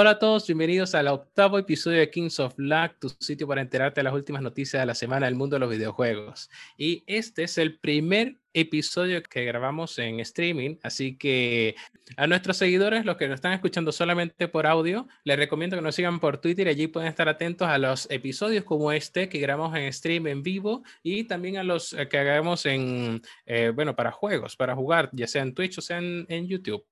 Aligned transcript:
Hola 0.00 0.10
a 0.10 0.18
todos, 0.20 0.46
bienvenidos 0.46 0.94
al 0.94 1.08
octavo 1.08 1.58
episodio 1.58 1.98
de 1.98 2.08
Kings 2.08 2.38
of 2.38 2.54
Lag, 2.56 2.96
tu 3.00 3.08
sitio 3.18 3.48
para 3.48 3.62
enterarte 3.62 3.98
de 3.98 4.04
las 4.04 4.14
últimas 4.14 4.42
noticias 4.42 4.80
de 4.80 4.86
la 4.86 4.94
semana 4.94 5.26
del 5.26 5.34
mundo 5.34 5.56
de 5.56 5.60
los 5.60 5.70
videojuegos. 5.70 6.50
Y 6.76 7.02
este 7.08 7.42
es 7.42 7.58
el 7.58 7.80
primer 7.80 8.36
episodio 8.54 9.20
que 9.24 9.44
grabamos 9.44 9.98
en 9.98 10.20
streaming, 10.20 10.76
así 10.84 11.16
que 11.16 11.74
a 12.16 12.28
nuestros 12.28 12.58
seguidores, 12.58 13.04
los 13.04 13.16
que 13.16 13.26
nos 13.26 13.34
están 13.34 13.54
escuchando 13.54 13.90
solamente 13.90 14.46
por 14.46 14.68
audio, 14.68 15.08
les 15.24 15.36
recomiendo 15.36 15.76
que 15.76 15.82
nos 15.82 15.96
sigan 15.96 16.20
por 16.20 16.38
Twitter 16.38 16.68
allí 16.68 16.86
pueden 16.86 17.08
estar 17.08 17.28
atentos 17.28 17.66
a 17.66 17.76
los 17.76 18.08
episodios 18.08 18.62
como 18.62 18.92
este 18.92 19.28
que 19.28 19.40
grabamos 19.40 19.76
en 19.76 19.92
stream 19.92 20.28
en 20.28 20.44
vivo 20.44 20.84
y 21.02 21.24
también 21.24 21.56
a 21.56 21.64
los 21.64 21.92
eh, 21.92 22.06
que 22.06 22.18
hagamos 22.18 22.66
en, 22.66 23.20
eh, 23.46 23.72
bueno, 23.74 23.96
para 23.96 24.12
juegos, 24.12 24.54
para 24.54 24.76
jugar, 24.76 25.10
ya 25.12 25.26
sea 25.26 25.42
en 25.42 25.54
Twitch 25.54 25.78
o 25.78 25.80
sea 25.80 25.98
en, 25.98 26.24
en 26.28 26.46
YouTube. 26.46 26.86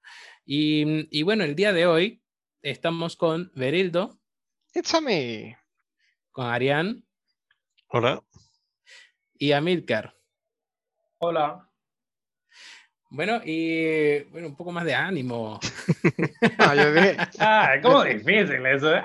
Y, 0.45 1.07
y 1.17 1.23
bueno, 1.23 1.45
el 1.45 1.55
día 1.55 1.73
de 1.73 1.87
hoy 1.87 2.21
estamos 2.71 3.15
con 3.15 3.53
Berildo. 3.55 4.19
It's 4.75 4.93
a 4.93 5.01
me. 5.01 5.57
Con 6.33 6.47
Arián. 6.47 7.05
Hola. 7.87 8.21
Y 9.39 9.53
Amilcar. 9.53 10.17
Hola. 11.19 11.71
Bueno, 13.09 13.41
y 13.45 14.25
bueno, 14.31 14.49
un 14.49 14.57
poco 14.57 14.73
más 14.73 14.85
de 14.85 14.97
ánimo. 14.97 15.61
ah, 16.59 16.75
yo 16.75 16.93
dije, 16.93 17.17
ah, 17.39 17.75
es 17.77 17.83
como 17.83 18.03
difícil 18.03 18.67
eso. 18.67 18.97
¿eh? 18.97 19.03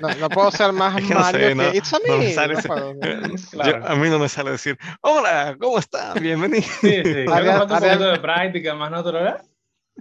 No, 0.00 0.08
no, 0.14 0.28
puedo 0.30 0.50
ser 0.50 0.72
más 0.72 0.96
es 0.98 1.10
Mario 1.10 1.54
no, 1.54 1.70
que 1.70 1.76
It's 1.76 1.92
a 1.92 1.98
me. 1.98 2.34
Yo, 3.70 3.86
a 3.86 3.96
mí 3.96 4.08
no 4.08 4.18
me 4.18 4.30
sale 4.30 4.52
decir, 4.52 4.78
hola, 5.02 5.58
¿cómo 5.60 5.78
estás? 5.78 6.18
Bienvenido. 6.18 6.66
Sí, 6.80 7.02
sí, 7.04 7.26
Arián, 7.30 7.60
un 7.60 7.68
poquito 7.68 8.10
de 8.12 8.18
práctica 8.18 8.74
más 8.74 8.90
natural. 8.90 9.42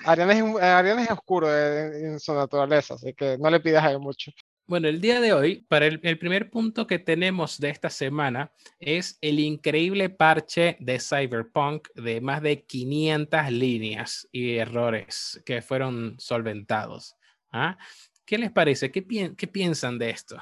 Ariana 0.06 0.34
es, 0.34 1.06
es 1.06 1.12
oscuro 1.12 1.48
en, 1.56 2.20
su 2.20 2.34
naturaleza, 2.34 2.96
así 2.96 3.14
que 3.14 3.38
no 3.38 3.50
le 3.50 3.60
pidas 3.60 3.84
a 3.84 3.92
él 3.92 4.00
mucho. 4.00 4.32
Bueno, 4.68 4.90
el 4.90 5.00
día 5.00 5.22
de 5.22 5.32
hoy, 5.32 5.66
para 5.70 5.86
el, 5.86 6.00
primer 6.20 6.50
punto 6.50 6.88
que 6.88 7.00
tenemos 7.00 7.58
de 7.58 7.70
esta 7.70 7.90
semana, 7.90 8.52
es 8.80 9.18
el 9.22 9.40
increíble 9.40 10.10
parche 10.10 10.76
de 10.82 11.00
Cyberpunk 11.00 11.88
de 11.96 12.20
más 12.20 12.42
de 12.42 12.66
500 12.66 13.50
líneas 13.50 14.28
y 14.30 14.58
errores 14.58 15.42
que 15.46 15.62
fueron 15.62 16.16
solventados. 16.20 17.16
¿Ah? 17.50 17.78
¿Qué 18.26 18.38
les 18.38 18.52
parece? 18.52 18.92
¿Qué, 18.92 19.06
¿Qué, 19.38 19.48
piensan 19.48 19.98
de 19.98 20.10
esto? 20.10 20.38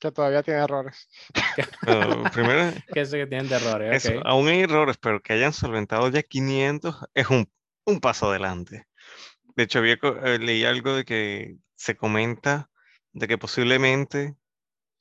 Que 0.00 0.10
todavía 0.10 0.42
tiene 0.42 0.60
errores. 0.60 1.06
primero, 2.32 2.72
que 2.94 3.00
eso 3.02 3.16
que 3.16 3.26
tienen 3.26 3.52
errores. 3.52 4.10
aún 4.24 4.48
hay 4.48 4.60
errores, 4.60 4.96
pero 4.96 5.20
que 5.20 5.34
hayan 5.34 5.52
solventado 5.52 6.08
ya 6.08 6.22
500 6.22 6.96
es 7.12 7.28
un 7.28 7.46
un 7.86 8.00
paso 8.00 8.28
adelante. 8.30 8.86
De 9.56 9.62
hecho, 9.62 9.78
había, 9.78 9.98
eh, 10.24 10.38
leí 10.38 10.64
algo 10.64 10.94
de 10.94 11.04
que 11.04 11.56
se 11.74 11.96
comenta 11.96 12.70
de 13.12 13.26
que 13.28 13.38
posiblemente 13.38 14.36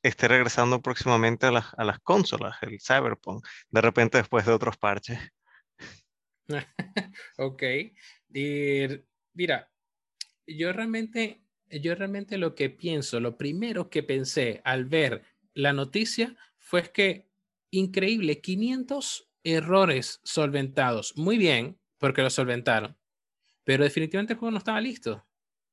esté 0.01 0.27
regresando 0.27 0.81
próximamente 0.81 1.47
a 1.47 1.51
las, 1.51 1.73
a 1.77 1.83
las 1.83 1.99
consolas, 1.99 2.55
el 2.61 2.79
Cyberpunk, 2.79 3.45
de 3.69 3.81
repente 3.81 4.17
después 4.19 4.45
de 4.45 4.53
otros 4.53 4.77
parches. 4.77 5.19
ok. 7.37 7.63
Y, 8.33 8.87
mira, 9.33 9.71
yo 10.47 10.71
realmente, 10.71 11.41
yo 11.69 11.95
realmente 11.95 12.37
lo 12.37 12.55
que 12.55 12.69
pienso, 12.69 13.19
lo 13.19 13.37
primero 13.37 13.89
que 13.89 14.03
pensé 14.03 14.61
al 14.63 14.85
ver 14.85 15.23
la 15.53 15.73
noticia 15.73 16.35
fue 16.57 16.91
que 16.91 17.29
increíble, 17.71 18.41
500 18.41 19.29
errores 19.43 20.21
solventados. 20.23 21.17
Muy 21.17 21.37
bien, 21.37 21.79
porque 21.97 22.21
lo 22.21 22.29
solventaron. 22.29 22.97
Pero 23.63 23.83
definitivamente 23.83 24.33
el 24.33 24.39
juego 24.39 24.51
no 24.51 24.57
estaba 24.59 24.79
listo. 24.79 25.25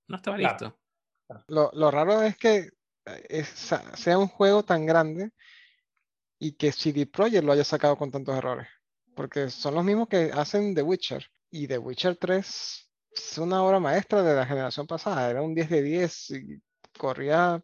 No 0.08 0.16
estaba 0.16 0.38
listo. 0.38 0.78
Lo, 1.48 1.70
lo, 1.72 1.90
raro 1.90 2.22
es 2.22 2.36
que 2.36 2.70
eh, 3.06 3.44
sea 3.44 4.18
un 4.18 4.28
juego 4.28 4.62
tan 4.62 4.86
grande 4.86 5.30
y 6.38 6.52
que 6.52 6.72
CD 6.72 7.06
Projekt 7.06 7.44
lo 7.44 7.52
haya 7.52 7.64
sacado 7.64 7.96
con 7.96 8.10
tantos 8.10 8.36
errores. 8.36 8.68
Porque 9.14 9.50
son 9.50 9.74
los 9.74 9.84
mismos 9.84 10.08
que 10.08 10.30
hacen 10.32 10.74
The 10.74 10.82
Witcher. 10.82 11.30
Y 11.50 11.68
The 11.68 11.78
Witcher 11.78 12.16
3 12.16 12.90
es 13.14 13.38
una 13.38 13.62
obra 13.62 13.78
maestra 13.78 14.22
de 14.22 14.34
la 14.34 14.46
generación 14.46 14.86
pasada. 14.86 15.30
Era 15.30 15.42
un 15.42 15.54
10 15.54 15.68
de 15.68 15.82
10 15.82 16.30
y 16.30 16.62
corría 16.98 17.62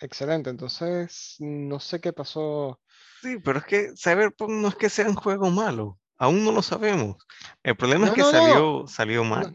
excelente. 0.00 0.50
Entonces, 0.50 1.36
no 1.38 1.80
sé 1.80 2.00
qué 2.00 2.12
pasó. 2.12 2.80
Sí, 3.22 3.38
pero 3.42 3.60
es 3.60 3.64
que 3.64 3.92
Cyberpunk 3.96 4.50
no 4.50 4.68
es 4.68 4.76
que 4.76 4.90
sea 4.90 5.08
un 5.08 5.14
juego 5.14 5.50
malo. 5.50 5.98
Aún 6.18 6.44
no 6.44 6.52
lo 6.52 6.62
sabemos. 6.62 7.16
El 7.62 7.76
problema 7.76 8.08
es 8.08 8.12
que 8.14 8.22
salió, 8.22 8.86
salió 8.86 9.24
mal. 9.24 9.54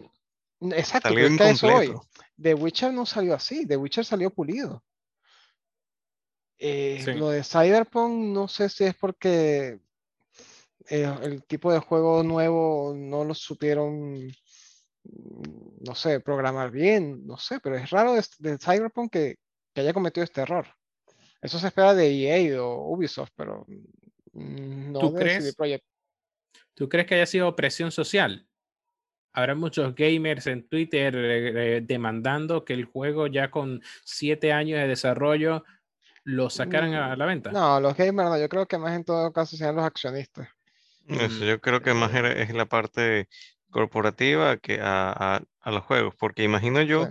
exacto, 0.61 1.09
salió 1.09 1.27
incompleto. 1.27 2.07
The 2.39 2.53
Witcher 2.53 2.93
no 2.93 3.05
salió 3.05 3.35
así, 3.35 3.65
The 3.65 3.77
Witcher 3.77 4.05
salió 4.05 4.31
pulido. 4.31 4.83
Eh, 6.63 7.03
lo 7.17 7.29
de 7.29 7.43
Cyberpunk 7.43 8.35
no 8.35 8.47
sé 8.47 8.69
si 8.69 8.83
es 8.83 8.95
porque 8.95 9.79
eh, 10.89 11.17
el 11.23 11.43
tipo 11.45 11.73
de 11.73 11.79
juego 11.79 12.21
nuevo 12.21 12.93
no 12.95 13.23
lo 13.25 13.33
supieron, 13.33 14.27
mm, 15.03 15.83
no 15.87 15.95
sé, 15.95 16.19
programar 16.19 16.69
bien, 16.69 17.25
no 17.25 17.37
sé, 17.37 17.59
pero 17.59 17.77
es 17.77 17.89
raro 17.89 18.13
de, 18.13 18.57
Cyberpunk 18.59 19.11
que, 19.11 19.37
que, 19.73 19.81
haya 19.81 19.93
cometido 19.93 20.23
este 20.23 20.41
error. 20.41 20.67
Eso 21.41 21.57
se 21.57 21.67
espera 21.67 21.95
de 21.95 22.11
EA 22.11 22.61
o 22.63 22.93
Ubisoft, 22.93 23.31
pero 23.35 23.65
mm, 24.33 24.91
no 24.91 24.99
¿Tú 24.99 25.13
de 25.13 25.19
crees? 25.19 25.55
CD 25.55 25.81
¿Tú 26.81 26.89
crees 26.89 27.05
que 27.05 27.13
haya 27.13 27.27
sido 27.27 27.55
presión 27.55 27.91
social? 27.91 28.47
Habrá 29.33 29.53
muchos 29.53 29.93
gamers 29.93 30.47
en 30.47 30.67
Twitter 30.67 31.15
eh, 31.15 31.75
eh, 31.77 31.81
demandando 31.81 32.65
que 32.65 32.73
el 32.73 32.85
juego 32.85 33.27
ya 33.27 33.51
con 33.51 33.83
siete 34.03 34.51
años 34.51 34.79
de 34.79 34.87
desarrollo 34.87 35.63
lo 36.23 36.49
sacaran 36.49 36.95
a 36.95 37.15
la 37.15 37.25
venta. 37.27 37.51
No, 37.51 37.79
los 37.79 37.95
gamers 37.95 38.31
no, 38.31 38.39
yo 38.39 38.49
creo 38.49 38.65
que 38.65 38.79
más 38.79 38.95
en 38.95 39.03
todo 39.03 39.31
caso 39.31 39.55
sean 39.55 39.75
los 39.75 39.85
accionistas. 39.85 40.49
Eso, 41.07 41.45
yo 41.45 41.61
creo 41.61 41.83
que 41.83 41.93
más 41.93 42.13
mm. 42.13 42.25
es 42.25 42.53
la 42.55 42.65
parte 42.65 43.29
corporativa 43.69 44.57
que 44.57 44.79
a, 44.81 45.43
los 45.63 45.83
juegos, 45.83 46.15
porque 46.15 46.41
imagino 46.41 46.81
yo 46.81 47.09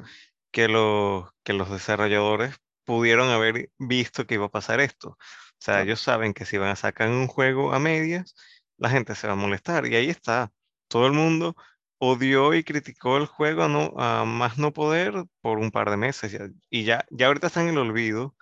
que, 0.50 0.66
los, 0.66 1.30
que 1.44 1.52
los 1.52 1.70
desarrolladores 1.70 2.56
pudieron 2.82 3.28
haber 3.28 3.70
visto 3.78 4.26
que 4.26 4.34
iba 4.34 4.46
a 4.46 4.50
pasar 4.50 4.80
esto. 4.80 5.10
O 5.10 5.62
sea, 5.62 5.82
ellos 5.82 6.00
saben 6.00 6.34
que 6.34 6.44
si 6.44 6.58
van 6.58 6.70
a 6.70 6.76
sacar 6.76 7.08
un 7.08 7.28
juego 7.28 7.72
a 7.72 7.78
medias, 7.78 8.34
la 8.80 8.90
gente 8.90 9.14
se 9.14 9.26
va 9.26 9.34
a 9.34 9.36
molestar. 9.36 9.86
Y 9.86 9.94
ahí 9.94 10.10
está. 10.10 10.50
Todo 10.88 11.06
el 11.06 11.12
mundo 11.12 11.54
odió 11.98 12.54
y 12.54 12.64
criticó 12.64 13.18
el 13.18 13.26
juego 13.26 13.62
a, 13.62 13.68
no, 13.68 13.92
a 13.98 14.24
más 14.24 14.58
no 14.58 14.72
poder 14.72 15.12
por 15.42 15.58
un 15.58 15.70
par 15.70 15.90
de 15.90 15.98
meses. 15.98 16.36
y 16.70 16.84
ya, 16.84 17.04
ya 17.10 17.26
ahorita 17.28 17.46
está 17.46 17.60
en 17.62 17.68
el 17.68 17.78
olvido. 17.78 18.34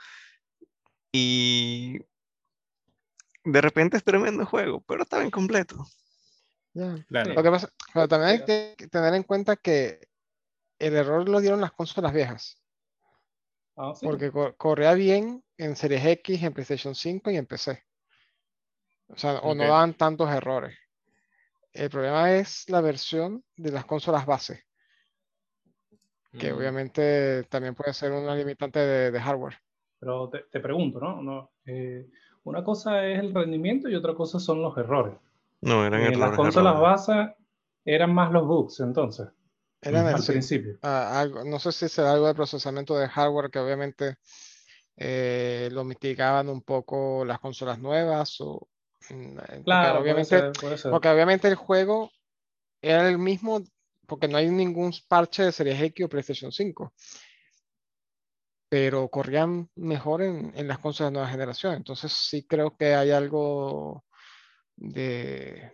Y 1.12 1.98
de 3.44 3.60
repente 3.60 3.96
es 3.96 4.04
tremendo 4.04 4.46
juego, 4.46 4.80
pero 4.86 5.02
estaba 5.02 5.24
incompleto. 5.24 5.84
Lo 6.72 7.42
que 7.42 7.50
pasa, 7.50 7.68
pero 7.92 8.06
también 8.06 8.30
hay 8.30 8.44
que 8.44 8.86
tener 8.88 9.14
en 9.14 9.24
cuenta 9.24 9.56
que 9.56 10.08
el 10.78 10.94
error 10.94 11.28
lo 11.28 11.40
dieron 11.40 11.60
las 11.60 11.72
consolas 11.72 12.12
viejas. 12.12 12.62
Ah, 13.76 13.94
Porque 14.00 14.30
corría 14.56 14.94
bien 14.94 15.42
en 15.56 15.74
Series 15.74 16.04
X, 16.04 16.42
en 16.42 16.52
PlayStation 16.52 16.94
5 16.94 17.30
y 17.30 17.36
en 17.36 17.46
PC. 17.46 17.87
O 19.08 19.16
sea, 19.16 19.38
o 19.38 19.54
no 19.54 19.66
dan 19.66 19.94
tantos 19.94 20.30
errores. 20.30 20.76
El 21.72 21.90
problema 21.90 22.32
es 22.34 22.68
la 22.68 22.80
versión 22.80 23.44
de 23.56 23.72
las 23.72 23.84
consolas 23.84 24.26
base, 24.26 24.64
que 26.38 26.52
mm. 26.52 26.56
obviamente 26.56 27.44
también 27.44 27.74
puede 27.74 27.92
ser 27.92 28.12
una 28.12 28.34
limitante 28.34 28.80
de, 28.80 29.20
hardware. 29.20 29.58
Pero 29.98 30.28
te, 30.28 30.60
pregunto, 30.60 31.00
¿no? 31.00 31.22
no 31.22 31.50
eh, 31.66 32.08
una 32.44 32.64
cosa 32.64 33.06
es 33.06 33.18
el 33.18 33.34
rendimiento 33.34 33.88
y 33.88 33.94
otra 33.94 34.14
cosa 34.14 34.38
son 34.38 34.62
los 34.62 34.76
errores. 34.76 35.14
No, 35.60 35.84
eran 35.84 36.00
errores. 36.00 36.14
En 36.14 36.20
las 36.20 36.36
consolas 36.36 36.80
base 36.80 37.34
eran 37.84 38.14
más 38.14 38.32
los 38.32 38.46
bugs 38.46 38.80
entonces. 38.80 39.28
Eran 39.80 40.06
al 40.06 40.24
principio. 40.24 40.78
Ah, 40.82 41.26
no 41.46 41.58
sé 41.58 41.72
si 41.72 41.88
será 41.88 42.12
algo 42.12 42.26
de 42.26 42.34
procesamiento 42.34 42.98
de 42.98 43.08
hardware 43.08 43.50
que 43.50 43.60
obviamente 43.60 44.16
eh, 44.96 45.68
lo 45.70 45.84
mitigaban 45.84 46.48
un 46.48 46.62
poco 46.62 47.24
las 47.24 47.38
consolas 47.38 47.78
nuevas 47.78 48.40
o, 48.40 48.68
Mm, 49.10 49.62
claro, 49.64 50.00
obviamente, 50.00 50.52
porque 50.90 51.08
obviamente 51.08 51.48
el 51.48 51.54
juego 51.54 52.10
era 52.80 53.08
el 53.08 53.18
mismo, 53.18 53.62
porque 54.06 54.28
no 54.28 54.38
hay 54.38 54.50
ningún 54.50 54.92
parche 55.08 55.44
de 55.44 55.52
Series 55.52 55.80
X 55.80 56.06
o 56.06 56.08
PlayStation 56.08 56.52
5. 56.52 56.92
Pero 58.68 59.08
corrían 59.08 59.70
mejor 59.76 60.22
en, 60.22 60.68
las 60.68 60.78
consolas 60.78 61.12
de 61.12 61.14
nueva 61.14 61.30
generación. 61.30 61.74
Entonces 61.74 62.12
sí 62.12 62.46
creo 62.46 62.76
que 62.76 62.94
hay 62.94 63.10
algo 63.10 64.04
de, 64.76 65.72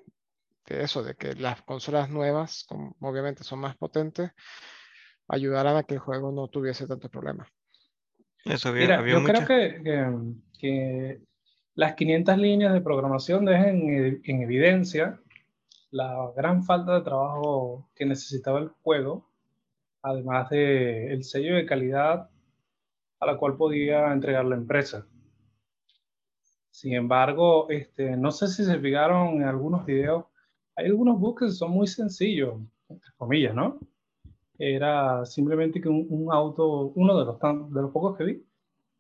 eso, 0.67 1.03
de 1.03 1.17
que 1.17 1.35
las 1.35 1.63
consolas 1.63 2.09
nuevas, 2.09 2.65
como 2.69 2.97
obviamente 3.01 3.43
son 3.43 3.59
más 3.59 3.77
potentes, 3.77 4.31
ayudarán 5.27 5.77
a 5.77 5.83
que 5.83 5.95
el 5.95 6.01
juego 6.01 6.31
no 6.31 6.47
tuviese 6.49 6.87
tantos 6.87 7.11
problemas. 7.11 7.49
Eso 8.45 8.73
Mira, 8.73 9.05
yo 9.09 9.25
creo 9.25 9.47
que 9.47 11.21
las 11.75 11.95
500 11.95 12.39
líneas 12.39 12.73
de 12.73 12.81
programación 12.81 13.45
dejan 13.45 13.89
en, 13.89 14.43
evidencia 14.43 15.21
la 15.91 16.31
gran 16.37 16.65
falta 16.65 16.95
de 16.95 17.03
trabajo 17.03 17.89
que 17.95 18.07
necesitaba 18.07 18.61
el 18.61 18.69
juego 18.83 19.29
además 20.03 20.51
del 20.51 21.11
el 21.11 21.25
sello 21.25 21.57
de 21.57 21.67
calidad 21.67 22.31
a 23.21 23.27
la 23.27 23.37
cual 23.39 23.57
podía 23.57 24.13
entregar 24.13 24.45
la 24.45 24.57
empresa. 24.57 25.07
Sin 26.71 26.93
embargo, 26.95 27.71
este, 27.71 28.17
no 28.17 28.31
sé 28.31 28.49
si 28.49 28.65
se 28.65 28.79
fijaron 28.79 29.37
en 29.37 29.45
algunos 29.45 29.87
videos, 29.87 30.27
hay 30.77 30.87
algunos 30.87 31.19
bugs 31.19 31.41
que 31.41 31.51
son 31.51 31.71
muy 31.71 31.87
sencillos, 31.87 32.61
entre 32.89 33.11
comillas, 33.17 33.55
¿no? 33.55 33.79
Era 34.59 35.25
simplemente 35.25 35.81
que 35.81 35.89
un, 35.89 36.29
auto, 36.33 36.93
uno 36.97 37.19
de 37.19 37.25
los, 37.25 37.39
de 37.73 37.83
los 37.83 37.91
pocos 37.93 38.19
que 38.19 38.25
vi, 38.25 38.47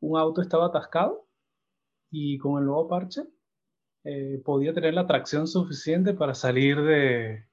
un 0.00 0.18
auto 0.18 0.40
estaba 0.40 0.66
atascado 0.66 1.23
y 2.14 2.38
con 2.38 2.61
el 2.61 2.66
nuevo 2.66 2.87
parche 2.88 3.25
eh, 4.05 4.40
podía 4.44 4.72
tener 4.72 4.94
la 4.94 5.06
tracción 5.06 5.49
suficiente 5.49 6.14
para 6.14 6.34
salir 6.34 6.81
de, 6.81 7.44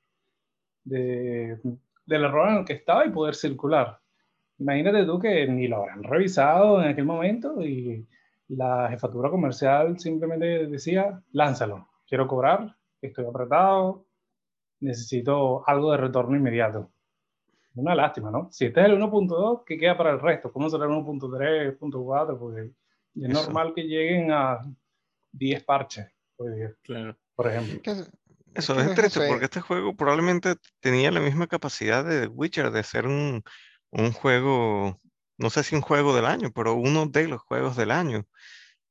de, 0.83 1.59
del 2.05 2.23
error 2.23 2.49
en 2.49 2.57
el 2.57 2.65
que 2.65 2.73
estaba 2.73 3.05
y 3.05 3.09
poder 3.09 3.33
circular. 3.33 3.99
Imagínate 4.59 5.05
tú 5.05 5.19
que 5.19 5.47
ni 5.47 5.67
lo 5.67 5.77
habrán 5.77 6.03
revisado 6.03 6.81
en 6.81 6.89
aquel 6.89 7.05
momento 7.05 7.59
y 7.63 8.07
la 8.49 8.87
jefatura 8.89 9.31
comercial 9.31 9.97
simplemente 9.97 10.67
decía, 10.67 11.23
lánzalo, 11.31 11.87
quiero 12.07 12.27
cobrar, 12.27 12.75
estoy 13.01 13.25
apretado, 13.25 14.05
necesito 14.79 15.67
algo 15.67 15.91
de 15.91 15.97
retorno 15.97 16.35
inmediato. 16.35 16.91
Una 17.73 17.95
lástima, 17.95 18.29
¿no? 18.29 18.49
Si 18.51 18.65
este 18.65 18.81
es 18.81 18.87
el 18.87 19.01
1.2, 19.01 19.63
¿qué 19.65 19.77
queda 19.77 19.97
para 19.97 20.11
el 20.11 20.19
resto? 20.19 20.51
¿Cómo 20.51 20.69
será 20.69 20.85
el 20.85 20.91
1.3, 20.91 21.79
1.4? 21.79 22.37
Porque 22.37 22.71
es 23.15 23.29
normal 23.29 23.73
que 23.75 23.83
lleguen 23.83 24.31
a 24.31 24.59
10 25.33 25.63
parches, 25.63 26.07
por 26.35 27.47
ejemplo. 27.47 27.81
Eso 28.53 28.79
es 28.79 28.87
estrecho, 28.87 29.21
porque 29.27 29.45
este 29.45 29.61
juego 29.61 29.95
probablemente 29.95 30.55
tenía 30.81 31.09
la 31.11 31.21
misma 31.21 31.47
capacidad 31.47 32.03
de 32.03 32.27
Witcher 32.27 32.71
de 32.71 32.83
ser 32.83 33.07
un, 33.07 33.43
un 33.91 34.11
juego, 34.11 34.99
no 35.37 35.49
sé 35.49 35.63
si 35.63 35.75
un 35.75 35.81
juego 35.81 36.15
del 36.15 36.25
año, 36.25 36.51
pero 36.53 36.73
uno 36.73 37.05
de 37.05 37.27
los 37.27 37.41
juegos 37.41 37.77
del 37.77 37.91
año. 37.91 38.25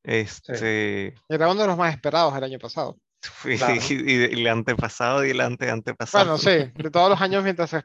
Este... 0.02 1.14
Era 1.28 1.50
uno 1.50 1.61
de 1.61 1.66
los 1.66 1.76
más 1.76 1.93
esperados 1.93 2.34
el 2.37 2.44
año 2.44 2.58
pasado. 2.58 2.99
Y, 3.44 4.23
el 4.25 4.46
antepasado 4.46 5.26
y 5.26 5.31
el 5.31 5.40
ante 5.40 5.70
antepasado. 5.70 6.25
Bueno, 6.25 6.38
sí, 6.38 6.73
de 6.75 6.90
todos 6.90 7.11
los 7.11 7.20
años 7.20 7.44
mientras 7.44 7.70
se, 7.70 7.84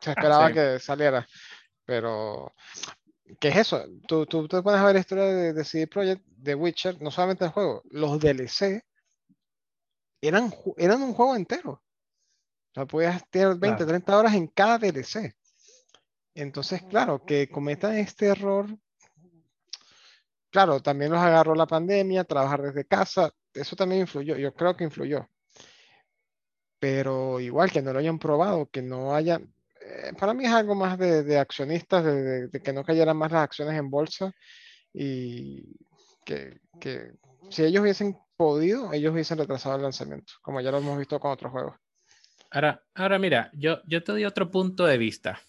esperaba 0.00 0.52
que 0.52 0.80
saliera. 0.80 1.26
Pero, 1.84 2.52
¿qué 3.40 3.48
es 3.48 3.56
eso? 3.56 3.84
Tú, 4.06 4.26
tú 4.26 4.48
te 4.48 4.62
pones 4.62 4.80
a 4.80 4.84
ver 4.84 4.94
la 4.94 5.00
historia 5.00 5.24
de, 5.24 5.52
de 5.52 5.64
CD 5.64 5.86
Projekt, 5.86 6.24
de 6.26 6.54
Witcher, 6.54 7.00
no 7.02 7.10
solamente 7.10 7.44
el 7.44 7.50
juego, 7.50 7.82
los 7.90 8.18
DLC 8.18 8.82
eran, 10.20 10.52
eran 10.76 11.02
un 11.02 11.14
juego 11.14 11.36
entero. 11.36 11.70
O 11.70 12.74
sea, 12.74 12.86
podías 12.86 13.28
tener 13.30 13.56
20, 13.56 13.86
30 13.86 14.18
horas 14.18 14.34
en 14.34 14.46
cada 14.48 14.78
DLC. 14.78 15.34
Entonces, 16.34 16.82
claro, 16.82 17.24
que 17.24 17.48
cometan 17.48 17.96
este 17.96 18.26
error, 18.26 18.66
claro, 20.50 20.80
también 20.80 21.10
los 21.10 21.20
agarró 21.20 21.54
la 21.54 21.66
pandemia, 21.66 22.24
trabajar 22.24 22.62
desde 22.62 22.84
casa, 22.84 23.32
eso 23.52 23.74
también 23.74 24.02
influyó, 24.02 24.36
yo 24.36 24.54
creo 24.54 24.76
que 24.76 24.84
influyó. 24.84 25.28
Pero 26.78 27.40
igual 27.40 27.72
que 27.72 27.82
no 27.82 27.92
lo 27.92 27.98
hayan 27.98 28.20
probado, 28.20 28.70
que 28.70 28.82
no 28.82 29.14
haya, 29.14 29.40
eh, 29.88 30.12
para 30.18 30.34
mí 30.34 30.44
es 30.44 30.52
algo 30.52 30.74
más 30.74 30.98
de, 30.98 31.38
accionistas, 31.38 32.04
de, 32.04 32.60
que 32.62 32.72
no 32.72 32.84
cayeran 32.84 33.16
más 33.16 33.32
las 33.32 33.44
acciones 33.44 33.78
en 33.78 33.88
bolsa 33.88 34.32
y 34.92 35.62
que, 36.24 36.60
que 36.78 37.12
si 37.50 37.64
ellos 37.64 37.82
hubiesen 37.82 38.18
podido, 38.36 38.92
ellos 38.92 39.12
hubiesen 39.12 39.38
retrasado 39.38 39.76
el 39.76 39.82
lanzamiento, 39.82 40.34
como 40.42 40.60
ya 40.60 40.70
lo 40.70 40.78
hemos 40.78 40.98
visto 40.98 41.18
con 41.18 41.32
otros 41.32 41.52
juegos. 41.52 41.76
Ahora, 42.50 42.82
ahora 42.94 43.18
mira, 43.18 43.50
yo, 43.54 43.80
yo 43.86 44.02
te 44.02 44.12
doy 44.12 44.24
otro 44.24 44.50
punto 44.50 44.84
de 44.84 44.98
vista. 44.98 45.40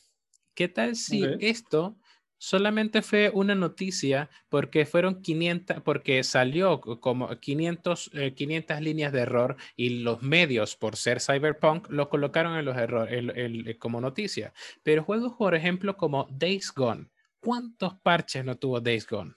¿Qué 0.54 0.68
tal 0.68 0.96
si 0.96 1.24
esto 1.40 1.98
solamente 2.40 3.04
fue 3.04 3.30
una 3.32 3.54
noticia 3.54 4.30
porque 4.48 4.86
fueron 4.86 5.22
500, 5.22 5.82
porque 5.84 6.24
salió 6.24 6.82
como 6.82 7.30
500, 7.30 8.12
500 8.36 8.78
eh, 8.78 8.82
líneas 8.82 9.14
de 9.14 9.20
error 9.20 9.58
y 9.76 10.00
los 10.00 10.24
medios, 10.24 10.76
por 10.76 10.96
ser 10.96 11.22
cyberpunk, 11.22 11.90
lo 11.90 12.10
colocaron 12.10 12.58
en 12.58 12.66
los 12.66 12.78
errores 12.78 13.78
como 13.78 14.02
noticia? 14.02 14.54
Pero 14.82 15.04
juegos, 15.04 15.34
por 15.38 15.54
ejemplo, 15.54 15.96
como 15.98 16.28
Days 16.32 16.74
Gone, 16.74 17.10
¿cuántos 17.40 17.94
parches 17.96 18.44
no 18.44 18.58
tuvo 18.58 18.80
Days 18.80 19.06
Gone? 19.06 19.34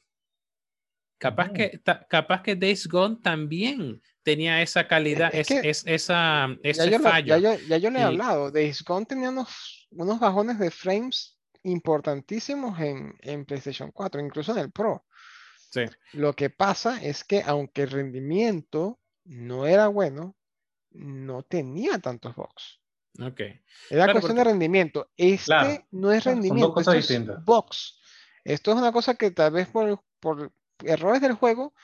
Capaz, 1.19 1.53
que, 1.53 1.81
capaz 2.09 2.43
que 2.43 2.57
Days 2.57 2.89
Gone 2.89 3.19
también 3.23 4.03
tenía 4.25 4.61
esa 4.61 4.89
calidad, 4.89 5.33
es, 5.33 5.51
esa, 5.87 6.49
ese 6.65 6.91
ya 6.91 6.99
fallo. 6.99 7.37
ya, 7.39 7.77
yo 7.79 7.91
le 7.91 7.99
he 8.01 8.03
hablado, 8.03 8.51
Days 8.51 8.83
Gone 8.83 9.07
tenía 9.07 9.31
unos, 9.31 9.87
unos, 9.91 10.19
bajones 10.19 10.59
de 10.59 10.71
frames 10.71 11.31
importantísimos 11.64 12.79
en, 12.81 13.14
en, 13.20 13.44
PlayStation 13.44 13.91
4, 13.93 14.20
incluso 14.20 14.53
en 14.53 14.59
el 14.59 14.70
Pro. 14.70 15.05
Sí. 15.70 15.85
Lo 16.12 16.35
que 16.35 16.50
pasa 16.50 17.03
es 17.03 17.25
que 17.25 17.43
aunque 17.43 17.82
el 17.82 17.91
rendimiento 17.91 19.00
no 19.25 19.67
era 19.67 19.88
bueno, 19.88 20.37
no 20.91 21.43
tenía 21.43 21.99
tantos 21.99 22.35
box. 22.35 22.81
Ok. 23.20 23.41
Era 23.91 24.12
cuestión 24.12 24.37
de 24.37 24.44
rendimiento. 24.44 25.11
Este 25.17 25.87
no 25.91 26.12
es 26.12 26.25
rendimiento, 26.25 26.79
esto 26.79 26.93
es 26.93 27.44
box. 27.44 27.99
Esto 28.44 28.73
es 28.73 28.76
una 28.76 28.93
cosa 28.93 29.15
que 29.15 29.31
tal 29.31 29.53
vez 29.53 29.69
por, 29.69 30.03
por 30.19 30.53
errores 30.85 31.20
del 31.20 31.35
juego, 31.35 31.75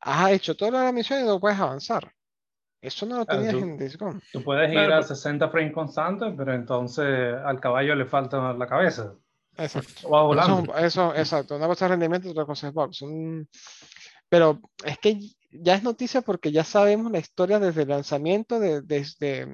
has 0.00 0.32
hecho 0.32 0.56
toda 0.56 0.84
la 0.84 0.92
misión 0.92 1.20
y 1.20 1.24
no 1.24 1.40
puedes 1.40 1.58
avanzar. 1.58 2.14
Eso 2.80 3.04
no 3.06 3.18
lo 3.18 3.26
tenías 3.26 3.54
en 3.54 3.76
Days 3.76 3.98
Tú 4.32 4.42
puedes 4.42 4.72
ir 4.72 4.78
a 4.78 5.02
60 5.02 5.48
frames 5.50 5.72
constantes, 5.72 6.32
pero 6.36 6.54
entonces 6.54 7.34
al 7.44 7.60
caballo 7.60 7.94
le 7.94 8.06
falta 8.06 8.52
la 8.54 8.66
cabeza. 8.66 9.14
Exacto. 9.56 10.08
O 10.08 10.76
Eso, 10.78 11.14
exacto. 11.14 11.56
Una 11.56 11.66
cosa 11.66 11.84
es 11.86 11.90
rendimiento, 11.90 12.30
otra 12.30 12.46
cosa 12.46 12.68
es 12.68 12.74
box. 12.74 13.04
Pero 14.28 14.60
es 14.84 14.98
que 14.98 15.18
ya 15.50 15.74
es 15.74 15.82
noticia 15.82 16.22
porque 16.22 16.52
ya 16.52 16.64
sabemos 16.64 17.12
la 17.12 17.18
historia 17.18 17.58
desde 17.58 17.82
el 17.82 17.88
lanzamiento 17.88 18.58
de, 18.58 18.80
desde 18.80 19.46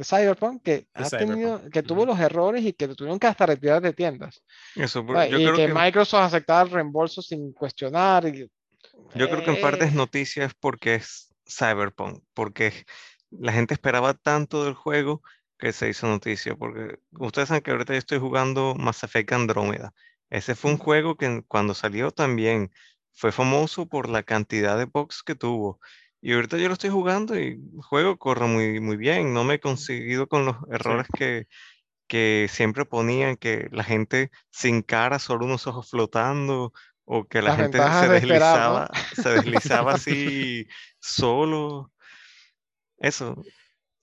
de 0.00 0.04
Cyberpunk 0.04 0.62
que, 0.62 0.86
ha 0.94 1.10
tenido, 1.10 1.60
que 1.70 1.82
tuvo 1.82 2.06
los 2.06 2.18
errores 2.18 2.64
y 2.64 2.72
que 2.72 2.88
tuvieron 2.88 3.18
que 3.18 3.26
hasta 3.26 3.44
retirar 3.44 3.82
de 3.82 3.92
tiendas. 3.92 4.42
Eso, 4.74 5.04
ah, 5.14 5.26
y 5.26 5.52
que, 5.52 5.68
Microsoft 5.68 6.22
aceptaba 6.22 6.62
el 6.62 6.70
reembolso 6.70 7.20
sin 7.20 7.52
cuestionar. 7.52 8.24
yo 8.32 8.48
creo 9.14 9.44
que 9.44 9.50
en 9.50 9.60
parte 9.60 9.84
es 9.84 9.92
eh. 9.92 9.96
noticia 9.96 10.50
porque 10.58 10.94
es 10.94 11.29
Cyberpunk, 11.50 12.22
porque 12.34 12.86
la 13.30 13.52
gente 13.52 13.74
esperaba 13.74 14.14
tanto 14.14 14.64
del 14.64 14.74
juego 14.74 15.22
que 15.58 15.72
se 15.72 15.88
hizo 15.88 16.06
noticia, 16.06 16.56
porque 16.56 16.98
ustedes 17.12 17.48
saben 17.48 17.62
que 17.62 17.70
ahorita 17.70 17.92
yo 17.92 17.98
estoy 17.98 18.18
jugando 18.18 18.74
Mass 18.74 19.02
Effect 19.04 19.32
Andrómeda. 19.32 19.92
Ese 20.30 20.54
fue 20.54 20.70
un 20.70 20.78
juego 20.78 21.16
que 21.16 21.42
cuando 21.48 21.74
salió 21.74 22.12
también 22.12 22.70
fue 23.12 23.32
famoso 23.32 23.86
por 23.86 24.08
la 24.08 24.22
cantidad 24.22 24.78
de 24.78 24.86
bugs 24.86 25.22
que 25.22 25.34
tuvo 25.34 25.80
y 26.22 26.34
ahorita 26.34 26.58
yo 26.58 26.68
lo 26.68 26.74
estoy 26.74 26.90
jugando 26.90 27.38
y 27.38 27.60
el 27.74 27.82
juego 27.82 28.18
corre 28.18 28.46
muy, 28.46 28.80
muy 28.80 28.96
bien. 28.96 29.32
No 29.32 29.44
me 29.44 29.54
he 29.54 29.60
conseguido 29.60 30.28
con 30.28 30.44
los 30.44 30.56
errores 30.70 31.06
que, 31.16 31.46
que 32.06 32.46
siempre 32.50 32.84
ponían, 32.84 33.36
que 33.36 33.68
la 33.72 33.84
gente 33.84 34.30
sin 34.50 34.82
cara, 34.82 35.18
solo 35.18 35.46
unos 35.46 35.66
ojos 35.66 35.88
flotando, 35.88 36.74
o 37.04 37.24
que 37.26 37.40
la 37.40 37.56
gente 37.56 37.78
se 37.78 38.08
deslizaba, 38.08 38.90
se 39.14 39.30
deslizaba 39.30 39.92
así 39.94 40.68
solo. 41.00 41.92
Eso. 42.98 43.42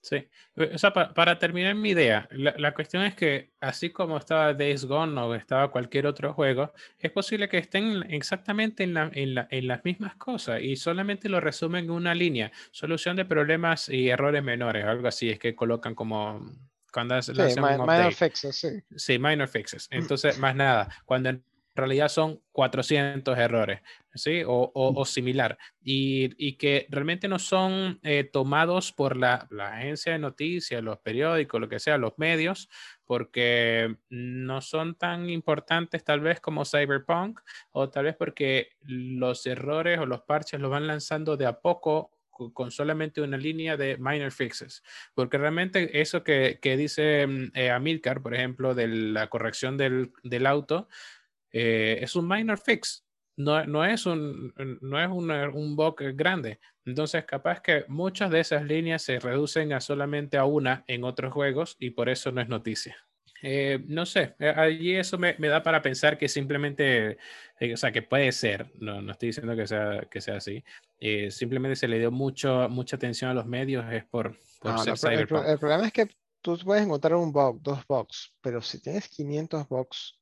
Sí, 0.00 0.26
o 0.56 0.78
sea, 0.78 0.92
para 0.92 1.38
terminar 1.38 1.74
mi 1.74 1.90
idea, 1.90 2.28
la, 2.30 2.72
cuestión 2.72 3.02
es 3.02 3.14
que 3.14 3.50
así 3.60 3.90
como 3.90 4.16
estaba 4.16 4.54
Days 4.54 4.84
Gone 4.84 5.20
o 5.20 5.34
estaba 5.34 5.70
cualquier 5.70 6.06
otro 6.06 6.32
juego, 6.32 6.72
es 6.98 7.10
posible 7.10 7.48
que 7.48 7.58
estén 7.58 8.04
exactamente 8.08 8.84
en, 8.84 8.94
la, 8.94 9.10
en, 9.12 9.34
la, 9.34 9.48
en 9.50 9.66
las 9.66 9.84
mismas 9.84 10.14
cosas 10.16 10.62
y 10.62 10.76
solamente 10.76 11.28
lo 11.28 11.40
resumen 11.40 11.86
en 11.86 11.90
una 11.90 12.14
línea, 12.14 12.52
solución 12.70 13.16
de 13.16 13.24
problemas 13.24 13.88
y 13.88 14.08
errores 14.08 14.42
menores, 14.42 14.84
algo 14.84 15.08
así, 15.08 15.30
es 15.30 15.38
que 15.38 15.54
colocan 15.54 15.94
como 15.94 16.48
cuando 16.92 17.20
sí, 17.20 17.32
minor 17.32 18.14
fixes, 18.14 18.56
sí. 18.56 18.68
Sí, 18.96 19.18
minor 19.18 19.48
fixes. 19.48 19.88
Entonces, 19.90 20.38
más 20.38 20.54
nada, 20.54 20.88
cuando 21.04 21.38
realidad 21.78 22.08
son 22.08 22.40
400 22.52 23.38
errores, 23.38 23.80
¿sí? 24.14 24.42
O, 24.46 24.70
o, 24.74 25.04
similar. 25.04 25.56
Y, 25.82 26.30
y, 26.36 26.56
que 26.56 26.86
realmente 26.90 27.28
no 27.28 27.38
son 27.38 27.98
eh, 28.02 28.24
tomados 28.24 28.92
por 28.92 29.16
la, 29.16 29.46
la, 29.50 29.76
agencia 29.76 30.12
de 30.12 30.18
noticias, 30.18 30.82
los 30.82 30.98
periódicos, 30.98 31.60
lo 31.60 31.68
que 31.68 31.78
sea, 31.78 31.96
los 31.96 32.18
medios, 32.18 32.68
porque 33.04 33.96
no 34.10 34.60
son 34.60 34.94
tan 34.96 35.30
importantes 35.30 36.04
tal 36.04 36.20
vez 36.20 36.40
como 36.40 36.64
Cyberpunk, 36.64 37.40
o 37.72 37.88
tal 37.88 38.04
vez 38.04 38.16
porque 38.16 38.70
los 38.82 39.46
errores 39.46 39.98
o 39.98 40.06
los 40.06 40.22
parches 40.22 40.60
los 40.60 40.70
van 40.70 40.86
lanzando 40.86 41.36
de 41.36 41.46
a 41.46 41.60
poco 41.60 42.12
con 42.52 42.70
solamente 42.70 43.20
una 43.20 43.36
línea 43.36 43.76
de 43.76 43.96
minor 43.98 44.30
fixes. 44.30 44.82
Porque 45.14 45.38
realmente 45.38 46.00
eso 46.00 46.22
que, 46.22 46.58
que 46.62 46.76
dice 46.76 47.26
mm, 47.26 47.50
eh, 47.54 47.70
Amilcar, 47.70 48.22
por 48.22 48.34
ejemplo, 48.34 48.74
de 48.74 48.88
la 48.88 49.28
corrección 49.28 49.76
del, 49.76 50.12
del 50.22 50.46
auto, 50.46 50.88
eh, 51.52 51.98
es 52.00 52.16
un 52.16 52.28
minor 52.28 52.58
fix, 52.58 53.04
no, 53.36 53.64
no 53.64 53.84
es, 53.84 54.06
un, 54.06 54.52
no 54.80 55.00
es 55.00 55.08
un 55.54 55.76
bug 55.76 55.96
grande. 56.14 56.58
Entonces, 56.84 57.24
capaz 57.24 57.60
que 57.60 57.84
muchas 57.88 58.30
de 58.30 58.40
esas 58.40 58.64
líneas 58.64 59.02
se 59.02 59.20
reducen 59.20 59.72
a 59.72 59.80
solamente 59.80 60.36
a 60.38 60.44
una 60.44 60.84
en 60.88 61.04
otros 61.04 61.32
juegos 61.32 61.76
y 61.78 61.90
por 61.90 62.08
eso 62.08 62.32
no 62.32 62.40
es 62.40 62.48
noticia. 62.48 62.96
Eh, 63.40 63.84
no 63.86 64.04
sé, 64.04 64.34
eh, 64.40 64.52
allí 64.56 64.96
eso 64.96 65.16
me, 65.16 65.34
da 65.38 65.62
para 65.62 65.80
pensar 65.80 66.18
que 66.18 66.28
simplemente, 66.28 67.18
o 67.72 67.76
sea, 67.76 67.92
que 67.92 68.02
puede 68.02 68.32
ser, 68.32 68.72
no, 68.80 69.00
no 69.00 69.12
estoy 69.12 69.28
diciendo 69.28 69.54
que 69.54 69.66
sea, 69.68 70.08
que 70.10 70.20
sea 70.20 70.38
así, 70.38 70.64
simplemente 71.30 71.76
se 71.76 71.86
le 71.86 72.00
dio 72.00 72.10
mucho, 72.10 72.68
mucha 72.68 72.96
atención 72.96 73.30
a 73.30 73.34
los 73.34 73.46
medios, 73.46 73.84
es 73.92 74.04
por, 74.06 74.36
ser 74.84 74.98
Cyberpunk. 74.98 75.46
El, 75.46 75.58
problema 75.58 75.86
es 75.86 75.92
que 75.92 76.08
tú 76.40 76.58
puedes 76.64 76.84
encontrar 76.84 77.14
un 77.14 77.32
bug, 77.32 77.62
dos 77.62 77.86
bugs, 77.86 78.34
pero 78.40 78.60
si 78.60 78.80
tienes 78.80 79.08
500 79.08 79.68
bugs, 79.68 80.18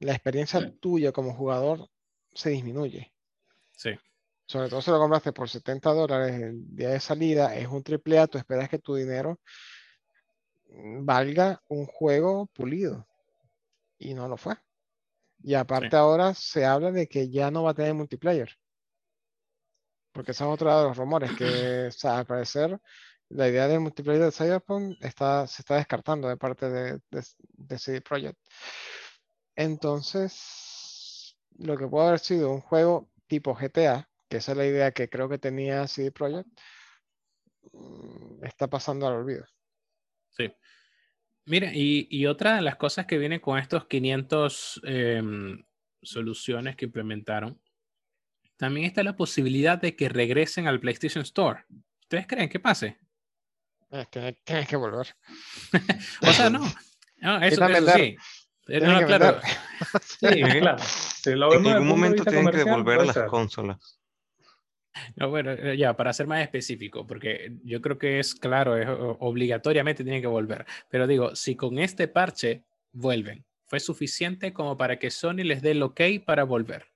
la 0.00 0.12
experiencia 0.12 0.72
tuya 0.80 1.12
como 1.12 1.34
jugador 1.34 1.88
se 2.32 2.50
disminuye. 2.50 3.12
Sí. 3.76 3.90
Sobre 4.46 4.68
todo 4.68 4.80
si 4.80 4.90
lo 4.90 4.98
compraste 4.98 5.32
por 5.32 5.48
70 5.48 5.92
dólares 5.92 6.40
el 6.40 6.74
día 6.74 6.90
de 6.90 7.00
salida, 7.00 7.54
es 7.54 7.66
un 7.68 7.82
triple 7.82 8.18
A, 8.18 8.26
tú 8.26 8.38
esperas 8.38 8.68
que 8.68 8.78
tu 8.78 8.94
dinero 8.94 9.40
valga 10.70 11.62
un 11.68 11.86
juego 11.86 12.46
pulido. 12.46 13.06
Y 13.98 14.14
no 14.14 14.28
lo 14.28 14.36
fue. 14.36 14.56
Y 15.42 15.54
aparte 15.54 15.96
ahora 15.96 16.34
se 16.34 16.64
habla 16.64 16.92
de 16.92 17.08
que 17.08 17.30
ya 17.30 17.50
no 17.50 17.62
va 17.62 17.70
a 17.70 17.74
tener 17.74 17.94
multiplayer. 17.94 18.56
Porque 20.12 20.32
esa 20.32 20.44
es 20.44 20.50
otra 20.50 20.78
de 20.78 20.88
los 20.88 20.96
rumores, 20.96 21.30
que 21.36 21.90
al 22.08 22.26
parecer 22.26 22.80
la 23.28 23.48
idea 23.48 23.68
del 23.68 23.80
multiplayer 23.80 24.24
de 24.24 24.32
Cyberpunk 24.32 24.96
está, 25.00 25.46
se 25.46 25.62
está 25.62 25.76
descartando 25.76 26.28
de 26.28 26.36
parte 26.36 26.68
de, 26.70 27.00
de, 27.10 27.78
CD 27.78 28.00
Projekt. 28.00 28.38
Entonces, 29.58 31.36
lo 31.58 31.76
que 31.76 31.88
puede 31.88 32.06
haber 32.06 32.20
sido 32.20 32.52
un 32.52 32.60
juego 32.60 33.10
tipo 33.26 33.56
GTA, 33.56 34.08
que 34.28 34.36
esa 34.36 34.52
es 34.52 34.58
la 34.58 34.64
idea 34.64 34.92
que 34.92 35.08
creo 35.08 35.28
que 35.28 35.38
tenía 35.38 35.88
CD 35.88 36.12
Projekt, 36.12 36.48
mm, 37.72 38.44
está 38.44 38.68
pasando 38.68 39.08
al 39.08 39.14
olvido. 39.14 39.44
Sí. 40.30 40.54
Mira, 41.44 41.72
y, 41.74 42.24
otra 42.26 42.54
de 42.54 42.62
las 42.62 42.76
cosas 42.76 43.06
que 43.06 43.18
vienen 43.18 43.40
con 43.40 43.58
estos 43.58 43.86
500 43.86 44.80
em, 44.84 45.64
soluciones 46.02 46.76
que 46.76 46.84
implementaron, 46.84 47.60
también 48.58 48.86
está 48.86 49.02
la 49.02 49.16
posibilidad 49.16 49.76
de 49.76 49.96
que 49.96 50.08
regresen 50.08 50.68
al 50.68 50.78
PlayStation 50.78 51.22
Store. 51.22 51.64
¿Ustedes 52.02 52.28
creen 52.28 52.48
que 52.48 52.60
pase? 52.60 52.96
Eh, 53.90 54.06
tienes, 54.44 54.68
que 54.68 54.76
volver. 54.76 55.16
o 56.22 56.32
sea, 56.32 56.48
no. 56.48 56.60
no 57.16 57.42
eso, 57.42 57.66
sí. 57.96 58.16
No, 58.68 59.06
claro. 59.06 59.40
sí, 60.02 60.42
claro. 60.42 60.82
en 61.24 61.66
algún 61.66 61.88
momento 61.88 62.24
tienen 62.24 62.50
que 62.50 62.58
devolver 62.58 63.06
las 63.06 63.18
consolas. 63.20 63.98
No, 65.16 65.30
bueno, 65.30 65.52
eh, 65.52 65.76
ya, 65.76 65.96
para 65.96 66.12
ser 66.12 66.26
más 66.26 66.42
específico, 66.42 67.06
porque 67.06 67.52
yo 67.62 67.80
creo 67.80 67.98
que 67.98 68.18
es 68.18 68.34
claro, 68.34 68.76
es, 68.76 68.88
obligatoriamente 69.20 70.02
tienen 70.02 70.20
que 70.20 70.26
volver. 70.26 70.66
Pero 70.88 71.06
digo, 71.06 71.34
si 71.34 71.56
con 71.56 71.78
este 71.78 72.08
parche 72.08 72.64
vuelven, 72.92 73.44
¿fue 73.66 73.80
suficiente 73.80 74.52
como 74.52 74.76
para 74.76 74.98
que 74.98 75.10
Sony 75.10 75.44
les 75.44 75.62
dé 75.62 75.70
el 75.70 75.82
ok 75.82 76.00
para 76.26 76.44
volver? 76.44 76.86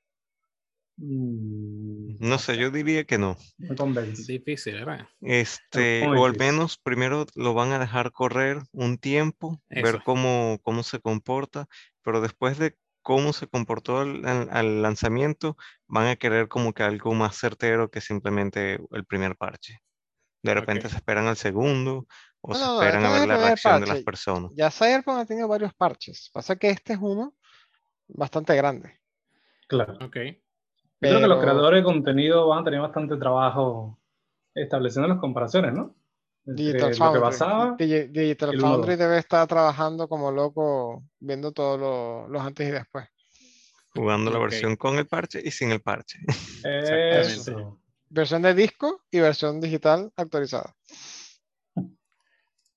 Mm, 1.04 2.14
no 2.20 2.38
sé, 2.38 2.56
yo 2.56 2.70
diría 2.70 3.02
que 3.02 3.18
no. 3.18 3.36
Difícil, 3.58 4.74
¿verdad? 4.74 5.08
Este, 5.20 6.06
o 6.06 6.24
al 6.24 6.36
menos 6.36 6.78
primero 6.78 7.26
lo 7.34 7.54
van 7.54 7.72
a 7.72 7.80
dejar 7.80 8.12
correr 8.12 8.58
un 8.70 8.98
tiempo, 8.98 9.60
ver 9.68 10.04
cómo, 10.04 10.60
cómo 10.62 10.84
se 10.84 11.00
comporta, 11.00 11.66
pero 12.02 12.20
después 12.20 12.56
de 12.58 12.76
cómo 13.02 13.32
se 13.32 13.48
comportó 13.48 13.98
al, 13.98 14.82
lanzamiento, 14.82 15.56
van 15.88 16.06
a 16.06 16.14
querer 16.14 16.46
como 16.46 16.72
que 16.72 16.84
algo 16.84 17.14
más 17.14 17.36
certero 17.36 17.90
que 17.90 18.00
simplemente 18.00 18.78
el 18.92 19.04
primer 19.04 19.34
parche. 19.34 19.82
De 20.40 20.54
repente 20.54 20.88
se 20.88 20.96
esperan 20.96 21.26
al 21.26 21.36
segundo 21.36 22.06
o 22.40 22.54
se 22.54 22.62
esperan 22.62 23.04
a 23.06 23.10
ver 23.10 23.26
la 23.26 23.38
reacción 23.38 23.80
de 23.80 23.86
las 23.88 24.02
personas. 24.02 24.52
Ya 24.54 24.70
Cyberpunk 24.70 25.18
ha 25.18 25.26
tenido 25.26 25.48
varios 25.48 25.74
parches. 25.74 26.30
Pasa 26.32 26.54
que 26.54 26.70
este 26.70 26.92
es 26.92 27.00
uno 27.00 27.34
bastante 28.06 28.54
grande. 28.54 29.00
Claro. 29.66 29.98
Ok. 31.02 31.08
Creo 31.08 31.20
que 31.20 31.26
los 31.26 31.40
creadores 31.40 31.80
de 31.80 31.84
contenido 31.84 32.46
van 32.46 32.60
a 32.60 32.64
tener 32.64 32.80
bastante 32.80 33.16
trabajo 33.16 33.98
estableciendo 34.54 35.08
las 35.08 35.18
comparaciones, 35.18 35.72
¿no? 35.72 35.96
Digital 36.44 36.94
Foundry. 36.94 38.08
Digital 38.08 38.58
Foundry 38.60 38.94
debe 38.94 39.18
estar 39.18 39.48
trabajando 39.48 40.08
como 40.08 40.30
loco 40.30 41.02
viendo 41.18 41.50
todos 41.50 42.30
los 42.30 42.42
antes 42.42 42.68
y 42.68 42.70
después. 42.70 43.08
Jugando 43.94 44.30
la 44.30 44.38
versión 44.38 44.76
con 44.76 44.96
el 44.96 45.08
parche 45.08 45.40
y 45.44 45.50
sin 45.50 45.72
el 45.72 45.80
parche. 45.80 46.18
Versión 48.14 48.42
de 48.42 48.54
disco 48.54 49.02
y 49.10 49.20
versión 49.20 49.58
digital 49.60 50.12
actualizada. 50.16 50.76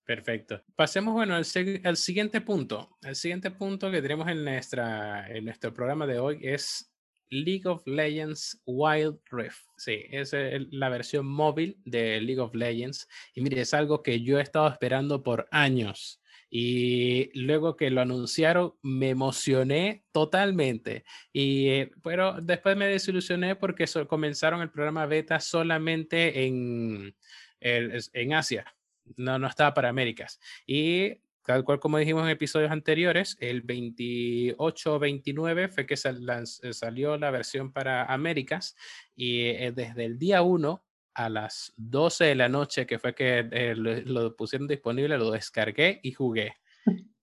Perfecto. 0.06 0.62
Pasemos, 0.76 1.14
bueno, 1.14 1.36
al, 1.36 1.46
siguiente 1.46 2.40
punto. 2.40 2.98
El 3.02 3.16
siguiente 3.16 3.52
punto 3.52 3.92
que 3.92 4.02
tenemos 4.02 4.30
en, 4.30 4.46
nuestra, 4.46 5.28
en 5.28 5.44
nuestro 5.44 5.74
programa 5.74 6.08
de 6.08 6.20
hoy 6.20 6.40
es 6.42 6.95
League 7.30 7.68
of 7.68 7.86
Legends 7.86 8.62
Wild 8.66 9.20
Rift. 9.32 9.66
Sí, 9.78 10.06
es 10.12 10.34
la 10.72 10.90
versión 10.90 11.26
móvil 11.26 11.78
de 11.86 12.22
League 12.22 12.42
of 12.42 12.56
Legends. 12.56 13.08
Y 13.34 13.42
mire, 13.42 13.62
es 13.62 13.74
algo 13.74 14.04
que 14.04 14.22
yo 14.22 14.40
he 14.40 14.42
estado 14.42 14.68
esperando 14.68 15.24
por 15.24 15.48
años. 15.52 16.22
Y 16.50 17.32
luego 17.38 17.76
que 17.76 17.90
lo 17.90 18.02
anunciaron, 18.02 18.76
me 18.82 19.10
emocioné 19.10 20.04
totalmente. 20.12 21.04
Y, 21.34 21.86
pero 22.02 22.40
después 22.42 22.78
me 22.78 22.88
desilusioné 22.88 23.56
porque 23.56 23.86
comenzaron 24.08 24.62
el 24.62 24.72
programa 24.72 25.06
beta 25.06 25.40
solamente 25.40 26.46
en, 26.46 27.16
en 27.60 28.34
Asia. 28.34 28.74
No, 29.18 29.38
no 29.38 29.48
estaba 29.48 29.74
para 29.74 29.90
Américas. 29.90 30.40
Y 30.66 31.20
tal 31.46 31.64
cual 31.64 31.80
como 31.80 31.98
dijimos 31.98 32.24
en 32.24 32.30
episodios 32.30 32.72
anteriores, 32.72 33.38
el 33.40 33.62
28 33.62 34.96
o 34.96 35.00
29 35.00 35.68
fue 35.70 35.86
que 35.86 35.94
eh, 35.94 36.74
salió 36.74 37.18
la 37.18 37.32
versión 37.32 37.72
para 37.72 38.06
Américas 38.06 38.76
y 39.16 39.42
eh, 39.46 39.72
desde 39.74 40.06
el 40.06 40.18
día 40.18 40.42
1 40.42 40.84
a 41.14 41.30
las 41.30 41.74
12 41.78 42.26
de 42.26 42.36
la 42.36 42.50
noche, 42.50 42.86
que 42.86 43.00
fue 43.00 43.16
que 43.16 43.48
eh, 43.52 43.76
lo, 43.76 44.36
pusieron 44.36 44.68
disponible, 44.68 45.18
lo 45.18 45.32
descargué 45.32 46.00
y 46.04 46.12
jugué. 46.12 46.58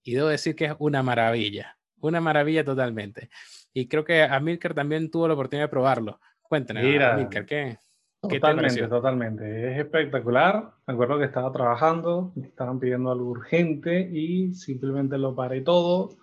Y 0.03 0.15
debo 0.15 0.29
decir 0.29 0.57
que 0.57 0.65
es 0.67 0.75
una 0.79 1.03
maravilla, 1.03 1.79
una 2.01 2.21
maravilla 2.21 2.65
totalmente. 2.65 3.29
Y 3.73 3.87
creo 3.89 4.05
que 4.05 4.23
Amilcar 4.23 4.75
también 4.75 5.11
tuvo 5.11 5.29
la 5.29 5.35
oportunidad 5.35 5.67
de 5.67 5.71
probarlo. 5.71 6.21
Cuéntanos, 6.43 6.83
Amilcar, 6.83 7.45
¿qué? 7.47 7.79
Totalmente, 8.23 8.87
totalmente. 8.87 9.73
Es 9.73 9.79
espectacular. 9.81 10.71
Me 10.87 10.95
acuerdo 10.95 11.19
que 11.19 11.25
estaba 11.25 11.51
trabajando, 11.53 12.33
me 12.37 12.47
estaban 12.47 12.79
pidiendo 12.79 13.11
algo 13.11 13.31
urgente 13.31 14.09
y 14.13 14.55
simplemente 14.55 15.19
lo 15.19 15.35
paré 15.35 15.61
todo 15.63 16.17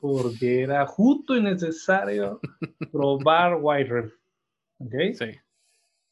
porque 0.00 0.62
era 0.62 0.84
justo 0.86 1.36
y 1.36 1.42
necesario 1.42 2.40
probar 2.92 3.58
White 3.60 4.12
¿Ok? 4.78 4.94
Sí. 5.14 5.30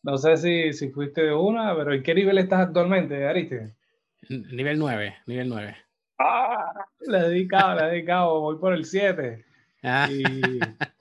No 0.05 0.17
sé 0.17 0.37
si, 0.37 0.73
si 0.73 0.91
fuiste 0.91 1.23
de 1.23 1.35
una, 1.35 1.77
pero 1.77 1.93
¿en 1.93 2.03
qué 2.03 2.15
nivel 2.15 2.39
estás 2.39 2.69
actualmente, 2.69 3.27
Ariste? 3.27 3.75
Nivel 4.29 4.79
9, 4.79 5.15
nivel 5.27 5.49
9. 5.49 5.77
Ah, 6.19 6.87
le 7.01 7.19
he 7.19 7.23
dedicado, 7.23 7.81
le 7.81 7.87
he 7.87 7.91
dedicado, 7.91 8.41
voy 8.41 8.59
por 8.59 8.73
el 8.73 8.85
7. 8.85 9.45
Ah. 9.83 10.09
Y 10.11 10.23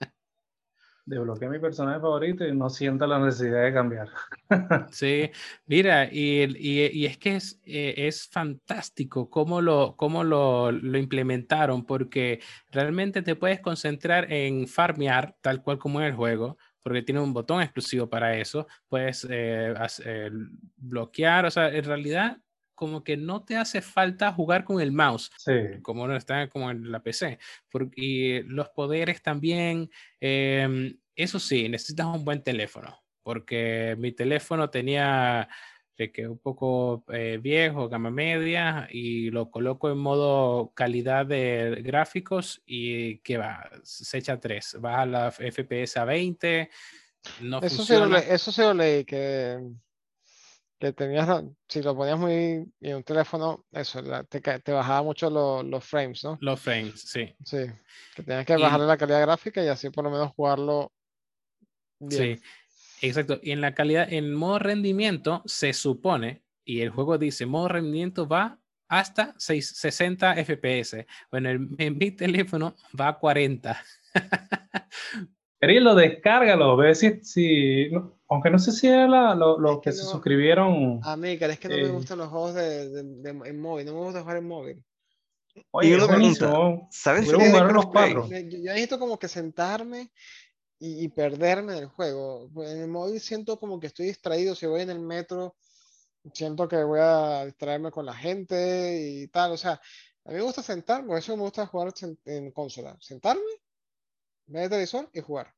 desbloqueé 1.04 1.48
mi 1.48 1.58
personaje 1.58 2.00
favorito 2.00 2.46
y 2.46 2.54
no 2.54 2.70
siento 2.70 3.06
la 3.06 3.18
necesidad 3.18 3.64
de 3.64 3.72
cambiar. 3.72 4.08
sí, 4.90 5.30
mira, 5.66 6.08
y, 6.10 6.44
y, 6.58 7.06
es 7.06 7.18
que 7.18 7.36
es, 7.36 7.60
eh, 7.64 7.94
es 7.96 8.28
fantástico 8.28 9.28
cómo, 9.28 9.60
lo, 9.60 9.96
cómo 9.96 10.24
lo, 10.24 10.70
lo, 10.70 10.98
implementaron, 10.98 11.84
porque 11.84 12.40
realmente 12.70 13.22
te 13.22 13.36
puedes 13.36 13.60
concentrar 13.60 14.32
en 14.32 14.68
farmear, 14.68 15.36
tal 15.40 15.62
cual 15.62 15.78
como 15.78 16.00
en 16.00 16.06
el 16.06 16.14
juego, 16.14 16.56
porque 16.82 17.02
tiene 17.02 17.20
un 17.20 17.32
botón 17.32 17.62
exclusivo 17.62 18.08
para 18.08 18.36
eso, 18.36 18.66
puedes 18.88 19.26
eh, 19.30 20.30
bloquear, 20.76 21.46
o 21.46 21.50
sea, 21.50 21.68
en 21.68 21.84
realidad 21.84 22.38
como 22.82 23.04
que 23.04 23.16
no 23.16 23.44
te 23.44 23.56
hace 23.56 23.80
falta 23.80 24.32
jugar 24.32 24.64
con 24.64 24.80
el 24.80 24.90
mouse, 24.90 25.30
como 25.82 26.08
no 26.08 26.16
está 26.16 26.48
como 26.48 26.68
en 26.68 26.90
la 26.90 27.00
PC, 27.00 27.38
porque 27.70 28.42
los 28.48 28.70
poderes 28.70 29.22
también, 29.22 29.88
em, 30.18 30.98
eso 31.14 31.38
sí, 31.38 31.68
necesitas 31.68 32.06
un 32.06 32.24
buen 32.24 32.42
teléfono, 32.42 33.00
porque 33.22 33.94
mi 34.00 34.10
teléfono 34.10 34.68
tenía 34.68 35.48
que 36.12 36.26
un 36.26 36.40
poco 36.40 37.04
eh, 37.12 37.38
viejo, 37.40 37.88
gama 37.88 38.10
media, 38.10 38.88
y 38.90 39.30
lo 39.30 39.48
coloco 39.48 39.88
en 39.88 39.98
modo 39.98 40.72
calidad 40.74 41.24
de 41.24 41.82
gráficos 41.84 42.64
y 42.66 43.18
que 43.18 43.38
va, 43.38 43.70
se 43.84 44.18
echa 44.18 44.40
3, 44.40 44.78
baja 44.80 45.06
la 45.06 45.30
FPS 45.30 46.00
a 46.00 46.04
20, 46.04 46.68
no 47.42 47.60
eso 47.62 47.76
funciona. 47.76 48.18
Sí 48.18 48.26
eso 48.28 48.50
sí 48.50 48.60
lo 48.60 48.74
leí, 48.74 49.04
que 49.04 49.60
que 50.82 50.92
tenías, 50.92 51.28
si 51.68 51.80
lo 51.80 51.94
ponías 51.94 52.18
muy 52.18 52.68
en 52.80 52.96
un 52.96 53.04
teléfono, 53.04 53.64
eso, 53.70 54.02
te, 54.28 54.40
te, 54.40 54.72
bajaba 54.72 55.04
mucho 55.04 55.30
los 55.62 55.84
frames, 55.84 56.24
¿no? 56.24 56.36
Los 56.40 56.58
frames, 56.58 57.02
sí. 57.02 57.32
Sí, 57.44 57.66
que 58.16 58.22
tenías 58.24 58.44
que 58.44 58.56
bajarle 58.56 58.86
la 58.86 58.96
calidad 58.96 59.20
gráfica 59.20 59.62
y 59.62 59.68
así 59.68 59.90
por 59.90 60.02
lo 60.02 60.10
menos 60.10 60.32
jugarlo 60.34 60.90
bien. 62.00 62.36
Sí, 62.36 63.06
exacto. 63.06 63.38
Y 63.44 63.52
en 63.52 63.60
la 63.60 63.74
calidad, 63.74 64.12
en 64.12 64.34
modo 64.34 64.58
rendimiento, 64.58 65.44
se 65.46 65.72
supone, 65.72 66.42
y 66.64 66.80
el 66.80 66.90
juego 66.90 67.16
dice, 67.16 67.46
modo 67.46 67.68
rendimiento 67.68 68.26
va 68.26 68.58
hasta 68.88 69.36
60 69.38 70.34
FPS. 70.34 71.06
Bueno, 71.30 71.50
en 71.78 71.96
mi 71.96 72.10
teléfono 72.10 72.74
va 73.00 73.06
a 73.06 73.18
40. 73.20 73.80
lo 75.62 75.94
descárgalo, 75.94 76.76
ve 76.76 76.94
si, 76.94 77.22
si 77.22 77.90
aunque 78.28 78.50
no 78.50 78.58
sé 78.58 78.72
si 78.72 78.88
era 78.88 79.34
lo, 79.34 79.80
que, 79.80 79.92
se 79.92 80.02
suscribieron. 80.02 81.00
A 81.02 81.16
mí, 81.16 81.38
es 81.40 81.58
que 81.58 81.68
no 81.68 81.76
me 81.76 81.82
eh, 81.82 81.88
gustan 81.88 82.18
los 82.18 82.28
juegos 82.28 82.54
de, 82.54 82.88
de, 83.02 83.30
en 83.30 83.60
móvil, 83.60 83.86
no 83.86 83.92
me 83.92 84.00
gusta 84.00 84.22
jugar 84.22 84.38
en 84.38 84.48
móvil. 84.48 84.84
Oye, 85.70 85.94
una 85.94 86.06
pregunta, 86.06 86.88
¿sabes 86.90 87.28
si 87.28 87.34
jugar 87.34 87.72
los 87.72 87.86
cuatro? 87.86 88.26
Yo 88.26 88.72
necesito 88.72 88.98
como 88.98 89.18
que 89.18 89.28
sentarme 89.28 90.10
y, 90.78 91.08
perderme 91.10 91.74
en 91.74 91.78
el 91.84 91.88
juego. 91.88 92.50
En 92.56 92.80
el 92.80 92.88
móvil 92.88 93.20
siento 93.20 93.58
como 93.58 93.78
que 93.78 93.86
estoy 93.86 94.06
distraído, 94.06 94.54
si 94.54 94.66
voy 94.66 94.80
en 94.80 94.90
el 94.90 94.98
metro, 94.98 95.54
siento 96.32 96.66
que 96.66 96.82
voy 96.82 97.00
a 97.00 97.44
distraerme 97.44 97.90
con 97.90 98.06
la 98.06 98.14
gente 98.14 98.98
y 99.00 99.28
tal, 99.28 99.52
o 99.52 99.56
sea, 99.56 99.80
a 100.24 100.30
mí 100.30 100.36
me 100.36 100.42
gusta 100.42 100.62
sentarme, 100.62 101.08
por 101.08 101.18
eso 101.18 101.36
me 101.36 101.42
gusta 101.42 101.66
jugar 101.66 101.92
en 102.24 102.50
consola, 102.50 102.96
sentarme, 103.00 103.42
ver 104.46 104.64
el 104.64 104.70
televisor 104.70 105.08
y 105.12 105.20
jugar. 105.20 105.54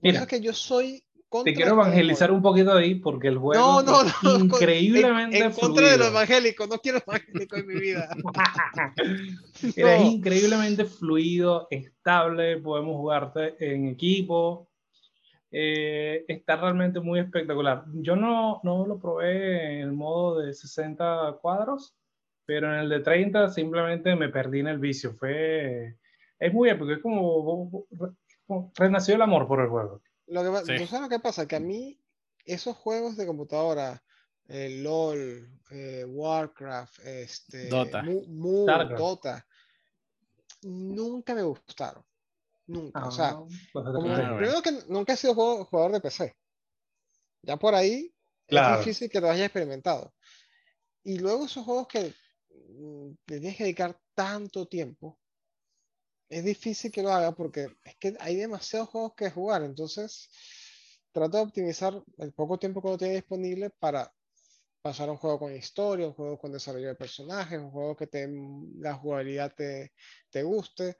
Mira, 0.00 0.20
es 0.20 0.26
que 0.26 0.40
yo 0.40 0.52
soy 0.52 1.04
te 1.42 1.54
quiero 1.54 1.72
evangelizar 1.72 2.30
un 2.30 2.42
poquito 2.42 2.72
ahí 2.72 2.94
porque 2.96 3.28
el 3.28 3.38
juego 3.38 3.80
es 3.80 4.40
increíblemente 4.40 5.38
en, 5.38 5.44
en 5.46 5.52
contra 5.52 5.90
de 5.90 5.98
los 5.98 6.08
evangélicos, 6.08 6.68
no 6.68 6.78
quiero 6.78 6.98
evangélicos 7.04 7.58
en 7.58 7.66
mi 7.66 7.74
vida. 7.74 8.08
Es 9.76 10.02
increíblemente 10.02 10.84
fluido, 10.84 11.66
estable, 11.70 12.58
podemos 12.58 12.96
jugarte 12.96 13.56
en 13.58 13.88
equipo. 13.88 14.68
Eh, 15.50 16.24
está 16.28 16.56
realmente 16.56 17.00
muy 17.00 17.20
espectacular. 17.20 17.84
Yo 17.94 18.16
no, 18.16 18.60
no 18.62 18.86
lo 18.86 18.98
probé 18.98 19.74
en 19.74 19.80
el 19.80 19.92
modo 19.92 20.40
de 20.40 20.52
60 20.52 21.38
cuadros, 21.40 21.96
pero 22.44 22.72
en 22.72 22.80
el 22.80 22.88
de 22.88 23.00
30 23.00 23.50
simplemente 23.50 24.14
me 24.16 24.28
perdí 24.28 24.60
en 24.60 24.68
el 24.68 24.78
vicio. 24.78 25.14
Fue, 25.14 25.96
es 26.44 26.52
muy 26.52 26.68
épico, 26.68 26.90
es 26.90 27.00
como, 27.00 27.86
como 28.46 28.72
renació 28.76 29.14
el 29.14 29.22
amor 29.22 29.48
por 29.48 29.60
el 29.62 29.68
juego. 29.68 30.02
Lo 30.26 30.42
que, 30.42 30.86
¿sabes 30.86 31.00
lo 31.00 31.08
que 31.08 31.18
pasa? 31.18 31.48
Que 31.48 31.56
a 31.56 31.60
mí 31.60 31.98
esos 32.44 32.76
juegos 32.76 33.16
de 33.16 33.26
computadora, 33.26 34.02
eh, 34.48 34.82
LOL, 34.82 35.48
eh, 35.70 36.04
Warcraft, 36.06 36.98
este, 37.00 37.68
Dota. 37.68 38.02
Dota, 38.04 39.46
nunca 40.62 41.34
me 41.34 41.42
gustaron. 41.42 42.04
Nunca. 42.66 43.06
o 43.06 43.10
sea, 43.10 43.30
ah, 43.30 43.46
pues 43.72 43.84
primero 44.36 44.62
que 44.62 44.72
nunca 44.88 45.14
he 45.14 45.16
sido 45.16 45.34
jugador, 45.34 45.92
de 45.92 46.00
PC. 46.00 46.36
Ya 47.42 47.56
por 47.56 47.74
ahí 47.74 48.14
es 48.46 48.78
difícil 48.78 49.10
que 49.10 49.20
lo 49.20 49.30
hayas 49.30 49.46
experimentado. 49.46 50.12
Y 51.02 51.18
luego 51.18 51.46
esos 51.46 51.64
juegos 51.64 51.88
que 51.88 52.14
mm, 52.50 53.12
te 53.24 53.40
tienes 53.40 53.56
que 53.56 53.64
dedicar 53.64 53.98
tanto 54.14 54.66
tiempo 54.66 55.18
es 56.28 56.44
difícil 56.44 56.90
que 56.90 57.02
lo 57.02 57.12
haga 57.12 57.32
porque 57.32 57.68
es 57.84 57.96
que 57.96 58.16
hay 58.20 58.36
demasiados 58.36 58.88
juegos 58.88 59.14
que 59.16 59.30
jugar. 59.30 59.62
Entonces, 59.62 60.28
trato 61.12 61.36
de 61.36 61.44
optimizar 61.44 62.02
el 62.18 62.32
poco 62.32 62.58
tiempo 62.58 62.80
que 62.80 62.88
uno 62.88 62.98
tiene 62.98 63.14
disponible 63.14 63.70
para 63.70 64.12
pasar 64.82 65.08
un 65.08 65.16
juego 65.16 65.38
con 65.38 65.54
historia, 65.54 66.06
un 66.06 66.12
juego 66.12 66.38
con 66.38 66.52
desarrollo 66.52 66.88
de 66.88 66.94
personajes, 66.94 67.58
un 67.58 67.70
juego 67.70 67.96
que 67.96 68.06
te, 68.06 68.28
la 68.78 68.94
jugabilidad 68.94 69.54
te, 69.54 69.92
te 70.30 70.42
guste. 70.42 70.96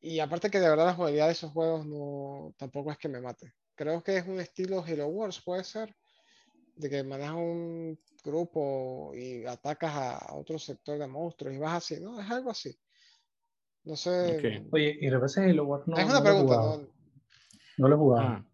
Y 0.00 0.20
aparte 0.20 0.50
que 0.50 0.60
de 0.60 0.68
verdad 0.68 0.86
la 0.86 0.94
jugabilidad 0.94 1.26
de 1.26 1.32
esos 1.32 1.52
juegos 1.52 1.86
no 1.86 2.54
tampoco 2.56 2.92
es 2.92 2.98
que 2.98 3.08
me 3.08 3.20
mate. 3.20 3.52
Creo 3.74 4.02
que 4.02 4.18
es 4.18 4.26
un 4.26 4.40
estilo 4.40 4.84
Halo 4.84 5.08
Wars, 5.08 5.42
puede 5.44 5.64
ser, 5.64 5.94
de 6.76 6.90
que 6.90 7.02
manejas 7.02 7.34
un 7.34 7.98
grupo 8.22 9.12
y 9.14 9.44
atacas 9.46 9.92
a 9.94 10.34
otro 10.34 10.58
sector 10.58 10.98
de 10.98 11.06
monstruos 11.06 11.54
y 11.54 11.58
vas 11.58 11.74
así, 11.74 12.00
¿no? 12.00 12.20
Es 12.20 12.30
algo 12.30 12.50
así. 12.50 12.74
No 13.84 13.96
sé. 13.96 14.64
Oye, 14.70 14.98
y 15.00 15.10
regresa 15.10 15.42
Halo 15.42 15.66
Wars. 15.66 15.86
No, 15.86 15.96
es 15.96 16.06
una 16.06 16.22
pregunta. 16.22 16.56
No, 16.56 16.80
no, 17.76 17.88
lo 17.88 17.94
he 17.94 17.98
jugado. 17.98 18.28
Ah. 18.28 18.44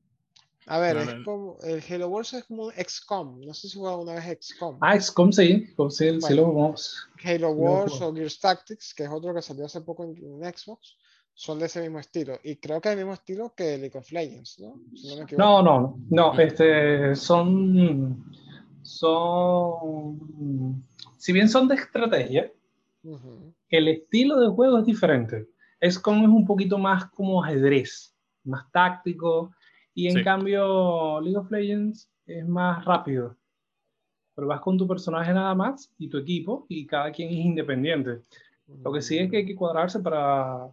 A 0.67 0.79
ver, 0.79 0.99
es 0.99 1.25
como, 1.25 1.59
el 1.65 1.83
Halo 1.89 2.09
Wars 2.09 2.33
es 2.33 2.45
como 2.45 2.67
un 2.67 2.73
XCOM. 2.73 3.41
No 3.41 3.55
sé 3.55 3.69
si 3.69 3.77
jugado 3.77 4.03
una 4.03 4.15
vez 4.15 4.39
XCOM. 4.41 4.79
Ah, 4.81 5.01
XCOM 5.01 5.33
sí, 5.33 5.67
sí, 5.91 6.21
sí 6.21 6.35
lo 6.35 6.47
jugamos. 6.47 7.09
Halo 7.25 7.51
Wars 7.51 8.01
o 8.01 8.15
Gears 8.15 8.39
Tactics, 8.39 8.95
que 8.95 9.03
es 9.03 9.11
otro 9.11 9.35
que 9.35 9.43
salió 9.43 9.67
hace 9.67 9.81
poco 9.81 10.05
en, 10.05 10.55
Xbox, 10.55 10.97
son 11.35 11.59
de 11.59 11.67
ese 11.67 11.81
mismo 11.81 11.99
estilo. 11.99 12.39
Y 12.45 12.57
creo 12.57 12.81
que 12.81 12.89
es 12.89 12.93
el 12.93 12.99
mismo 12.99 13.15
estilo 13.15 13.53
que 13.57 13.79
League 13.79 13.99
of 13.99 14.13
Legends, 14.13 14.61
¿no? 14.61 14.81
no, 15.37 15.63
no, 15.63 15.99
no, 16.09 16.39
este, 16.39 17.17
son, 17.17 18.33
son, 18.83 20.85
si 21.19 21.33
bien 21.33 21.49
son 21.49 21.67
de 21.67 21.75
estrategia, 21.75 22.53
el 23.69 23.89
estilo 23.89 24.41
de 24.41 24.49
juego 24.49 24.79
es 24.79 24.87
diferente. 24.87 25.49
Es 25.81 25.99
como 25.99 26.23
es 26.23 26.29
un 26.29 26.47
poquito 26.47 26.79
más 26.79 27.07
como 27.11 27.43
ajedrez, 27.43 28.15
más 28.45 28.71
táctico, 28.71 29.55
y 29.95 30.09
en 30.09 30.23
cambio 30.23 31.21
League 31.21 31.39
of 31.39 31.51
Legends 31.51 32.11
es 32.27 32.47
más 32.47 32.85
rápido. 32.85 33.37
Pero 34.35 34.47
vas 34.47 34.61
con 34.61 34.79
tu 34.79 34.87
personaje 34.87 35.33
nada 35.33 35.55
más 35.55 35.93
y 35.99 36.09
tu 36.09 36.19
equipo, 36.19 36.67
y 36.69 36.87
cada 36.87 37.11
quien 37.11 37.31
es 37.31 37.37
independiente. 37.37 38.23
Lo 38.67 38.93
que 38.93 39.03
sí 39.03 39.19
es 39.19 39.31
que 39.31 39.39
hay 39.39 39.47
que 39.47 39.57
cuadrarse 39.57 40.01
para 40.01 40.71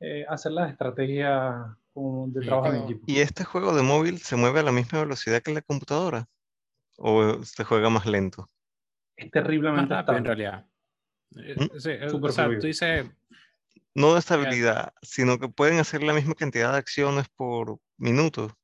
eh, 0.00 0.24
hacer 0.28 0.52
las 0.52 0.70
estrategias 0.70 1.66
de 1.94 2.40
trabajo 2.40 2.74
en 2.74 2.82
equipo. 2.82 3.04
¿Y 3.06 3.18
este 3.18 3.44
juego 3.44 3.74
de 3.74 3.82
móvil 3.82 4.18
se 4.18 4.36
mueve 4.36 4.60
a 4.60 4.62
la 4.62 4.72
misma 4.72 5.00
velocidad 5.00 5.42
que 5.42 5.52
la 5.52 5.62
computadora? 5.62 6.26
¿O 6.98 7.42
se 7.42 7.64
juega 7.64 7.90
más 7.90 8.06
lento? 8.06 8.48
Es 9.16 9.30
terriblemente 9.30 9.94
rápido 9.94 10.18
en 10.18 10.24
realidad. 10.24 10.66
Eh, 11.36 11.54
¿Mm? 11.56 11.78
Sí, 11.78 11.90
eh, 11.90 12.06
o 12.10 12.32
sea, 12.32 12.46
tú 12.46 12.66
dices... 12.66 13.06
No 13.94 14.14
de 14.14 14.20
estabilidad, 14.20 14.94
sino 15.02 15.38
que 15.38 15.48
pueden 15.48 15.78
hacer 15.78 16.02
la 16.02 16.14
misma 16.14 16.34
cantidad 16.34 16.72
de 16.72 16.78
acciones 16.78 17.26
por 17.28 17.78
minuto. 17.98 18.56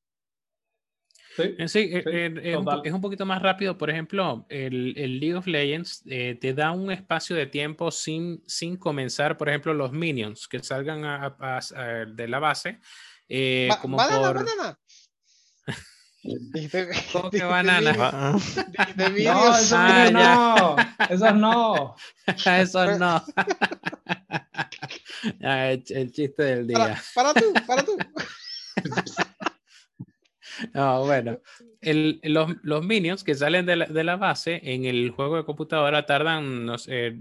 Sí, 1.37 1.55
eh, 1.93 2.35
es, 2.43 2.93
un, 2.93 3.01
poquito 3.03 3.27
más 3.27 3.43
rápido. 3.43 3.77
Por 3.77 3.91
ejemplo, 3.91 4.47
el, 4.49 4.95
el 4.97 5.21
League 5.21 5.37
of 5.37 5.47
Legends 5.47 6.03
te 6.03 6.55
da 6.55 6.73
un 6.73 6.91
espacio 6.91 7.37
de 7.37 7.47
tiempo 7.47 7.91
sin, 7.91 8.43
sin 8.47 8.79
comenzar, 8.79 9.37
por 9.37 9.51
ejemplo, 9.51 9.75
los 9.75 9.93
minions 9.93 10.49
que 10.49 10.61
salgan 10.61 11.05
a, 11.05 11.61
de 12.07 12.27
la 12.27 12.39
base. 12.39 12.81
como 13.83 13.99
por... 13.99 14.47
¿Cómo 17.13 17.31
que 17.31 17.45
banana? 17.45 17.93
no, 18.97 19.57
eso 19.57 19.77
ah, 19.79 20.11
no, 20.13 20.77
eso 21.09 21.33
no. 21.33 21.97
eso 22.47 22.99
no. 22.99 23.25
el, 25.41 26.13
chiste 26.13 26.43
del 26.43 26.67
día. 26.67 27.01
Para, 27.15 27.33
para 27.33 27.35
tú, 27.35 27.53
para 27.67 27.85
tú. 27.85 27.97
No, 30.75 31.05
bueno, 31.05 31.41
los, 31.83 32.85
minions 32.85 33.25
que 33.25 33.35
salen 33.35 33.67
de 33.67 33.77
la, 33.77 34.17
base 34.17 34.61
en 34.65 34.85
el 34.85 35.11
juego 35.11 35.37
de 35.37 35.45
computadora 35.45 36.07
tardan, 36.07 36.67
no, 36.67 36.77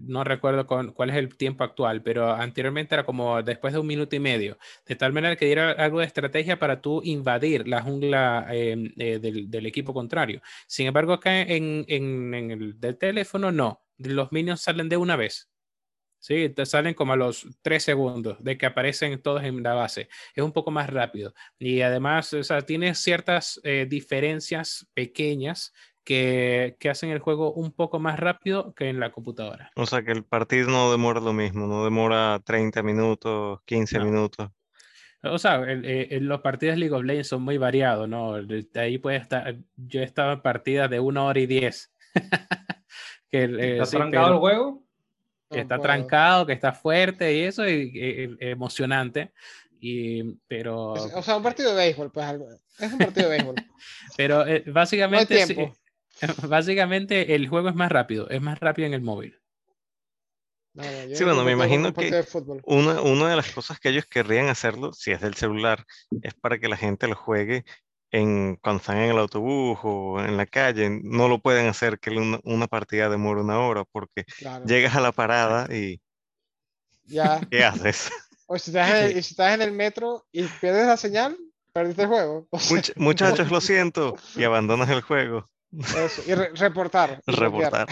no 0.07 0.23
recuerdo 0.23 0.65
cuál 0.67 1.09
es 1.09 1.15
el 1.15 1.35
tiempo 1.35 1.63
actual, 1.63 2.01
pero 2.01 2.31
anteriormente 2.31 2.95
era 2.95 3.05
como 3.05 3.41
después 3.43 3.73
de 3.73 3.79
un 3.79 3.87
minuto 3.87 4.15
y 4.15 4.19
medio, 4.19 4.57
de 4.85 4.95
tal 4.95 5.13
manera 5.13 5.35
que 5.35 5.45
diera 5.45 5.71
algo 5.71 5.99
de 5.99 6.05
estrategia 6.05 6.59
para 6.59 6.81
tú 6.81 7.01
invadir 7.03 7.67
la 7.67 7.81
jungla 7.81 8.47
em, 8.51 8.93
eh, 8.97 9.19
del, 9.19 9.65
equipo 9.65 9.93
contrario. 9.93 10.41
Sin 10.67 10.87
embargo, 10.87 11.13
acá 11.13 11.41
en, 11.41 11.85
en 11.87 12.33
el 12.51 12.79
del 12.79 12.97
teléfono 12.97 13.51
no, 13.51 13.81
los 13.97 14.31
minions 14.31 14.61
salen 14.61 14.89
de 14.89 14.97
una 14.97 15.15
vez. 15.15 15.49
Sí, 16.19 16.49
te 16.49 16.65
salen 16.65 16.93
como 16.93 17.13
a 17.13 17.15
los 17.15 17.47
tres 17.61 17.83
segundos 17.83 18.43
de 18.43 18.57
que 18.57 18.65
aparecen 18.65 19.21
todos 19.21 19.43
en 19.43 19.61
la 19.63 19.73
base. 19.73 20.09
Es 20.35 20.43
un 20.43 20.51
poco 20.51 20.71
más 20.71 20.89
rápido. 20.89 21.33
Y 21.59 21.81
además, 21.81 22.33
o 22.33 22.43
sea, 22.43 22.61
tiene 22.61 22.95
ciertas 22.95 23.59
eh, 23.63 23.85
diferencias 23.87 24.87
pequeñas 24.93 25.73
que, 26.03 26.75
que, 26.79 26.89
hacen 26.89 27.09
el 27.09 27.19
juego 27.19 27.53
un 27.53 27.71
poco 27.71 27.99
más 27.99 28.19
rápido 28.19 28.73
que 28.73 28.89
en 28.89 28.99
la 28.99 29.11
computadora. 29.11 29.71
O 29.75 29.85
sea, 29.85 30.03
que 30.03 30.11
el 30.13 30.23
partido 30.23 30.69
no 30.69 30.91
demora 30.91 31.19
lo 31.19 31.33
mismo, 31.33 31.67
no 31.67 31.83
demora 31.83 32.39
30 32.45 32.81
minutos, 32.81 33.59
15 33.65 33.99
minutos. 33.99 34.49
O 35.23 35.37
sea, 35.37 35.61
eh, 35.67 36.19
los 36.21 36.41
partidos 36.41 36.77
League 36.77 36.93
of 36.93 37.03
Legends 37.03 37.27
son 37.27 37.41
muy 37.41 37.57
variados, 37.57 38.07
¿no? 38.07 38.41
De 38.41 38.67
ahí 38.75 38.97
puede 38.97 39.17
estar, 39.17 39.55
yo 39.75 40.01
he 40.01 40.03
estado 40.03 40.33
en 40.33 40.41
partidas 40.41 40.89
de 40.89 40.99
una 40.99 41.23
hora 41.23 41.39
y 41.39 41.47
diez. 41.47 41.91
que, 43.29 43.43
eh, 43.43 43.79
¿Está 43.81 43.97
el 44.03 44.37
juego? 44.37 44.86
Que 45.49 45.61
está 45.61 45.79
trancado, 45.79 46.45
que 46.45 46.53
está 46.53 46.73
fuerte 46.73 47.33
y 47.33 47.41
eso, 47.41 47.67
y, 47.67 48.37
emocionante. 48.39 49.31
Y, 49.79 50.23
pero... 50.47 50.93
O 50.93 51.23
sea, 51.23 51.37
un 51.37 51.43
partido 51.43 51.71
de 51.71 51.77
béisbol, 51.77 52.11
pues 52.11 52.25
es 52.79 52.91
un 52.91 52.97
partido 52.97 53.29
de 53.29 53.37
béisbol. 53.37 53.55
pero 54.17 54.45
eh, 54.47 54.63
básicamente, 54.67 55.73
básicamente 56.47 57.35
el 57.35 57.47
juego 57.47 57.69
es 57.69 57.75
más 57.75 57.91
rápido, 57.91 58.29
es 58.29 58.41
más 58.41 58.59
rápido 58.59 58.87
en 58.87 58.93
el 58.93 59.01
móvil. 59.01 59.39
sí, 61.13 61.23
bueno, 61.23 61.43
me 61.43 61.53
imagino 61.53 61.93
que 61.93 62.25
una, 62.63 63.01
una 63.01 63.29
de 63.29 63.35
las 63.35 63.51
cosas 63.51 63.79
que 63.79 63.89
ellos 63.89 64.05
querrían 64.05 64.47
hacerlo, 64.47 64.93
si 64.93 65.11
es 65.11 65.21
del 65.21 65.35
celular, 65.35 65.85
es 66.21 66.33
para 66.33 66.59
que 66.59 66.67
la 66.67 66.77
gente 66.77 67.07
lo 67.07 67.15
juegue 67.15 67.63
en, 68.11 68.55
cuando 68.57 68.81
están 68.81 68.97
en 68.97 69.11
el 69.11 69.17
autobús 69.17 69.77
o 69.83 70.19
en 70.19 70.37
la 70.37 70.45
calle, 70.45 70.89
no 71.03 71.27
lo 71.27 71.39
pueden 71.39 71.67
hacer 71.67 71.99
que 71.99 72.11
una, 72.11 72.67
partida 72.67 73.09
demore 73.09 73.41
una 73.41 73.59
hora 73.59 73.83
porque 73.83 74.25
llegas 74.65 74.95
a 74.95 75.01
la 75.01 75.11
parada 75.11 75.73
y 75.73 76.01
ya. 77.05 77.41
¿qué 77.49 77.63
haces? 77.63 78.09
O 78.49 78.57
si 78.57 78.71
estás, 78.71 78.89
en 78.91 78.95
el, 78.95 79.11
si 79.23 79.31
estás 79.31 79.53
en 79.55 79.61
el 79.61 79.73
metro 79.73 80.25
y 80.31 80.43
pierdes 80.43 80.87
la 80.87 80.95
señal, 80.95 81.37
perdiste 81.73 82.03
el 82.03 82.07
juego. 82.07 82.47
muchachos, 82.95 83.51
lo 83.51 83.59
siento, 83.61 84.15
y 84.37 84.45
abandonas 84.45 84.89
el 84.89 85.01
juego. 85.01 85.49
Eso, 85.77 86.23
y 86.25 86.33
reportar. 86.33 87.21
reportar. 87.27 87.87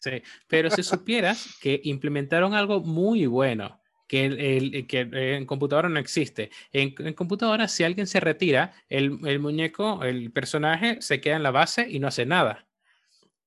Sí, 0.00 0.20
pero 0.48 0.68
si 0.68 0.82
supieras 0.82 1.56
que 1.60 1.80
implementaron 1.84 2.54
algo 2.54 2.80
muy 2.80 3.26
bueno 3.26 3.79
que, 4.10 4.24
el, 4.24 4.88
que 4.88 5.08
en 5.12 5.46
computadora 5.46 5.88
no 5.88 6.00
existe. 6.00 6.50
En, 6.72 6.96
en, 6.98 7.14
computadora, 7.14 7.68
si 7.68 7.84
alguien 7.84 8.08
se 8.08 8.18
retira, 8.18 8.72
el, 8.88 9.20
el, 9.24 9.38
muñeco, 9.38 10.02
el 10.02 10.32
personaje, 10.32 11.00
se 11.00 11.20
queda 11.20 11.36
en 11.36 11.44
la 11.44 11.52
base 11.52 11.86
y 11.88 12.00
no 12.00 12.08
hace 12.08 12.26
nada. 12.26 12.66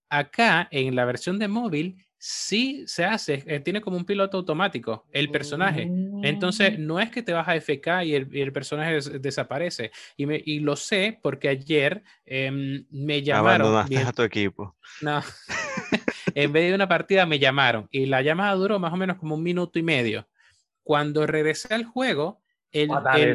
Acá, 0.08 0.70
en 0.72 0.96
la 0.96 1.04
versión 1.04 1.38
de 1.38 1.50
móvil, 1.50 1.98
sí 2.18 2.86
se 2.88 3.04
hace, 3.04 3.44
eh, 3.46 3.60
tiene 3.60 3.82
como 3.82 3.98
un 3.98 4.06
piloto 4.06 4.38
automático 4.38 5.06
el 5.12 5.30
personaje. 5.32 5.92
Entonces, 6.24 6.80
mm. 6.80 6.86
no 6.86 7.02
es 7.02 7.10
que 7.10 7.24
te 7.24 7.34
vas 7.34 7.50
a 7.50 7.60
FK 7.60 8.06
y 8.06 8.16
el, 8.16 8.30
el 8.32 8.54
personaje 8.54 9.02
desaparece. 9.20 9.92
Y, 10.16 10.26
me, 10.28 10.42
y, 10.46 10.62
lo 10.62 10.78
sé 10.78 11.20
porque 11.22 11.50
ayer 11.50 12.04
em, 12.26 12.86
me 12.90 13.22
llamaron. 13.22 13.68
Abandonaste 13.68 14.10
a 14.10 14.14
tu 14.14 14.22
equipo. 14.22 14.78
No. 15.02 15.22
en 16.36 16.54
vez 16.54 16.70
de 16.70 16.76
una 16.76 16.88
partida 16.88 17.26
me 17.26 17.38
llamaron 17.38 17.90
y 17.92 18.06
la 18.06 18.22
llamada 18.22 18.54
duró 18.54 18.80
más 18.80 18.94
o 18.94 18.98
menos 18.98 19.18
como 19.18 19.36
un 19.36 19.44
minuto 19.44 19.78
y 19.78 19.84
medio. 19.84 20.26
Cuando 20.84 21.26
regresé 21.26 21.74
al 21.74 21.86
juego, 21.86 22.42
el, 22.72 22.90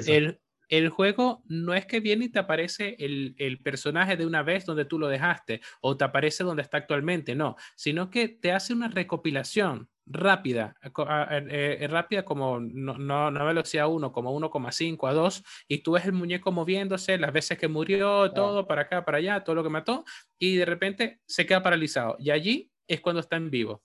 el, 0.06 0.40
el, 0.68 0.88
juego 0.88 1.42
no 1.46 1.74
es 1.74 1.86
que 1.86 2.00
viene 2.00 2.26
y 2.26 2.28
te 2.28 2.38
aparece 2.38 2.96
el, 2.98 3.34
el, 3.38 3.58
personaje 3.62 4.16
de 4.16 4.26
una 4.26 4.42
vez 4.42 4.66
donde 4.66 4.84
tú 4.84 4.98
lo 4.98 5.08
dejaste 5.08 5.60
o 5.80 5.96
te 5.96 6.04
aparece 6.04 6.44
donde 6.44 6.62
está 6.62 6.78
actualmente, 6.78 7.34
no, 7.34 7.56
sino 7.76 8.10
que 8.10 8.28
te 8.28 8.52
hace 8.52 8.72
una 8.72 8.88
recopilación 8.88 9.88
rápida, 10.10 10.74
eh, 10.82 11.78
eh, 11.80 11.88
rápida 11.88 12.24
como 12.24 12.60
no, 12.60 12.96
no, 12.98 13.30
no 13.30 13.46
velocidad 13.46 13.88
1, 13.88 14.12
como 14.12 14.38
1,5 14.38 15.08
a 15.08 15.12
2, 15.12 15.44
y 15.68 15.78
tú 15.78 15.92
ves 15.92 16.06
el 16.06 16.12
muñeco 16.12 16.50
moviéndose, 16.50 17.18
las 17.18 17.32
veces 17.32 17.58
que 17.58 17.68
murió, 17.68 18.32
todo 18.32 18.66
para 18.66 18.82
acá, 18.82 19.04
para 19.04 19.18
allá, 19.18 19.44
todo 19.44 19.56
lo 19.56 19.62
que 19.62 19.70
mató, 19.70 20.04
y 20.38 20.56
de 20.56 20.64
repente 20.64 21.20
se 21.26 21.46
queda 21.46 21.62
paralizado. 21.62 22.16
Y 22.18 22.30
allí 22.30 22.70
es 22.86 23.00
cuando 23.00 23.20
está 23.20 23.36
en 23.36 23.50
vivo. 23.50 23.82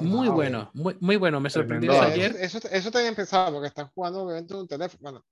Muy 0.00 0.28
bueno, 0.28 0.70
muy, 0.74 0.96
muy 1.00 1.16
bueno, 1.16 1.40
me 1.40 1.50
sorprendió 1.50 2.00
ayer. 2.00 2.36
Eso, 2.40 2.58
eso, 2.70 2.90
también 2.90 3.14
pensaba, 3.14 3.50
porque 3.50 3.68
están 3.68 3.88
jugando 3.88 4.22
obviamente 4.22 4.54
un 4.54 4.68
teléfono, 4.68 5.00
bueno, 5.00 5.24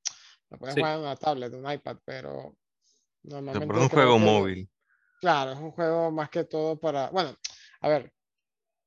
lo 0.51 0.59
pueden 0.59 0.77
jugar 0.77 0.95
en 0.95 1.01
una 1.01 1.17
tablet, 1.17 1.53
un 1.53 1.71
iPad, 1.71 1.97
pero 2.05 2.55
normalmente... 3.23 3.75
es 3.75 3.83
un 3.83 3.89
juego 3.89 4.19
móvil. 4.19 4.69
Claro, 5.21 5.53
es 5.53 5.59
un 5.59 5.71
juego 5.71 6.11
más 6.11 6.31
que 6.31 6.45
todo 6.45 6.79
para, 6.79 7.11
bueno, 7.11 7.35
a 7.81 7.89
ver, 7.89 8.13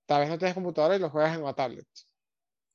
tal 0.06 0.22
vez 0.22 0.30
no 0.30 0.38
tienes 0.38 0.54
computadora 0.54 0.96
y 0.96 1.00
lo 1.00 1.10
juegas 1.10 1.36
en 1.36 1.44
una 1.44 1.54
tablet. 1.54 1.88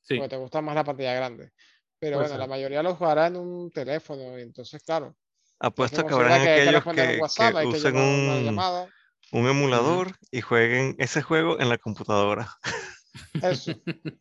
Sí. 0.02 0.16
Porque 0.16 0.30
te 0.30 0.36
gusta 0.36 0.60
más 0.60 0.74
la 0.74 0.84
pantalla 0.84 1.14
grande. 1.14 1.52
Pero 1.98 2.18
bueno, 2.18 2.38
la 2.38 2.46
mayoría 2.46 2.82
lo 2.82 2.94
jugará 2.96 3.26
en 3.26 3.36
un 3.36 3.70
teléfono, 3.70 4.38
y 4.38 4.42
entonces, 4.42 4.82
claro. 4.82 5.14
Apuesto 5.58 6.06
que 6.06 6.14
habrá 6.14 6.36
aquellos 6.36 6.82
que, 6.82 6.90
que, 6.94 7.60
que 7.60 7.66
usen 7.66 7.96
un, 7.96 8.90
un 9.32 9.48
emulador 9.48 10.16
y 10.30 10.40
jueguen 10.40 10.96
ese 10.98 11.22
juego 11.22 11.60
en 11.60 11.68
la 11.68 11.78
computadora. 11.78 12.48
Eso. 13.42 13.72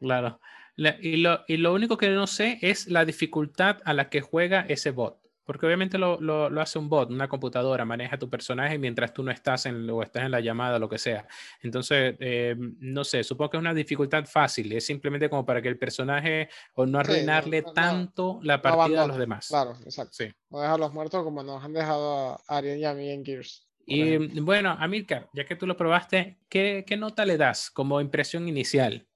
claro. 0.00 0.40
y, 0.76 1.16
lo, 1.16 1.40
y, 1.48 1.56
lo, 1.56 1.72
único 1.72 1.96
que 1.96 2.10
no 2.10 2.26
sé 2.26 2.58
es 2.62 2.86
la 2.86 3.04
dificultad 3.04 3.78
a 3.84 3.92
la 3.92 4.08
que 4.08 4.20
juega 4.20 4.60
ese 4.68 4.90
bot. 4.90 5.20
Porque 5.44 5.64
obviamente 5.64 5.96
lo, 5.96 6.20
lo, 6.20 6.50
lo, 6.50 6.60
hace 6.60 6.76
un 6.76 6.88
bot, 6.88 7.08
una 7.08 7.28
computadora, 7.28 7.84
maneja 7.84 8.18
tu 8.18 8.28
personaje 8.28 8.78
mientras 8.78 9.14
tú 9.14 9.22
no 9.22 9.30
estás 9.30 9.66
en, 9.66 9.88
o 9.88 10.02
estás 10.02 10.24
en 10.24 10.32
la 10.32 10.40
llamada 10.40 10.76
o 10.76 10.78
lo 10.80 10.88
que 10.88 10.98
sea. 10.98 11.24
Entonces, 11.62 12.16
eh, 12.18 12.56
no 12.58 13.04
sé, 13.04 13.22
supongo 13.22 13.50
que 13.50 13.56
es 13.56 13.60
una 13.60 13.72
dificultad 13.72 14.24
fácil, 14.24 14.72
es 14.72 14.84
simplemente 14.84 15.30
como 15.30 15.46
para 15.46 15.62
que 15.62 15.68
el 15.68 15.78
personaje 15.78 16.48
o 16.74 16.84
no 16.84 16.98
arruinarle 16.98 17.62
tanto 17.62 18.40
la 18.42 18.60
partida 18.60 19.04
a 19.04 19.06
los 19.06 19.18
demás. 19.18 19.46
Claro, 19.46 19.76
exacto. 19.84 20.14
Sí. 20.14 20.28
No 20.50 20.60
dejarlos 20.60 20.92
muertos 20.92 21.22
como 21.22 21.44
nos 21.44 21.62
han 21.62 21.72
dejado 21.72 22.32
a 22.32 22.40
Ariel 22.48 22.80
y 22.80 22.84
a 22.84 22.94
mí 22.94 23.08
en 23.08 23.24
Gears. 23.24 23.65
Y 23.86 24.40
bueno, 24.40 24.70
Amilcar, 24.70 25.30
ya 25.32 25.46
que 25.46 25.54
tú 25.54 25.66
lo 25.66 25.76
probaste, 25.76 26.38
¿qué, 26.48 26.84
¿qué, 26.86 26.96
nota 26.96 27.24
le 27.24 27.36
das 27.36 27.70
como 27.70 28.00
impresión 28.00 28.48
inicial? 28.48 29.06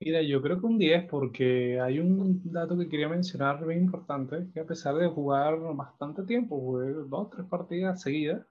Mira, 0.00 0.22
yo 0.22 0.40
creo 0.42 0.60
que 0.60 0.66
un 0.66 0.78
10 0.78 1.06
porque 1.08 1.80
hay 1.80 1.98
un 1.98 2.40
dato 2.52 2.78
que 2.78 2.88
quería 2.88 3.08
mencionar 3.08 3.66
bien 3.66 3.80
importante, 3.80 4.46
que 4.52 4.60
a 4.60 4.66
pesar 4.66 4.94
de 4.96 5.08
jugar 5.08 5.58
bastante 5.74 6.22
tiempo, 6.22 6.60
jugué 6.60 6.92
dos, 7.08 7.30
tres 7.30 7.46
partidas 7.46 8.02
seguidas, 8.02 8.46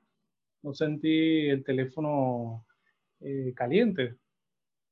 no 0.63 0.73
sentí 0.73 1.47
el 1.47 1.63
teléfono 1.63 2.65
eh, 3.19 3.53
caliente. 3.55 4.17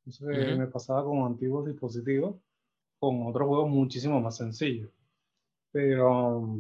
Entonces 0.06 0.58
me 0.58 0.68
pasaba 0.68 1.04
con 1.04 1.26
antiguos 1.26 1.66
dispositivos, 1.66 2.38
con 3.00 3.26
otros 3.26 3.48
juegos 3.48 3.70
muchísimo 3.70 4.22
más 4.22 4.38
sencillos. 4.38 4.92
Pero 5.72 6.58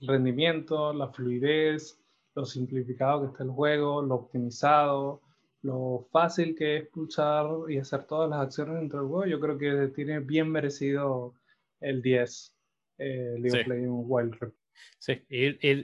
el 0.00 0.08
rendimiento, 0.08 0.92
la 0.92 1.08
fluidez, 1.08 2.00
lo 2.36 2.44
simplificado 2.44 3.22
que 3.22 3.26
está 3.28 3.44
el 3.44 3.50
juego, 3.50 4.02
lo 4.02 4.14
optimizado, 4.14 5.22
lo 5.62 6.06
fácil 6.12 6.54
que 6.54 6.76
es 6.76 6.88
pulsar 6.88 7.46
y 7.68 7.78
hacer 7.78 8.04
todas 8.04 8.28
las 8.28 8.40
acciones 8.40 8.76
dentro 8.76 9.00
del 9.00 9.08
juego, 9.08 9.26
yo 9.26 9.40
creo 9.40 9.58
que 9.58 9.88
tiene 9.94 10.20
bien 10.20 10.50
merecido 10.50 11.34
el 11.80 12.02
10, 12.02 12.54
eh, 12.98 13.36
League 13.38 13.60
of 13.60 13.66
Legends 13.66 14.04
Wild 14.06 14.34
Rift. 14.38 14.56
Sí, 14.98 15.22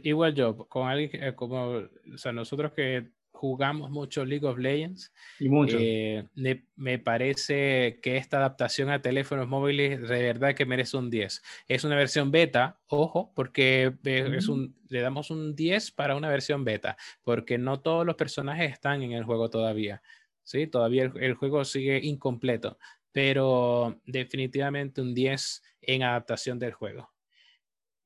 igual 0.04 0.34
yo, 0.34 0.68
con 0.68 0.86
alguien 0.88 1.34
como, 1.34 1.78
o 1.78 2.18
sea, 2.18 2.32
nosotros 2.32 2.72
que 2.72 3.10
jugamos 3.42 3.90
mucho 3.90 4.24
League 4.24 4.46
of 4.46 4.56
Legends. 4.56 5.12
Y 5.40 5.48
mucho. 5.48 5.76
Eh, 5.80 6.28
me, 6.76 6.98
parece 7.00 7.98
que 8.00 8.16
esta 8.16 8.36
adaptación 8.36 8.88
a 8.88 9.02
teléfonos 9.02 9.48
móviles 9.48 10.00
de 10.00 10.22
verdad 10.22 10.54
que 10.54 10.64
merece 10.64 10.96
un 10.96 11.10
10. 11.10 11.42
Es 11.66 11.82
una 11.82 11.96
versión 11.96 12.30
beta, 12.30 12.78
ojo, 12.86 13.32
porque 13.34 13.94
es 14.04 14.46
un, 14.46 14.76
le 14.88 15.00
damos 15.00 15.32
un 15.32 15.56
10 15.56 15.90
para 15.90 16.14
una 16.14 16.28
versión 16.28 16.62
beta, 16.64 16.96
porque 17.24 17.58
no 17.58 17.80
todos 17.80 18.06
los 18.06 18.14
personajes 18.14 18.70
están 18.70 19.02
en 19.02 19.10
el 19.10 19.24
juego 19.24 19.50
todavía. 19.50 20.02
¿sí? 20.44 20.68
Todavía 20.68 21.10
el, 21.16 21.34
juego 21.34 21.64
sigue 21.64 21.98
incompleto, 22.00 22.78
pero 23.10 24.00
definitivamente 24.06 25.00
un 25.00 25.14
10 25.14 25.64
en 25.80 26.04
adaptación 26.04 26.60
del 26.60 26.74
juego. 26.74 27.10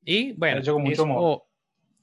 Y 0.03 0.31
bueno, 0.31 0.63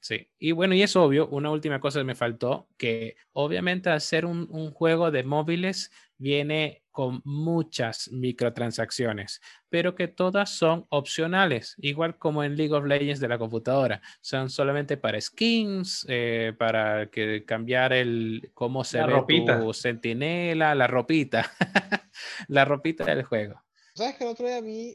Sí, 0.05 0.31
y 0.39 0.53
bueno, 0.53 0.75
y 0.75 0.83
es 0.83 0.97
obvio, 0.97 1.29
una 1.29 1.51
última 1.51 1.81
cosa 1.81 2.01
que 2.01 2.05
me 2.05 2.15
faltó, 2.15 2.69
que 2.77 3.17
obviamente 3.33 3.89
hacer 3.89 4.27
un, 4.27 4.47
un 4.51 4.71
juego 4.71 5.11
de 5.11 5.25
móviles 5.25 5.91
viene 6.19 6.85
con 6.91 7.23
muchas 7.25 8.13
microtransacciones, 8.13 9.41
pero 9.71 9.95
que 9.95 10.07
todas 10.07 10.51
son 10.51 10.85
opcionales, 10.91 11.75
igual 11.79 12.19
como 12.19 12.45
en 12.45 12.55
League 12.55 12.75
of 12.75 12.85
Legends 12.85 13.19
de 13.19 13.29
la 13.29 13.39
computadora. 13.39 14.03
Son 14.21 14.51
solamente 14.51 14.99
para 14.99 15.19
skins, 15.19 16.05
eh, 16.11 16.53
para 16.59 17.11
que 17.11 17.47
cambiar 17.47 17.95
el 17.95 18.51
cómo 18.53 18.85
se 18.85 19.03
ve 19.03 19.25
tu 19.27 19.73
sentinela, 19.73 20.75
la 20.75 20.87
ropita, 20.87 21.51
la 22.49 22.67
ropita 22.67 23.07
del 23.07 23.23
juego. 23.25 23.59
¿Sabes 23.95 24.17
que 24.17 24.25
el 24.25 24.31
otro 24.31 24.47
día 24.47 24.59
a 24.59 24.61
mí 24.61 24.95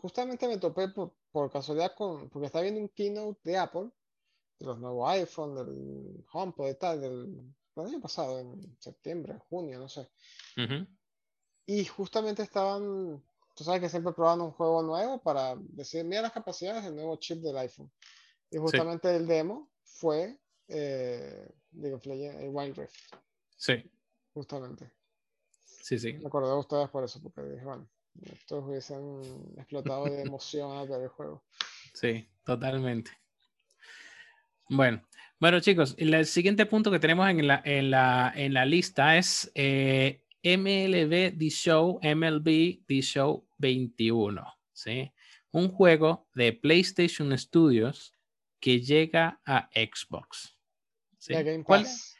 justamente 0.00 0.48
me 0.48 0.58
topé 0.58 0.88
por, 0.88 1.14
por 1.30 1.48
casualidad 1.48 1.94
con, 1.94 2.28
porque 2.28 2.46
estaba 2.46 2.62
viendo 2.62 2.80
un 2.80 2.88
keynote 2.88 3.38
de 3.44 3.56
Apple 3.56 3.90
de 4.58 4.66
los 4.66 4.78
nuevos 4.78 5.08
iPhone, 5.10 5.54
del 5.54 6.24
HomePod 6.32 6.68
y 6.68 6.74
tal, 6.74 7.00
del, 7.00 7.54
año 7.76 8.00
pasado, 8.00 8.40
en 8.40 8.76
septiembre, 8.80 9.38
junio, 9.48 9.78
no 9.78 9.88
sé. 9.88 10.08
Y 11.64 11.84
justamente 11.84 12.42
estaban, 12.42 13.22
tú 13.54 13.62
sabes 13.62 13.80
que 13.80 13.88
siempre 13.88 14.12
probando 14.12 14.46
un 14.46 14.52
juego 14.52 14.82
nuevo 14.82 15.22
para 15.22 15.54
decir, 15.56 16.04
mira 16.04 16.22
las 16.22 16.32
capacidades 16.32 16.84
del 16.84 16.96
nuevo 16.96 17.16
chip 17.16 17.38
del 17.38 17.56
iPhone. 17.58 17.90
Y 18.50 18.58
justamente 18.58 19.14
el 19.14 19.26
demo 19.26 19.70
fue 19.84 20.40
eh, 20.66 21.48
el 21.72 22.48
Wild 22.50 22.76
Rift. 22.76 23.14
Sí. 23.56 23.74
Justamente. 24.32 24.90
Sí, 25.82 25.98
sí. 25.98 26.14
Me 26.14 26.26
acordé 26.26 26.48
de 26.48 26.58
ustedes 26.58 26.88
por 26.88 27.04
eso, 27.04 27.20
porque 27.22 27.42
dije, 27.42 27.64
bueno, 27.64 27.88
estos 28.22 28.64
hubiesen 28.64 29.54
explotado 29.56 30.04
de 30.06 30.22
emoción 30.22 30.72
al 30.72 30.88
ver 30.88 31.02
el 31.02 31.08
juego. 31.08 31.44
Sí, 31.94 32.28
totalmente. 32.44 33.10
Bueno, 34.68 35.02
bueno 35.40 35.60
chicos, 35.60 35.94
el 35.98 36.26
siguiente 36.26 36.66
punto 36.66 36.90
que 36.90 36.98
tenemos 36.98 37.28
en 37.28 37.46
la, 37.46 37.62
en 37.64 37.90
la, 37.90 38.32
en 38.34 38.54
la 38.54 38.64
lista 38.64 39.16
es 39.16 39.50
eh, 39.54 40.22
MLB 40.42 41.38
The 41.38 41.50
Show, 41.50 42.00
MLB 42.02 42.84
The 42.86 43.00
Show 43.00 43.46
21, 43.58 44.46
¿sí? 44.72 45.12
Un 45.50 45.68
juego 45.68 46.28
de 46.34 46.52
PlayStation 46.52 47.36
Studios 47.36 48.12
que 48.60 48.80
llega 48.80 49.40
a 49.44 49.68
Xbox. 49.74 50.56
¿sí? 51.18 51.32
Y, 51.32 51.36
al 51.36 51.44
Game 51.44 51.64
Pass. 51.64 52.16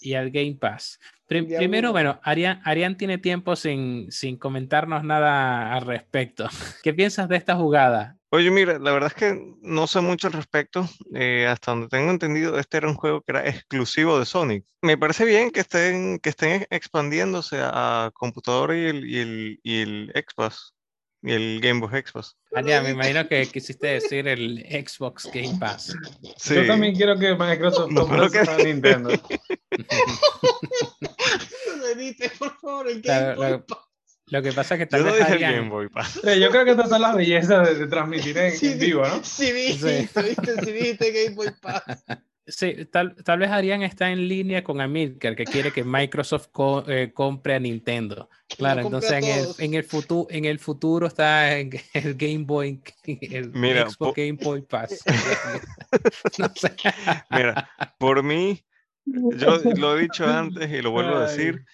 y, 0.00 0.12
al, 0.14 0.30
Game 0.30 0.54
Pass. 0.54 0.98
primero, 1.26 1.92
bueno, 1.92 2.20
Arián, 2.22 2.60
Arián, 2.64 2.96
tiene 2.96 3.18
tiempo 3.18 3.56
sin, 3.56 4.10
sin 4.10 4.36
comentarnos 4.36 5.04
nada 5.04 5.74
al 5.74 5.82
respecto. 5.82 6.48
¿Qué 6.82 6.94
piensas 6.94 7.28
de 7.28 7.36
esta 7.36 7.56
jugada? 7.56 8.19
Oye, 8.32 8.50
mira, 8.50 8.78
la 8.78 8.92
verdad 8.92 9.12
es 9.14 9.14
que 9.14 9.56
no 9.60 9.88
sé 9.88 10.00
mucho 10.00 10.28
al 10.28 10.34
respecto. 10.34 10.88
Eh, 11.14 11.46
hasta 11.48 11.72
donde 11.72 11.88
tengo 11.88 12.10
entendido, 12.10 12.58
este 12.58 12.76
era 12.76 12.88
un 12.88 12.94
juego 12.94 13.22
que 13.22 13.32
era 13.32 13.48
exclusivo 13.48 14.18
de 14.18 14.24
Sonic. 14.24 14.64
Me 14.82 14.96
parece 14.96 15.24
bien 15.24 15.50
que 15.50 15.60
estén, 15.60 16.20
que 16.20 16.30
estén 16.30 16.66
expandiéndose 16.70 17.58
a 17.60 18.12
computador 18.14 18.74
y 18.74 18.86
el, 18.86 19.08
y 19.08 19.18
el, 19.18 19.60
y 19.64 19.80
el 19.80 20.12
Xbox 20.14 20.74
y 21.22 21.32
el 21.32 21.60
Game 21.60 21.80
Boy 21.80 22.02
Xbox. 22.02 22.36
Ya, 22.64 22.80
me 22.82 22.90
imagino 22.90 23.26
que 23.28 23.44
quisiste 23.46 23.88
decir 23.88 24.28
el 24.28 24.60
Xbox 24.60 25.28
Game 25.32 25.58
Pass. 25.58 25.96
Yo 26.44 26.66
también 26.66 26.94
quiero 26.94 27.18
que 27.18 27.34
Microsoft 27.34 27.90
no, 27.90 28.06
compre 28.06 28.30
que... 28.30 28.64
Nintendo. 28.64 29.10
por 32.38 32.60
favor, 32.60 32.88
el 32.88 33.02
Game 33.02 33.34
Boy 33.34 33.60
Pass. 33.66 33.89
Lo 34.30 34.42
que 34.42 34.52
pasa 34.52 34.74
es 34.74 34.78
que 34.78 34.86
tal 34.86 35.04
yo 35.04 35.12
vez 35.12 35.28
no 35.28 35.38
Game 35.38 35.68
Boy 35.68 35.88
Pass. 35.88 36.20
yo 36.22 36.50
creo 36.50 36.64
que 36.64 36.70
estas 36.70 36.88
son 36.88 37.02
las 37.02 37.16
bellezas 37.16 37.78
de, 37.78 37.86
transmitir 37.88 38.38
en, 38.38 38.78
vivo, 38.78 39.06
¿no? 39.06 39.22
Sí, 39.24 39.52
viste, 39.52 40.06
sí. 40.06 40.72
viste 40.72 41.10
Game 41.10 41.34
Boy 41.34 41.50
Pass. 41.60 42.04
Sí, 42.46 42.86
tal, 42.86 43.14
tal, 43.24 43.38
vez 43.38 43.50
Arián 43.50 43.82
está 43.82 44.10
en 44.10 44.26
línea 44.26 44.64
con 44.64 44.80
Amilcar, 44.80 45.36
que 45.36 45.44
quiere 45.44 45.72
que 45.72 45.84
Microsoft 45.84 46.48
eh, 46.88 47.12
compre 47.14 47.54
a 47.54 47.60
Nintendo. 47.60 48.28
Claro, 48.56 48.80
entonces 48.80 49.12
en 49.12 49.24
el, 49.24 49.46
en 49.58 49.74
el, 49.74 49.84
futuro, 49.84 50.26
en 50.30 50.46
el 50.46 50.58
futuro 50.58 51.06
está 51.06 51.58
el 51.58 51.70
Game 52.16 52.44
Boy, 52.44 52.80
el 53.04 53.52
Xbox 53.52 54.16
Game 54.16 54.38
Boy 54.42 54.62
Pass. 54.62 55.04
Mira, 57.30 57.70
por 57.98 58.22
mí, 58.22 58.64
yo 59.04 59.58
lo 59.76 59.96
he 59.96 60.02
dicho 60.02 60.26
antes 60.26 60.70
y 60.70 60.82
lo 60.82 60.90
vuelvo 60.90 61.16
a 61.16 61.28
decir. 61.28 61.64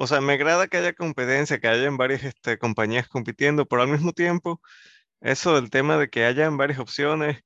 O 0.00 0.06
sea, 0.06 0.20
me 0.20 0.34
agrada 0.34 0.68
que 0.68 0.76
haya 0.76 0.92
competencia, 0.92 1.58
que 1.58 1.66
haya 1.66 1.90
varias 1.90 2.22
este, 2.22 2.56
compañías 2.56 3.08
compitiendo, 3.08 3.66
pero 3.66 3.82
al 3.82 3.88
mismo 3.88 4.12
tiempo, 4.12 4.60
eso 5.20 5.56
del 5.56 5.70
tema 5.70 5.98
de 5.98 6.08
que 6.08 6.24
hayan 6.24 6.56
varias 6.56 6.78
opciones, 6.78 7.42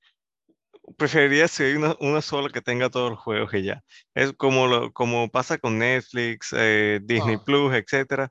preferiría 0.99 1.49
si 1.49 1.63
hay 1.63 1.77
una, 1.77 1.97
una, 2.01 2.21
sola 2.21 2.51
que 2.51 2.61
tenga 2.61 2.91
todos 2.91 3.09
los 3.13 3.19
juegos 3.19 3.55
y 3.55 3.63
ya. 3.63 3.83
Es 4.15 4.35
como, 4.35 4.67
lo, 4.67 4.93
como 4.93 5.31
pasa 5.31 5.57
con 5.57 5.79
Netflix, 5.79 6.55
eh, 6.55 7.01
Disney 7.03 7.37
ah. 7.37 7.43
Plus, 7.43 7.75
etc. 7.75 8.29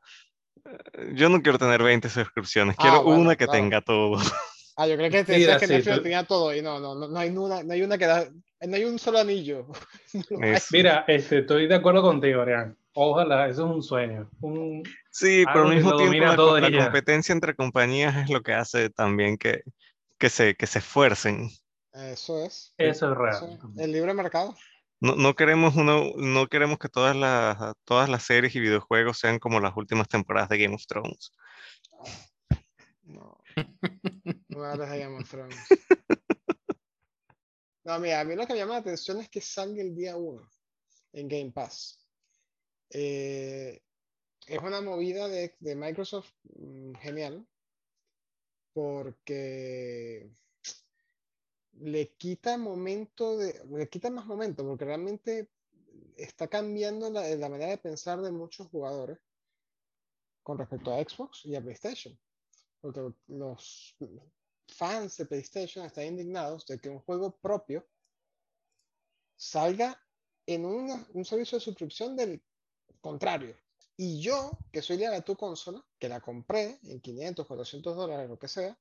Eh, 0.66 1.14
yo 1.16 1.28
no 1.28 1.42
quiero 1.42 1.58
tener 1.58 1.82
20 1.82 2.08
suscripciones, 2.08 2.76
quiero 2.76 2.98
ah, 2.98 3.04
una 3.04 3.36
que 3.36 3.48
tenga 3.48 3.82
todo. 3.82 4.18
Ah, 4.78 4.88
yo 4.88 4.96
creo 4.96 5.12
que, 5.12 5.24
te 5.26 5.34
decía 5.34 5.58
que 5.58 5.68
Netflix 5.68 6.02
tenía 6.02 6.24
todo 6.24 6.56
y 6.56 6.62
no, 6.62 6.80
no, 6.80 6.96
no, 6.96 7.08
no, 7.08 7.20
hay 7.20 7.30
una, 7.30 7.62
no 7.62 7.74
hay 7.74 7.82
una 7.82 7.98
que 7.98 8.06
da, 8.06 8.30
no 8.62 8.76
hay 8.76 8.86
un 8.86 8.98
solo 8.98 9.20
anillo. 9.20 9.68
Mira, 10.72 11.04
este, 11.08 11.40
estoy 11.40 11.68
de 11.68 11.76
acuerdo 11.76 12.02
contigo, 12.02 12.42
Arián. 12.42 12.78
Ojalá, 12.94 13.48
eso 13.48 13.66
es 13.66 13.76
un 13.76 13.84
sueño. 13.84 14.30
Un, 14.42 14.84
sí, 15.12 15.44
pero 15.46 15.68
al 15.68 15.76
mismo 15.76 15.96
tiempo 15.96 16.60
la, 16.60 16.70
la 16.70 16.84
competencia 16.84 17.32
entre 17.34 17.56
compañías 17.56 18.16
es 18.18 18.30
lo 18.30 18.42
que 18.42 18.54
hace 18.54 18.90
también 18.90 19.38
que, 19.38 19.64
que, 20.18 20.30
se, 20.30 20.56
que 20.56 20.68
se 20.68 20.80
esfuercen. 20.80 21.50
Eso 21.94 22.44
es. 22.44 22.74
Eso 22.78 23.12
es 23.12 23.18
real. 23.18 23.60
el 23.78 23.92
libre 23.92 24.14
mercado. 24.14 24.56
No, 25.00 25.16
no, 25.16 25.36
queremos 25.36 25.76
uno, 25.76 26.12
no 26.16 26.48
queremos 26.48 26.78
que 26.78 26.90
todas 26.90 27.16
las, 27.16 27.58
todas 27.86 28.08
las 28.08 28.24
series 28.24 28.56
y 28.56 28.60
videojuegos 28.60 29.18
sean 29.18 29.40
como 29.40 29.60
las 29.60 29.76
últimas 29.76 30.08
temporadas 30.08 30.50
de 30.50 30.60
Game 30.60 30.76
of 30.76 30.86
Thrones. 30.86 31.32
No. 33.04 33.38
No 34.50 34.78
de 34.78 35.00
Game 35.00 35.18
of 35.18 35.30
Thrones. 35.30 35.58
No, 37.84 37.98
mira, 38.00 38.20
a 38.20 38.24
mí 38.24 38.36
lo 38.36 38.46
que 38.46 38.54
me 38.54 38.60
llama 38.60 38.74
la 38.74 38.80
atención 38.80 39.20
es 39.20 39.30
que 39.30 39.42
salga 39.42 39.82
el 39.82 39.96
día 39.96 40.16
1 40.16 40.48
en 41.14 41.28
Game 41.28 41.52
Pass. 41.52 42.00
Eh, 42.94 43.82
es 44.48 44.60
una 44.60 44.82
movida 44.82 45.28
de, 45.30 45.56
de 45.60 45.76
Microsoft 45.76 46.32
mm, 46.44 46.94
genial 46.96 47.48
porque 48.74 50.32
le 51.74 52.14
quita 52.16 52.58
momento 52.58 53.38
de, 53.38 53.64
le 53.70 53.90
quita 53.90 54.10
más 54.10 54.26
momento 54.26 54.66
porque 54.66 54.86
realmente 54.86 55.50
está 56.18 56.48
cambiando 56.48 57.10
la, 57.10 57.28
la, 57.36 57.50
manera 57.50 57.72
de 57.72 57.78
pensar 57.78 58.22
de 58.22 58.32
muchos 58.32 58.68
jugadores 58.68 59.20
con 60.44 60.58
respecto 60.58 60.94
a 60.94 61.04
Xbox 61.04 61.46
y 61.46 61.56
a 61.56 61.62
PlayStation. 61.62 62.18
Porque 62.82 63.14
los 63.28 63.96
fans 64.68 65.18
de 65.18 65.26
PlayStation 65.26 65.86
están 65.86 66.06
indignados 66.06 66.66
de 66.66 66.80
que 66.80 66.90
un 66.90 67.00
juego 67.00 67.38
propio 67.38 67.88
salga 69.36 70.02
en 70.46 70.66
un 70.66 71.26
servicio 71.26 71.58
de 71.58 71.64
suscripción 71.64 72.16
del 72.16 72.42
contrario. 73.02 73.56
Y 73.98 74.22
yo, 74.22 74.52
que 74.72 74.82
soy 74.82 74.98
leal 74.98 75.14
a 75.14 75.22
tu 75.22 75.36
consola, 75.36 75.84
que 76.00 76.10
la 76.10 76.22
compré 76.22 76.80
en 76.84 77.02
500, 77.02 77.46
400 77.46 77.96
dólares, 77.96 78.30
lo 78.30 78.40
que 78.40 78.48
sea, 78.48 78.78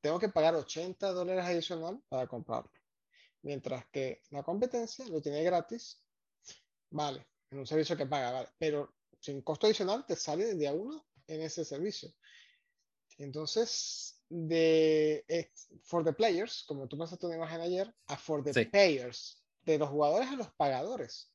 tengo 0.00 0.18
que 0.18 0.28
pagar 0.28 0.54
80 0.54 1.12
dólares 1.12 1.44
adicional 1.44 2.02
para 2.08 2.26
comprarlo. 2.26 2.70
Mientras 3.42 3.86
que 3.86 4.22
la 4.30 4.42
competencia 4.42 5.06
lo 5.06 5.20
tiene 5.20 5.42
gratis, 5.42 6.02
vale, 6.90 7.26
en 7.50 7.58
un 7.58 7.66
servicio 7.66 7.96
que 7.96 8.06
paga, 8.06 8.32
vale, 8.32 8.48
pero 8.58 8.94
sin 9.18 9.42
costo 9.42 9.66
adicional 9.66 10.04
te 10.06 10.16
sale 10.16 10.44
de 10.46 10.54
día 10.54 10.72
uno 10.72 11.04
en 11.26 11.42
ese 11.42 11.64
servicio. 11.64 12.12
Entonces, 13.18 14.20
de 14.28 15.50
for 15.82 16.04
the 16.04 16.12
players, 16.12 16.64
como 16.66 16.88
tú 16.88 16.96
pasaste 16.96 17.26
una 17.26 17.36
imagen 17.36 17.60
ayer, 17.60 17.94
a 18.06 18.16
for 18.16 18.42
the 18.42 18.66
payers, 18.66 19.42
de 19.62 19.78
los 19.78 19.88
jugadores 19.88 20.28
a 20.28 20.36
los 20.36 20.50
pagadores. 20.52 21.31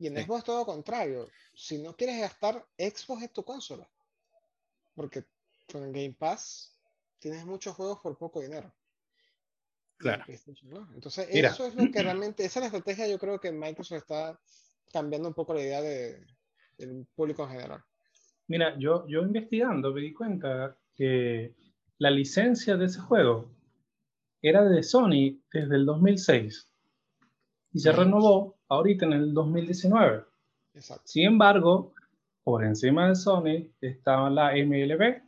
Y 0.00 0.06
en 0.06 0.16
Xbox 0.16 0.38
es 0.38 0.44
todo 0.46 0.58
lo 0.60 0.64
contrario. 0.64 1.28
Si 1.54 1.76
no 1.76 1.94
quieres 1.94 2.18
gastar, 2.20 2.66
Xbox 2.78 3.22
es 3.22 3.32
tu 3.34 3.44
consola. 3.44 3.86
Porque 4.94 5.24
con 5.70 5.92
Game 5.92 6.16
Pass 6.18 6.74
tienes 7.18 7.44
muchos 7.44 7.76
juegos 7.76 8.00
por 8.00 8.16
poco 8.16 8.40
dinero. 8.40 8.74
Claro. 9.98 10.24
Entonces, 10.94 11.28
eso 11.30 11.66
es 11.66 11.74
lo 11.74 11.90
que 11.92 12.02
realmente, 12.02 12.46
esa 12.46 12.60
es 12.60 12.62
la 12.62 12.78
estrategia, 12.78 13.06
yo 13.06 13.18
creo 13.18 13.38
que 13.38 13.52
Microsoft 13.52 13.98
está 13.98 14.40
cambiando 14.90 15.28
un 15.28 15.34
poco 15.34 15.52
la 15.52 15.60
idea 15.60 15.82
de, 15.82 16.26
del 16.78 17.06
público 17.14 17.44
en 17.44 17.50
general. 17.50 17.84
Mira, 18.46 18.78
yo, 18.78 19.06
yo 19.06 19.20
investigando 19.20 19.92
me 19.92 20.00
di 20.00 20.14
cuenta 20.14 20.78
que 20.94 21.54
la 21.98 22.10
licencia 22.10 22.78
de 22.78 22.86
ese 22.86 23.00
juego 23.00 23.54
era 24.40 24.64
de 24.64 24.82
Sony 24.82 25.42
desde 25.52 25.76
el 25.76 25.84
2006 25.84 26.72
y 27.74 27.80
se 27.80 27.92
renovó 27.92 28.59
ahorita 28.70 29.04
en 29.04 29.12
el 29.12 29.34
2019. 29.34 30.24
Exacto. 30.74 31.02
Sin 31.06 31.26
embargo, 31.26 31.92
por 32.42 32.64
encima 32.64 33.08
de 33.08 33.14
Sony 33.14 33.68
estaba 33.80 34.30
la 34.30 34.52
MLB, 34.52 35.20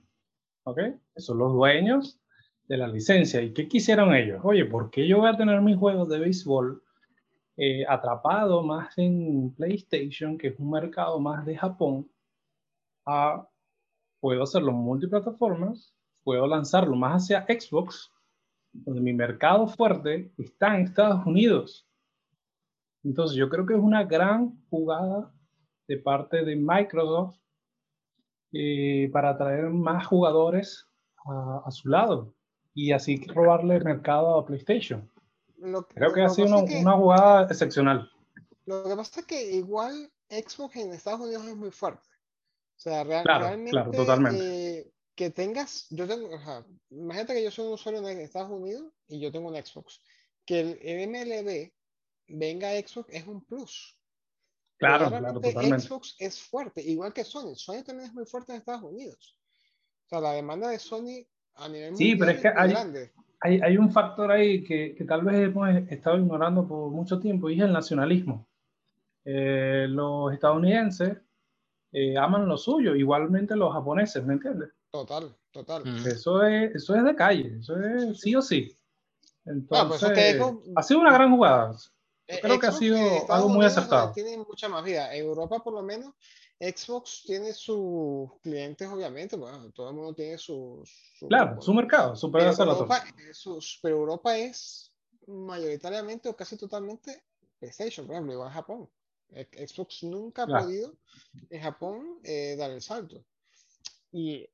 ¿ok? 0.64 0.80
Son 1.16 1.38
los 1.38 1.52
dueños 1.52 2.18
de 2.68 2.78
la 2.78 2.88
licencia. 2.88 3.42
¿Y 3.42 3.52
qué 3.52 3.68
quisieron 3.68 4.14
ellos? 4.14 4.40
Oye, 4.44 4.64
¿por 4.64 4.90
qué 4.90 5.06
yo 5.06 5.18
voy 5.18 5.28
a 5.28 5.36
tener 5.36 5.60
mis 5.60 5.76
juegos 5.76 6.08
de 6.08 6.18
béisbol 6.18 6.82
eh, 7.56 7.84
atrapado 7.86 8.62
más 8.62 8.96
en 8.96 9.52
PlayStation, 9.54 10.38
que 10.38 10.48
es 10.48 10.58
un 10.58 10.70
mercado 10.70 11.20
más 11.20 11.44
de 11.44 11.56
Japón, 11.56 12.10
a, 13.04 13.46
puedo 14.20 14.44
hacerlo 14.44 14.72
multiplataformas, 14.72 15.94
puedo 16.24 16.46
lanzarlo 16.46 16.96
más 16.96 17.24
hacia 17.24 17.44
Xbox, 17.44 18.10
donde 18.72 19.02
mi 19.02 19.12
mercado 19.12 19.66
fuerte 19.66 20.32
está 20.38 20.74
en 20.74 20.84
Estados 20.84 21.26
Unidos. 21.26 21.86
Entonces 23.04 23.36
yo 23.36 23.48
creo 23.48 23.66
que 23.66 23.74
es 23.74 23.80
una 23.80 24.04
gran 24.04 24.62
jugada 24.70 25.32
de 25.88 25.98
parte 25.98 26.44
de 26.44 26.56
Microsoft 26.56 27.36
eh, 28.52 29.10
para 29.12 29.30
atraer 29.30 29.70
más 29.70 30.06
jugadores 30.06 30.86
a, 31.24 31.70
su 31.70 31.88
lado 31.88 32.34
y 32.74 32.92
así 32.92 33.24
robarle 33.26 33.76
el 33.76 33.84
mercado 33.84 34.38
a 34.38 34.46
PlayStation. 34.46 35.10
Creo 35.94 36.12
que 36.12 36.22
ha 36.22 36.28
sido 36.28 36.58
una, 36.58 36.92
jugada 36.96 37.46
excepcional. 37.46 38.10
Lo 38.66 38.84
que 38.84 38.96
pasa 38.96 39.20
es 39.20 39.26
que 39.26 39.52
igual 39.52 40.10
Xbox 40.28 40.76
en 40.76 40.92
Estados 40.92 41.20
Unidos 41.20 41.46
es 41.46 41.56
muy 41.56 41.70
fuerte. 41.70 42.08
O 42.76 42.80
sea, 42.82 43.04
realmente 43.04 43.70
claro, 43.70 43.92
totalmente. 43.92 44.78
Eh, 44.78 44.92
que 45.14 45.30
tengas, 45.30 45.86
yo 45.90 46.08
tengo, 46.08 46.30
imagínate 46.90 47.34
que 47.34 47.44
yo 47.44 47.50
soy 47.50 47.66
un 47.66 47.74
usuario 47.74 48.08
en 48.08 48.18
Estados 48.20 48.50
Unidos 48.50 48.92
y 49.08 49.20
yo 49.20 49.30
tengo 49.30 49.48
un 49.48 49.56
Xbox. 49.56 50.00
Que 50.44 50.60
el 50.60 51.08
MLB 51.08 51.70
venga 52.28 52.70
Xbox 52.70 53.08
es 53.10 53.26
un 53.26 53.44
plus. 53.44 53.98
Claro, 54.78 55.08
claro, 55.08 55.40
totalmente. 55.40 55.80
Xbox 55.80 56.16
es 56.18 56.40
fuerte, 56.40 56.82
igual 56.82 57.12
que 57.12 57.24
Sony. 57.24 57.54
Sony 57.54 57.82
también 57.84 58.08
es 58.08 58.14
muy 58.14 58.26
fuerte 58.26 58.52
en 58.52 58.58
Estados 58.58 58.82
Unidos. 58.82 59.36
O 60.06 60.08
sea, 60.08 60.20
la 60.20 60.32
demanda 60.32 60.68
de 60.68 60.78
Sony 60.78 61.24
a 61.54 61.68
nivel 61.68 61.96
sí, 61.96 62.16
pero 62.16 62.32
es 62.32 62.40
que 62.40 62.48
hay, 62.48 62.70
grande. 62.70 63.12
Hay, 63.40 63.60
hay, 63.60 63.76
un 63.76 63.92
factor 63.92 64.30
ahí 64.30 64.64
que, 64.64 64.94
que, 64.96 65.04
tal 65.04 65.22
vez 65.22 65.36
hemos 65.36 65.68
estado 65.90 66.18
ignorando 66.18 66.66
por 66.66 66.90
mucho 66.90 67.20
tiempo 67.20 67.48
y 67.48 67.54
es 67.54 67.64
el 67.64 67.72
nacionalismo. 67.72 68.48
Eh, 69.24 69.86
los 69.88 70.32
estadounidenses 70.32 71.16
eh, 71.92 72.16
aman 72.16 72.48
lo 72.48 72.56
suyo, 72.56 72.96
igualmente 72.96 73.54
los 73.54 73.72
japoneses, 73.72 74.24
¿me 74.24 74.34
entiendes? 74.34 74.70
Total, 74.90 75.34
total. 75.50 75.82
Eso, 76.06 76.42
es, 76.44 76.74
eso 76.74 76.96
es 76.96 77.04
de 77.04 77.14
calle, 77.14 77.58
eso 77.60 77.78
es 77.78 78.20
sí 78.20 78.34
o 78.34 78.42
sí. 78.42 78.76
Pues 79.44 79.56
Entonces, 79.56 80.40
ha 80.74 80.82
sido 80.82 81.00
una 81.00 81.12
gran 81.12 81.30
jugada. 81.30 81.76
Creo 82.40 82.58
que 82.58 82.66
ha 82.66 82.72
sido 82.72 82.98
algo 83.30 83.48
muy 83.48 83.66
acertado. 83.66 84.12
Tiene 84.12 84.38
mucha 84.38 84.68
más 84.68 84.84
vida. 84.84 85.14
En 85.14 85.24
Europa, 85.24 85.62
por 85.62 85.74
lo 85.74 85.82
menos, 85.82 86.14
Xbox 86.60 87.24
tiene 87.26 87.52
sus 87.52 88.30
clientes, 88.40 88.88
obviamente. 88.88 89.36
Bueno, 89.36 89.70
todo 89.72 89.90
el 89.90 89.96
mundo 89.96 90.14
tiene 90.14 90.38
sus. 90.38 90.88
claro, 91.28 91.60
su 91.60 91.74
mercado, 91.74 92.14
su 92.14 92.30
pero 92.30 92.50
Europa, 92.50 93.04
pero 93.82 93.96
Europa 93.96 94.36
es 94.36 94.92
mayoritariamente 95.26 96.28
o 96.28 96.36
casi 96.36 96.56
totalmente 96.56 97.24
PlayStation, 97.58 98.06
por 98.06 98.14
ejemplo, 98.14 98.34
igual 98.34 98.50
Japón. 98.50 98.88
Xbox 99.30 100.02
nunca 100.02 100.42
ha 100.42 100.46
podido 100.46 100.94
en 101.48 101.62
Japón 101.62 102.20
eh, 102.22 102.54
dar 102.56 102.70
el 102.70 102.82
salto. 102.82 103.24
Y 104.12 104.46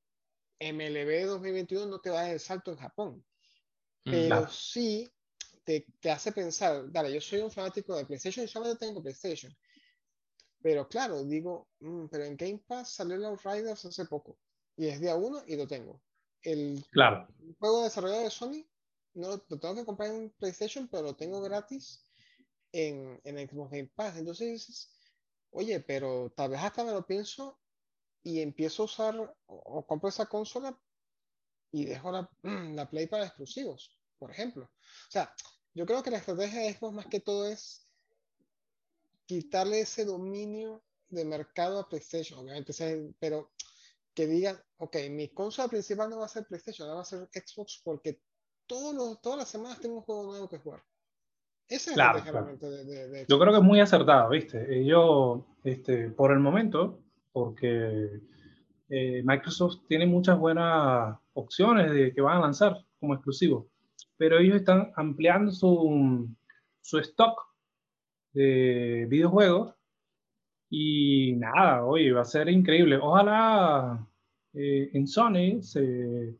MLB 0.61 1.27
2021 1.27 1.87
no 1.87 2.01
te 2.01 2.11
va 2.11 2.21
a 2.21 2.23
dar 2.23 2.33
el 2.33 2.41
salto 2.41 2.71
en 2.71 2.79
Japón. 2.79 3.25
Mm, 4.05 4.11
pero 4.11 4.49
sí 4.49 5.11
te, 5.69 5.85
te, 6.01 6.11
hace 6.11 6.33
pensar, 6.33 6.91
dale, 6.91 7.13
yo 7.13 7.21
soy 7.21 7.41
un 7.41 7.51
fanático 7.51 7.95
de 7.95 8.07
PlayStation 8.07 8.43
y 8.43 8.49
solamente 8.49 8.87
tengo 8.87 9.03
PlayStation. 9.03 9.55
Pero 10.63 10.89
claro, 10.89 11.23
digo, 11.25 11.69
mm, 11.81 12.07
pero 12.07 12.25
en 12.25 12.39
Game 12.39 12.65
Pass 12.67 12.95
salió 12.95 13.17
el 13.17 13.25
Outriders 13.27 13.85
hace 13.85 14.07
poco. 14.07 14.39
Y 14.79 14.89
es 14.89 14.99
día 14.99 15.15
uno 15.15 15.43
y 15.47 15.57
lo 15.57 15.67
tengo. 15.67 16.01
El 16.41 16.83
claro. 16.91 17.29
juego 17.59 17.85
desarrollado 17.85 18.23
de 18.23 18.31
Sony 18.31 18.67
no 19.13 19.45
lo 19.47 19.59
tengo 19.59 19.75
que 19.75 19.85
comprar 19.85 20.11
en 20.11 20.31
PlayStation, 20.39 20.89
pero 20.89 21.03
lo 21.03 21.17
tengo 21.17 21.43
gratis 21.43 22.03
en, 22.73 23.21
en 23.25 23.47
Xbox 23.47 23.71
Game 23.71 23.91
Pass. 23.95 24.17
Entonces 24.17 24.49
dices, 24.49 24.99
oye, 25.51 25.81
pero 25.81 26.33
tal 26.35 26.49
vez 26.49 26.61
hasta 26.61 26.83
me 26.83 26.93
lo 26.93 27.05
pienso 27.05 27.61
y 28.23 28.41
empiezo 28.41 28.85
a 28.85 28.87
usar 28.87 29.37
o, 29.45 29.87
compro 29.87 30.09
esa 30.09 30.25
consola 30.25 30.81
y 31.71 31.85
dejo 31.85 32.11
la, 32.11 32.31
la, 32.43 32.89
Play 32.89 33.07
para 33.07 33.27
exclusivos, 33.27 33.95
por 34.19 34.31
ejemplo. 34.31 34.65
O 34.65 35.11
sea, 35.11 35.31
yo 35.75 35.87
creo 35.87 36.03
que 36.03 36.11
la 36.11 36.19
estrategia 36.19 36.61
de 36.61 36.73
Xbox 36.73 36.95
más 36.95 37.07
que 37.07 37.21
todo 37.21 37.47
es 37.49 37.87
quitarle 39.27 39.81
ese 39.81 40.05
dominio 40.05 40.83
de 41.11 41.25
mercado 41.25 41.79
a 41.79 41.89
PlayStation, 41.89 42.41
obviamente, 42.41 42.73
pero 43.19 43.51
que 44.15 44.27
digan, 44.27 44.59
ok, 44.79 44.97
mi 45.11 45.29
consola 45.29 45.69
principal 45.69 46.11
no 46.11 46.19
va 46.19 46.27
a 46.27 46.29
ser 46.29 46.47
PlayStation, 46.47 46.89
va 46.89 47.03
a 47.03 47.05
ser 47.05 47.29
Xbox 47.33 47.81
porque 47.85 48.21
todos 48.67 48.95
los, 48.95 49.21
todas 49.21 49.39
las 49.39 49.49
semanas 49.49 49.81
tengo 49.81 49.97
un 49.97 50.03
juego 50.03 50.25
nuevo 50.25 50.49
que 50.49 50.59
jugar. 50.59 50.83
Ese 51.69 51.91
es 51.91 51.95
claro, 51.95 52.21
De, 52.21 53.27
Yo 53.29 53.39
creo 53.39 53.53
que 53.53 53.59
es 53.59 53.65
muy 53.65 53.81
acertado, 53.81 54.31
¿viste? 54.31 54.85
Yo, 54.85 55.47
este, 55.65 56.11
por 56.11 56.33
el 56.33 56.39
momento, 56.39 57.01
porque 57.31 58.21
eh, 58.89 59.23
Microsoft 59.23 59.87
tiene 59.87 60.07
muchas 60.07 60.39
buenas 60.39 61.19
opciones 61.35 61.93
de 61.93 62.15
que 62.15 62.21
van 62.23 62.39
a 62.39 62.41
lanzar 62.41 62.85
como 62.99 63.15
exclusivo, 63.15 63.69
pero 64.19 64.39
ellos 64.39 64.57
están 64.57 64.93
ampliando 64.97 65.51
su, 65.53 66.29
su 66.83 66.99
stock 66.99 67.41
de 68.33 69.07
videojuegos 69.09 69.75
y 70.69 71.35
nada, 71.37 71.85
oye, 71.85 72.13
va 72.13 72.23
a 72.23 72.27
ser 72.27 72.49
increíble. 72.51 72.99
Ojalá 73.01 74.07
eh, 74.53 74.91
en 74.93 75.07
Sony 75.07 75.63
se 75.63 76.37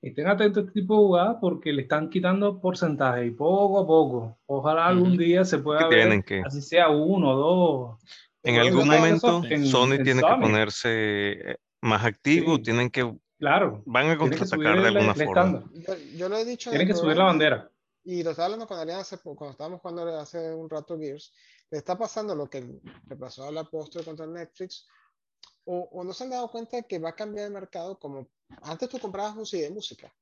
estén 0.00 0.26
atentos 0.26 0.64
a 0.64 0.66
este 0.66 0.80
tipo 0.80 0.94
de 0.94 1.00
jugadas 1.00 1.36
porque 1.40 1.72
le 1.72 1.82
están 1.82 2.08
quitando 2.08 2.60
porcentaje 2.60 3.26
y 3.26 3.30
poco 3.30 3.80
a 3.80 3.86
poco. 3.86 4.38
Ojalá 4.46 4.86
algún 4.86 5.16
día 5.16 5.44
se 5.44 5.58
pueda 5.58 5.86
ver, 5.88 6.24
que... 6.24 6.40
así 6.44 6.62
sea 6.62 6.88
uno 6.88 7.30
o 7.30 7.36
dos. 7.36 8.00
En 8.42 8.56
algún 8.56 8.88
momento 8.88 9.42
Sony 9.64 10.02
tiene 10.02 10.22
que 10.22 10.36
ponerse 10.40 11.50
eh, 11.50 11.56
más 11.82 12.04
activo, 12.04 12.60
tienen 12.60 12.90
que... 12.90 13.12
Claro. 13.38 13.82
Van 13.86 14.10
a 14.10 14.18
contraatacar 14.18 14.80
de 14.80 14.88
alguna 14.88 15.14
forma. 15.14 15.70
Yo, 16.16 16.28
lo 16.28 16.36
he 16.36 16.44
dicho. 16.44 16.70
Tienen 16.70 16.88
que 16.88 16.94
subir 16.94 17.16
la 17.16 17.24
bandera. 17.24 17.70
Y 18.04 18.22
lo 18.22 18.30
estaba 18.30 18.46
hablando 18.46 18.66
con 18.66 18.78
Ariana 18.78 19.00
hace, 19.00 19.18
cuando 19.18 19.50
estábamos 19.50 19.80
jugando 19.80 20.18
hace 20.18 20.54
un 20.54 20.68
rato 20.68 20.98
Gears. 20.98 21.32
Le 21.70 21.78
está 21.78 21.96
pasando 21.96 22.34
lo 22.34 22.48
que 22.48 22.62
le 22.62 23.16
pasó 23.16 23.46
a 23.46 23.52
la 23.52 23.64
postre 23.64 24.02
contra 24.02 24.26
Netflix. 24.26 24.86
O, 25.64 25.88
o 25.92 26.04
no 26.04 26.12
se 26.12 26.24
han 26.24 26.30
dado 26.30 26.50
cuenta 26.50 26.82
que 26.82 26.98
va 26.98 27.10
a 27.10 27.14
cambiar 27.14 27.46
el 27.46 27.52
mercado 27.52 27.98
como 27.98 28.26
antes 28.62 28.88
tú 28.88 28.98
comprabas 28.98 29.36
un 29.36 29.46
CD 29.46 29.64
de 29.64 29.70
música 29.70 30.12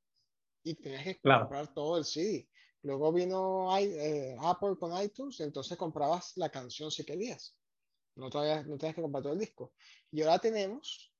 y 0.63 0.75
tenías 0.75 1.03
que 1.03 1.19
comprar 1.21 1.73
todo 1.73 1.97
el 1.97 2.05
CD. 2.05 2.47
Luego 2.83 3.11
vino 3.11 3.75
eh, 3.77 4.35
Apple 4.41 4.75
con 4.79 5.01
iTunes, 5.01 5.39
entonces 5.39 5.77
comprabas 5.77 6.33
la 6.35 6.49
canción 6.49 6.91
si 6.91 7.05
querías. 7.05 7.55
No, 8.15 8.29
todavía, 8.29 8.63
no 8.63 8.77
tenías 8.77 8.95
que 8.95 9.01
comprar 9.01 9.23
todo 9.23 9.33
el 9.33 9.39
disco. 9.39 9.73
Y 10.11 10.21
ahora 10.21 10.39
tenemos 10.39 11.13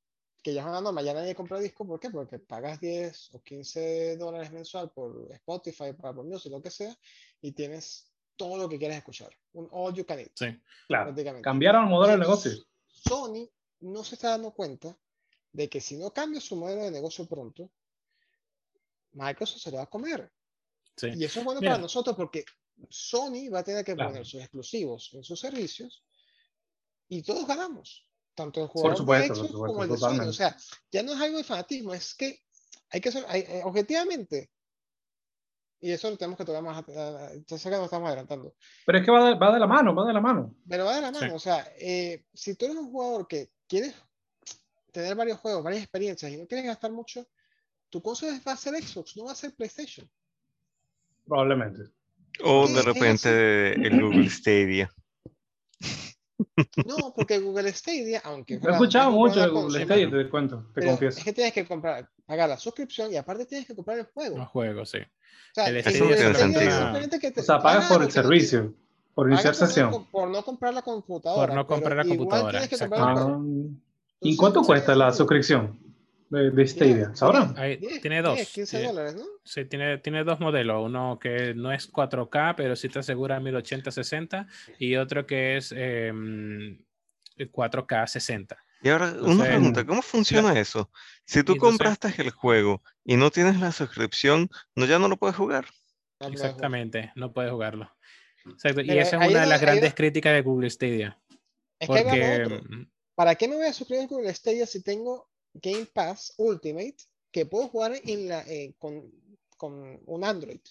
que 0.43 0.53
ya 0.53 0.65
norma, 0.65 1.01
ya 1.01 1.13
nadie 1.13 1.35
compra 1.35 1.59
disco, 1.59 1.85
¿por 1.85 1.99
qué? 1.99 2.09
Porque 2.09 2.39
pagas 2.39 2.79
10 2.79 3.33
o 3.33 3.41
15 3.41 4.17
dólares 4.17 4.51
mensual 4.51 4.91
por 4.91 5.29
Spotify, 5.31 5.93
por 5.93 6.07
Apple 6.07 6.23
Music, 6.23 6.51
lo 6.51 6.61
que 6.61 6.71
sea, 6.71 6.95
y 7.41 7.51
tienes 7.51 8.11
todo 8.35 8.57
lo 8.57 8.69
que 8.69 8.77
quieres 8.77 8.97
escuchar. 8.97 9.35
Un 9.53 9.67
all 9.71 9.93
you 9.93 10.05
can 10.05 10.19
eat. 10.19 10.31
Sí, 10.35 10.47
claro. 10.87 11.13
Cambiaron 11.41 11.83
el 11.83 11.89
modelo 11.89 12.13
de 12.13 12.19
negocio. 12.19 12.51
Sony 12.87 13.49
no 13.81 14.03
se 14.03 14.15
está 14.15 14.29
dando 14.29 14.51
cuenta 14.51 14.97
de 15.51 15.69
que 15.69 15.81
si 15.81 15.97
no 15.97 16.13
cambia 16.13 16.39
su 16.39 16.55
modelo 16.55 16.83
de 16.83 16.91
negocio 16.91 17.27
pronto, 17.27 17.71
Microsoft 19.13 19.61
se 19.61 19.71
lo 19.71 19.77
va 19.77 19.83
a 19.83 19.89
comer. 19.89 20.31
Y 21.01 21.23
eso 21.23 21.39
es 21.39 21.45
bueno 21.45 21.61
para 21.61 21.77
nosotros 21.77 22.15
porque 22.15 22.45
Sony 22.89 23.49
va 23.51 23.59
a 23.59 23.63
tener 23.63 23.83
que 23.83 23.95
poner 23.95 24.25
sus 24.25 24.41
exclusivos 24.41 25.11
en 25.13 25.23
sus 25.23 25.39
servicios 25.39 26.03
y 27.07 27.21
todos 27.21 27.47
ganamos. 27.47 28.06
Tanto 28.37 28.61
el 28.61 28.67
jugador 28.67 29.03
de 29.03 29.27
Xbox 29.33 29.51
como 29.51 29.83
el 29.83 29.89
de 29.89 29.97
Sony. 29.97 30.27
O 30.27 30.31
sea, 30.31 30.55
ya 30.91 31.01
no 31.01 31.13
es 31.13 31.19
algo 31.19 31.39
de 31.39 31.43
fanatismo, 31.43 31.91
es 31.95 32.13
que 32.13 32.39
hay 32.91 33.01
que 33.01 33.11
ser, 33.11 33.25
eh, 33.33 33.61
objetivamente, 33.65 34.51
y 35.79 35.91
eso 35.91 36.07
lo 36.11 36.17
tenemos 36.17 36.37
que 36.37 36.45
tomar 36.45 36.61
más, 36.61 36.85
ya 36.85 37.57
sé 37.57 37.67
que 37.67 37.75
nos 37.75 37.85
estamos 37.85 38.07
adelantando. 38.07 38.53
Pero 38.85 38.99
es 38.99 39.03
que 39.03 39.09
va 39.09 39.29
de, 39.29 39.39
va 39.39 39.51
de, 39.51 39.59
la 39.59 39.65
mano, 39.65 39.95
va 39.95 40.05
de 40.05 40.13
la 40.13 40.21
mano. 40.21 40.55
Pero 40.69 40.85
va 40.85 40.95
de 40.97 41.01
la 41.01 41.11
mano, 41.11 41.33
o 41.33 41.39
sea, 41.39 41.67
eh, 41.79 42.25
si 42.31 42.53
tú 42.53 42.65
eres 42.65 42.77
un 42.77 42.91
jugador 42.91 43.27
que 43.27 43.49
quieres 43.67 43.95
tener 44.91 45.15
varios 45.15 45.39
juegos, 45.39 45.63
varias 45.63 45.81
experiencias 45.81 46.31
y 46.31 46.37
no 46.37 46.45
quieres 46.45 46.67
gastar 46.67 46.91
mucho, 46.91 47.27
tu 47.89 48.03
consola 48.03 48.39
va 48.47 48.51
a 48.51 48.57
ser 48.57 48.75
Xbox, 48.75 49.17
no 49.17 49.25
va 49.25 49.31
a 49.31 49.35
ser 49.35 49.55
PlayStation. 49.55 50.07
Probablemente. 51.25 51.89
O 52.43 52.67
de 52.67 52.83
repente 52.83 53.73
el 53.73 53.99
Google 53.99 54.29
Stadia. 54.29 54.93
No, 56.85 57.13
porque 57.15 57.39
Google 57.39 57.71
Stadia, 57.73 58.21
aunque. 58.23 58.55
He 58.55 58.71
escuchado 58.71 59.11
mucho 59.11 59.39
de 59.39 59.47
Google 59.47 59.85
Stadia, 59.85 60.09
te 60.09 60.29
cuento, 60.29 60.65
te 60.73 60.85
confieso. 60.85 61.19
Es 61.19 61.25
que 61.25 61.33
tienes 61.33 61.53
que 61.53 61.65
comprar, 61.65 62.09
pagar 62.25 62.49
la 62.49 62.57
suscripción 62.57 63.11
y 63.11 63.17
aparte 63.17 63.45
tienes 63.45 63.67
que 63.67 63.75
comprar 63.75 63.99
el 63.99 64.05
juego. 64.05 64.37
El 64.37 64.45
juego, 64.45 64.85
sí. 64.85 64.99
O 64.99 65.53
sea, 65.53 65.67
el 65.67 65.81
Stadia 65.81 66.31
o 67.35 67.43
sea, 67.43 67.59
pagas 67.59 67.91
por 67.91 68.03
el 68.03 68.11
servicio, 68.11 68.73
por 69.13 69.29
iniciar 69.29 69.55
sesión. 69.55 70.05
Por 70.11 70.29
no 70.29 70.43
comprar 70.43 70.73
la 70.73 70.81
computadora. 70.81 71.47
Por 71.47 71.55
no 71.55 71.67
comprar 71.67 71.97
la 71.97 72.05
computadora. 72.05 72.61
¿Y 74.21 74.35
cuánto 74.35 74.61
cuesta 74.63 74.95
la 74.95 75.11
suscripción 75.13 75.86
de, 76.29 76.51
de 76.51 76.67
Stadia? 76.67 77.15
¿Sabrán? 77.15 77.55
tiene 78.01 78.21
dos. 78.21 78.39
15 78.39 78.83
dólares, 78.83 79.15
¿no? 79.15 79.23
Sí, 79.43 79.65
tiene, 79.65 79.97
tiene 79.99 80.23
dos 80.23 80.39
modelos. 80.39 80.85
Uno 80.85 81.17
que 81.19 81.53
no 81.53 81.71
es 81.71 81.91
4K, 81.91 82.55
pero 82.55 82.75
sí 82.75 82.89
te 82.89 82.99
asegura 82.99 83.39
1080-60 83.39 84.47
y 84.79 84.95
otro 84.95 85.25
que 85.25 85.57
es 85.57 85.71
4K 85.73 86.77
em, 87.37 88.07
60. 88.07 88.57
Y 88.83 88.89
ahora, 88.89 89.15
una 89.21 89.45
pregunta, 89.45 89.85
¿cómo 89.85 90.01
funciona 90.01 90.57
eso? 90.59 90.91
Si 91.25 91.43
tú 91.43 91.57
compraste 91.57 92.13
el 92.17 92.29
juego 92.29 92.83
y 93.03 93.17
no 93.17 93.31
tienes 93.31 93.59
la 93.59 93.71
suscripción, 93.71 94.49
¿no 94.75 94.85
ya 94.85 94.99
no 94.99 95.07
lo 95.07 95.17
puedes 95.17 95.35
jugar? 95.35 95.65
Exactamente, 96.19 97.11
no 97.15 97.33
puedes 97.33 97.51
jugarlo. 97.51 97.91
Exacto. 98.45 98.81
y 98.81 98.91
esa 98.91 99.21
es 99.21 99.31
una 99.31 99.41
de 99.41 99.47
las 99.47 99.61
grandes 99.61 99.93
críticas 99.93 100.33
de 100.33 100.41
Google 100.41 100.69
Stadia. 100.69 101.19
Es 101.79 101.87
porque 101.87 102.61
¿Para 103.15 103.35
qué 103.35 103.47
me 103.47 103.55
voy 103.55 103.65
a 103.65 103.73
suscribir 103.73 104.07
con 104.07 104.23
el 104.23 104.33
Stadia 104.33 104.67
si 104.67 104.83
tengo 104.83 105.27
Game 105.61 105.85
Pass 105.85 106.33
Ultimate 106.37 106.97
que 107.31 107.45
puedo 107.45 107.67
jugar 107.67 107.99
en 108.03 108.27
la, 108.27 108.41
eh, 108.47 108.75
con, 108.77 109.11
con, 109.57 110.01
un 110.05 110.23
Android? 110.23 110.61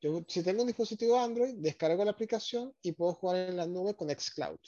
Yo, 0.00 0.22
si 0.28 0.42
tengo 0.42 0.62
un 0.62 0.68
dispositivo 0.68 1.18
Android, 1.18 1.54
descargo 1.56 2.04
la 2.04 2.12
aplicación 2.12 2.74
y 2.82 2.92
puedo 2.92 3.14
jugar 3.14 3.48
en 3.48 3.56
la 3.56 3.66
nube 3.66 3.94
con 3.94 4.08
Xcloud. 4.08 4.60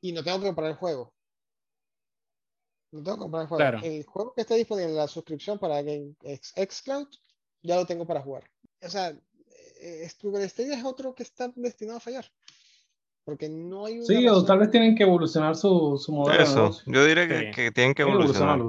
Y 0.00 0.12
no 0.12 0.22
tengo 0.22 0.40
que 0.40 0.46
comprar 0.46 0.70
el 0.70 0.76
juego. 0.76 1.14
No 2.92 3.02
tengo 3.02 3.16
que 3.16 3.22
comprar 3.22 3.42
el 3.42 3.48
juego. 3.48 3.80
El 3.82 4.04
juego 4.04 4.34
que 4.34 4.42
está 4.42 4.54
disponible 4.54 4.90
en 4.90 4.96
la 4.96 5.08
suscripción 5.08 5.58
para 5.58 5.82
Game 5.82 6.14
Xcloud, 6.22 7.08
ya 7.62 7.76
lo 7.76 7.86
tengo 7.86 8.06
para 8.06 8.22
jugar. 8.22 8.48
O 8.82 8.88
sea, 8.88 9.18
eh, 9.80 10.10
Google 10.22 10.48
Stadia 10.48 10.78
es 10.78 10.84
otro 10.84 11.14
que 11.14 11.22
está 11.22 11.52
destinado 11.56 11.98
a 11.98 12.00
fallar. 12.00 12.30
Porque 13.26 13.48
no 13.48 13.86
hay 13.86 14.04
Sí, 14.04 14.28
o 14.28 14.44
tal 14.44 14.60
vez 14.60 14.70
tienen 14.70 14.94
que 14.94 15.02
evolucionar 15.02 15.56
su, 15.56 16.00
su 16.00 16.12
modelo. 16.12 16.40
Eso, 16.40 16.80
yo 16.86 17.04
diría 17.04 17.26
que, 17.26 17.50
que 17.50 17.72
tienen 17.72 17.92
que 17.92 18.02
evolucionar. 18.02 18.60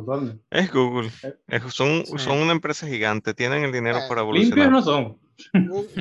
es 0.49 0.73
Google. 0.73 1.11
Eh, 1.47 1.59
son, 1.69 2.03
son 2.17 2.39
una 2.39 2.53
empresa 2.53 2.88
gigante, 2.88 3.36
tienen 3.36 3.63
el 3.63 3.71
dinero 3.71 3.99
para 4.09 4.21
evolucionar. 4.21 4.57
Limpios 4.57 4.71
no 4.71 4.82
son. 4.82 5.19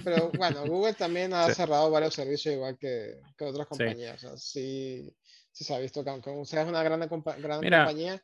pero 0.03 0.31
bueno, 0.39 0.65
Google 0.67 0.95
también 0.95 1.35
ha 1.35 1.53
cerrado 1.53 1.91
varios 1.91 2.15
servicios 2.15 2.55
igual 2.55 2.79
que, 2.79 3.21
que 3.37 3.45
otras 3.45 3.67
compañías. 3.67 4.25
O 4.25 4.29
sea, 4.29 4.39
sí, 4.39 5.15
sí, 5.53 5.63
se 5.63 5.75
ha 5.75 5.79
visto 5.79 6.03
que 6.03 6.09
aunque 6.09 6.33
sea 6.47 6.65
una 6.65 6.83
gran, 6.83 7.01
gran 7.01 7.61
compañía, 7.61 8.23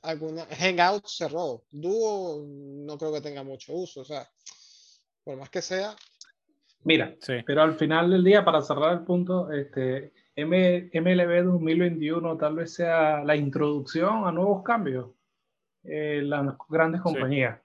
alguna 0.00 0.46
Hangout 0.58 1.06
cerró. 1.06 1.64
Duo 1.70 2.46
no 2.46 2.96
creo 2.96 3.12
que 3.12 3.20
tenga 3.20 3.42
mucho 3.42 3.74
uso. 3.74 4.00
O 4.00 4.04
sea, 4.06 4.26
por 5.22 5.36
más 5.36 5.50
que 5.50 5.60
sea, 5.60 5.94
Mira, 6.84 7.14
pero 7.46 7.62
al 7.62 7.74
final 7.74 8.10
del 8.10 8.22
día, 8.22 8.44
para 8.44 8.60
cerrar 8.60 8.92
el 8.92 9.04
punto, 9.04 9.50
este, 9.50 10.12
MLB 10.36 11.44
2021 11.44 12.36
tal 12.36 12.56
vez 12.56 12.74
sea 12.74 13.24
la 13.24 13.36
introducción 13.36 14.26
a 14.26 14.32
nuevos 14.32 14.62
cambios 14.62 15.10
en 15.82 16.28
las 16.28 16.56
grandes 16.68 17.00
compañías. 17.00 17.60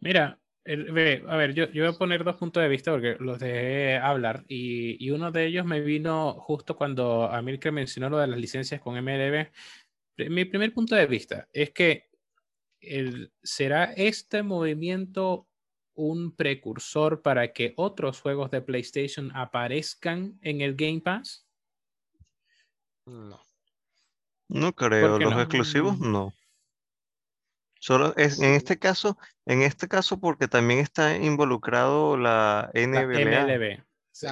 Mira, 0.00 0.38
a 0.64 1.36
ver, 1.36 1.54
yo, 1.54 1.68
yo, 1.70 1.84
voy 1.84 1.94
a 1.94 1.98
poner 1.98 2.22
dos 2.22 2.36
puntos 2.36 2.62
de 2.62 2.68
vista 2.68 2.92
porque 2.92 3.16
los 3.18 3.40
dejé 3.40 3.96
hablar 3.96 4.44
y, 4.46 5.04
y 5.04 5.10
uno 5.10 5.32
de 5.32 5.46
ellos 5.46 5.66
me 5.66 5.80
vino 5.80 6.34
justo 6.34 6.76
cuando 6.76 7.24
Amilcar 7.30 7.72
mencionó 7.72 8.10
lo 8.10 8.18
de 8.18 8.28
las 8.28 8.38
licencias 8.38 8.80
con 8.80 8.94
MLB. 8.94 9.48
Mi 10.28 10.44
primer 10.44 10.72
punto 10.72 10.94
de 10.94 11.06
vista 11.06 11.48
es 11.52 11.70
que 11.70 12.08
el, 12.80 13.32
será 13.42 13.92
este 13.92 14.42
movimiento 14.42 15.48
un 15.94 16.34
precursor 16.34 17.22
para 17.22 17.52
que 17.52 17.74
otros 17.76 18.20
juegos 18.20 18.50
de 18.50 18.62
PlayStation 18.62 19.30
aparezcan 19.34 20.38
en 20.42 20.60
el 20.60 20.74
Game 20.74 21.00
Pass? 21.00 21.46
No. 23.06 23.40
No 24.48 24.72
creo. 24.74 25.18
Los 25.18 25.34
exclusivos 25.34 25.98
no. 25.98 26.32
Solo 27.80 28.14
es, 28.16 28.40
en 28.40 28.54
este 28.54 28.78
caso, 28.78 29.18
en 29.44 29.62
este 29.62 29.88
caso 29.88 30.20
porque 30.20 30.46
también 30.46 30.78
está 30.78 31.16
involucrado 31.16 32.16
la 32.16 32.70
NBA. 32.74 33.44
MLB. 33.44 33.82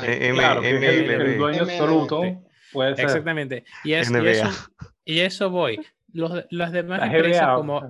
el, 0.05 1.39
dueño 1.39 1.63
absoluto 1.63 2.23
puede 2.73 2.95
ser. 2.95 3.07
Exactamente. 3.07 3.65
Y, 3.83 3.95
es, 3.95 4.11
y, 4.11 4.27
eso, 4.29 4.49
y 5.05 5.21
eso 5.21 5.51
voy 5.51 5.81
los, 6.13 6.45
las 6.51 6.73
demás 6.73 7.03
empresas 7.03 7.57
como 7.57 7.83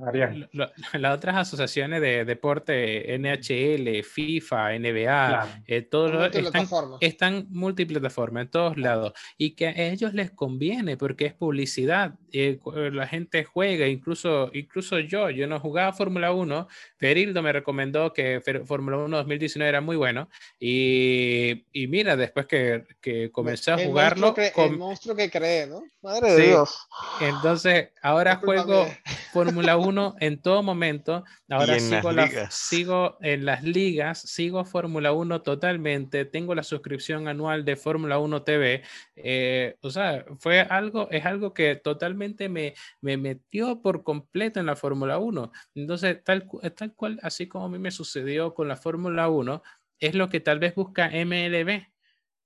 las 0.93 1.15
otras 1.15 1.37
asociaciones 1.37 2.01
de 2.01 2.25
deporte, 2.25 3.19
NHL, 3.19 4.03
FIFA, 4.03 4.79
NBA, 4.79 5.63
eh, 5.67 5.83
todos 5.83 6.35
están, 6.35 6.69
están 7.01 7.47
multiplataforma 7.51 8.43
en 8.43 8.49
todos 8.49 8.77
lados 8.77 9.13
y 9.37 9.53
que 9.53 9.69
a 9.69 9.73
ellos 9.73 10.15
les 10.15 10.31
conviene 10.31 10.97
porque 10.97 11.27
es 11.27 11.35
publicidad. 11.35 12.15
Eh, 12.33 12.59
la 12.93 13.07
gente 13.07 13.45
juega, 13.45 13.87
incluso, 13.87 14.51
incluso 14.53 14.99
yo, 14.99 15.31
yo 15.31 15.47
no 15.47 15.61
jugaba 15.61 15.93
Fórmula 15.93 16.33
1, 16.33 16.69
Ferildo 16.97 17.43
me 17.43 17.53
recomendó 17.53 18.13
que 18.13 18.41
Fórmula 18.67 18.99
1 18.99 19.17
2019 19.19 19.69
era 19.69 19.81
muy 19.81 19.97
bueno 19.97 20.29
y, 20.59 21.65
y 21.73 21.87
mira, 21.89 22.17
después 22.17 22.47
que, 22.47 22.85
que 23.01 23.31
comencé 23.31 23.73
a 23.73 23.79
jugarlo... 23.79 24.35
El 24.57 24.77
monstruo 24.77 25.17
que 25.17 25.31
cree, 25.31 25.67
¿no? 25.67 25.83
Madre 26.03 26.33
de 26.33 26.47
Dios. 26.49 26.89
Entonces, 27.21 27.91
ahora 28.11 28.37
juego 28.37 28.87
Fórmula 29.33 29.77
1 29.77 30.17
en 30.21 30.41
todo 30.41 30.63
momento. 30.63 31.25
Ahora 31.49 31.79
sigo, 31.79 32.11
sigo, 32.51 33.19
en 33.21 33.45
las 33.45 33.63
ligas, 33.63 34.21
sigo 34.21 34.65
Fórmula 34.65 35.13
1 35.13 35.43
totalmente. 35.43 36.25
Tengo 36.25 36.55
la 36.55 36.63
suscripción 36.63 37.29
anual 37.29 37.65
de 37.65 37.77
Fórmula 37.77 38.19
1 38.19 38.43
TV. 38.43 38.83
Eh, 39.17 39.77
o 39.83 39.91
sea, 39.91 40.25
fue 40.39 40.61
algo, 40.61 41.09
es 41.11 41.25
algo 41.25 41.55
que 41.55 41.77
totalmente 41.77 42.49
me, 42.49 42.75
me 43.01 43.17
metió 43.17 43.81
por 43.81 44.03
completo 44.03 44.61
en 44.61 44.67
la 44.67 44.77
Fórmula 44.77 45.19
1. 45.19 45.53
Entonces, 45.75 46.23
tal, 46.25 46.49
tal 46.77 46.95
cual, 46.95 47.21
así 47.23 47.49
como 47.49 47.67
a 47.67 47.69
mí 47.69 47.79
me 47.79 47.91
sucedió 47.91 48.55
con 48.55 48.69
la 48.69 48.77
Fórmula 48.77 49.29
1, 49.29 49.63
es 50.01 50.15
lo 50.15 50.29
que 50.29 50.41
tal 50.41 50.59
vez 50.59 50.75
busca 50.75 51.11
MLB 51.11 51.91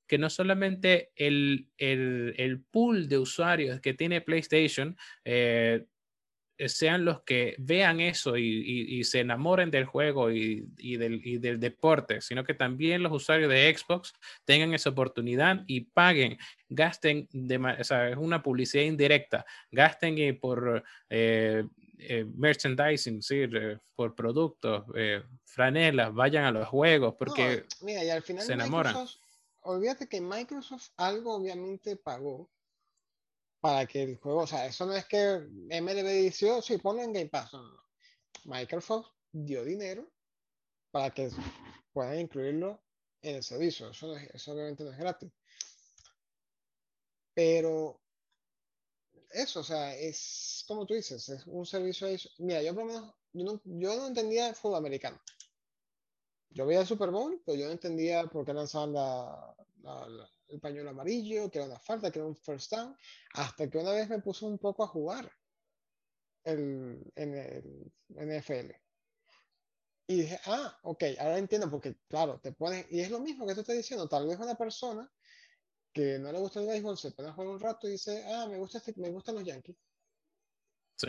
que 0.06 0.18
no 0.18 0.30
solamente 0.30 1.12
el, 1.16 1.68
el, 1.78 2.34
el, 2.36 2.60
pool 2.60 3.08
de 3.08 3.18
usuarios 3.18 3.80
que 3.80 3.94
tiene 3.94 4.20
PlayStation 4.20 4.96
eh, 5.24 5.84
sean 6.58 7.04
los 7.04 7.22
que 7.22 7.56
vean 7.58 8.00
eso 8.00 8.36
y, 8.36 8.42
y, 8.44 9.04
se 9.04 9.20
enamoren 9.20 9.70
del 9.70 9.86
juego 9.86 10.30
y, 10.30 10.66
y, 10.78 10.96
del, 10.96 11.20
y, 11.24 11.38
del, 11.38 11.58
deporte, 11.58 12.20
sino 12.20 12.44
que 12.44 12.54
también 12.54 13.02
los 13.02 13.12
usuarios 13.12 13.50
de 13.50 13.74
Xbox 13.76 14.12
tengan 14.44 14.72
esa 14.72 14.90
oportunidad 14.90 15.64
y 15.66 15.80
paguen, 15.80 16.38
gasten, 16.68 17.28
de, 17.32 17.56
o 17.56 17.84
sea, 17.84 18.08
es 18.08 18.16
una 18.16 18.42
publicidad 18.42 18.84
indirecta, 18.84 19.44
gasten 19.70 20.18
eh, 20.18 20.34
por 20.34 20.84
eh, 21.10 21.64
eh, 21.98 22.24
merchandising, 22.36 23.20
¿sí? 23.20 23.42
por 23.96 24.14
productos, 24.14 24.84
franelas, 25.44 26.14
vayan 26.14 26.44
a 26.44 26.52
los 26.52 26.68
juegos, 26.68 27.14
porque 27.18 27.64
mira, 27.82 28.04
y 28.04 28.10
al 28.10 28.22
final 28.22 28.44
se 28.44 28.52
enamoran 28.52 28.96
olvídate 29.64 30.08
que 30.08 30.20
Microsoft 30.20 30.90
algo 30.96 31.34
obviamente 31.34 31.96
pagó 31.96 32.50
para 33.60 33.86
que 33.86 34.02
el 34.02 34.16
juego, 34.16 34.42
o 34.42 34.46
sea, 34.46 34.66
eso 34.66 34.84
no 34.86 34.94
es 34.94 35.06
que 35.06 35.38
MLB 35.70 36.30
dijo, 36.30 36.60
sí, 36.60 36.78
ponlo 36.78 37.02
en 37.02 37.12
Game 37.12 37.30
Pass. 37.30 37.52
Microsoft 38.44 39.08
dio 39.32 39.64
dinero 39.64 40.10
para 40.90 41.12
que 41.12 41.30
puedan 41.92 42.20
incluirlo 42.20 42.82
en 43.22 43.36
el 43.36 43.42
servicio. 43.42 43.90
Eso, 43.90 44.14
eso 44.16 44.52
obviamente 44.52 44.84
no 44.84 44.92
es 44.92 44.98
gratis. 44.98 45.32
Pero 47.32 48.00
eso, 49.30 49.60
o 49.60 49.64
sea, 49.64 49.96
es 49.96 50.64
como 50.68 50.86
tú 50.86 50.94
dices, 50.94 51.28
es 51.28 51.46
un 51.46 51.64
servicio. 51.66 52.06
Mira, 52.38 52.62
yo 52.62 52.74
por 52.74 52.84
lo 52.84 52.92
menos, 52.92 53.14
yo 53.32 53.44
no, 53.44 53.60
yo 53.64 53.96
no 53.96 54.06
entendía 54.06 54.48
el 54.48 54.54
fútbol 54.54 54.76
americano. 54.76 55.20
Yo 56.54 56.64
veía 56.64 56.80
el 56.80 56.86
Super 56.86 57.10
Bowl, 57.10 57.42
pero 57.44 57.58
yo 57.58 57.66
no 57.66 57.72
entendía 57.72 58.24
por 58.26 58.46
qué 58.46 58.54
lanzaban 58.54 58.92
la, 58.92 59.56
el 60.48 60.60
pañuelo 60.60 60.90
amarillo, 60.90 61.50
que 61.50 61.58
era 61.58 61.66
una 61.66 61.80
falta, 61.80 62.12
que 62.12 62.20
era 62.20 62.28
un 62.28 62.36
first 62.36 62.70
down, 62.70 62.96
hasta 63.32 63.68
que 63.68 63.78
una 63.78 63.90
vez 63.90 64.08
me 64.08 64.20
puso 64.20 64.46
un 64.46 64.58
poco 64.58 64.84
a 64.84 64.86
jugar 64.86 65.30
el, 66.44 67.04
en 67.16 67.34
el 67.34 67.92
NFL. 68.08 68.70
Y 70.06 70.16
dije, 70.20 70.38
ah, 70.46 70.78
ok, 70.84 71.02
ahora 71.18 71.38
entiendo, 71.38 71.68
porque 71.68 71.96
claro, 72.06 72.38
te 72.38 72.52
pones, 72.52 72.86
y 72.88 73.00
es 73.00 73.10
lo 73.10 73.18
mismo 73.18 73.46
que 73.46 73.54
tú 73.54 73.60
estás 73.62 73.76
diciendo, 73.76 74.08
tal 74.08 74.28
vez 74.28 74.38
una 74.38 74.54
persona 74.54 75.10
que 75.92 76.20
no 76.20 76.30
le 76.30 76.38
gusta 76.38 76.60
el 76.60 76.66
béisbol 76.66 76.96
se 76.96 77.10
pone 77.10 77.30
a 77.30 77.32
jugar 77.32 77.48
un 77.48 77.60
rato 77.60 77.88
y 77.88 77.92
dice, 77.92 78.24
ah, 78.28 78.46
me, 78.48 78.58
gusta 78.58 78.78
este, 78.78 78.94
me 78.96 79.10
gustan 79.10 79.34
los 79.34 79.44
Yankees. 79.44 79.76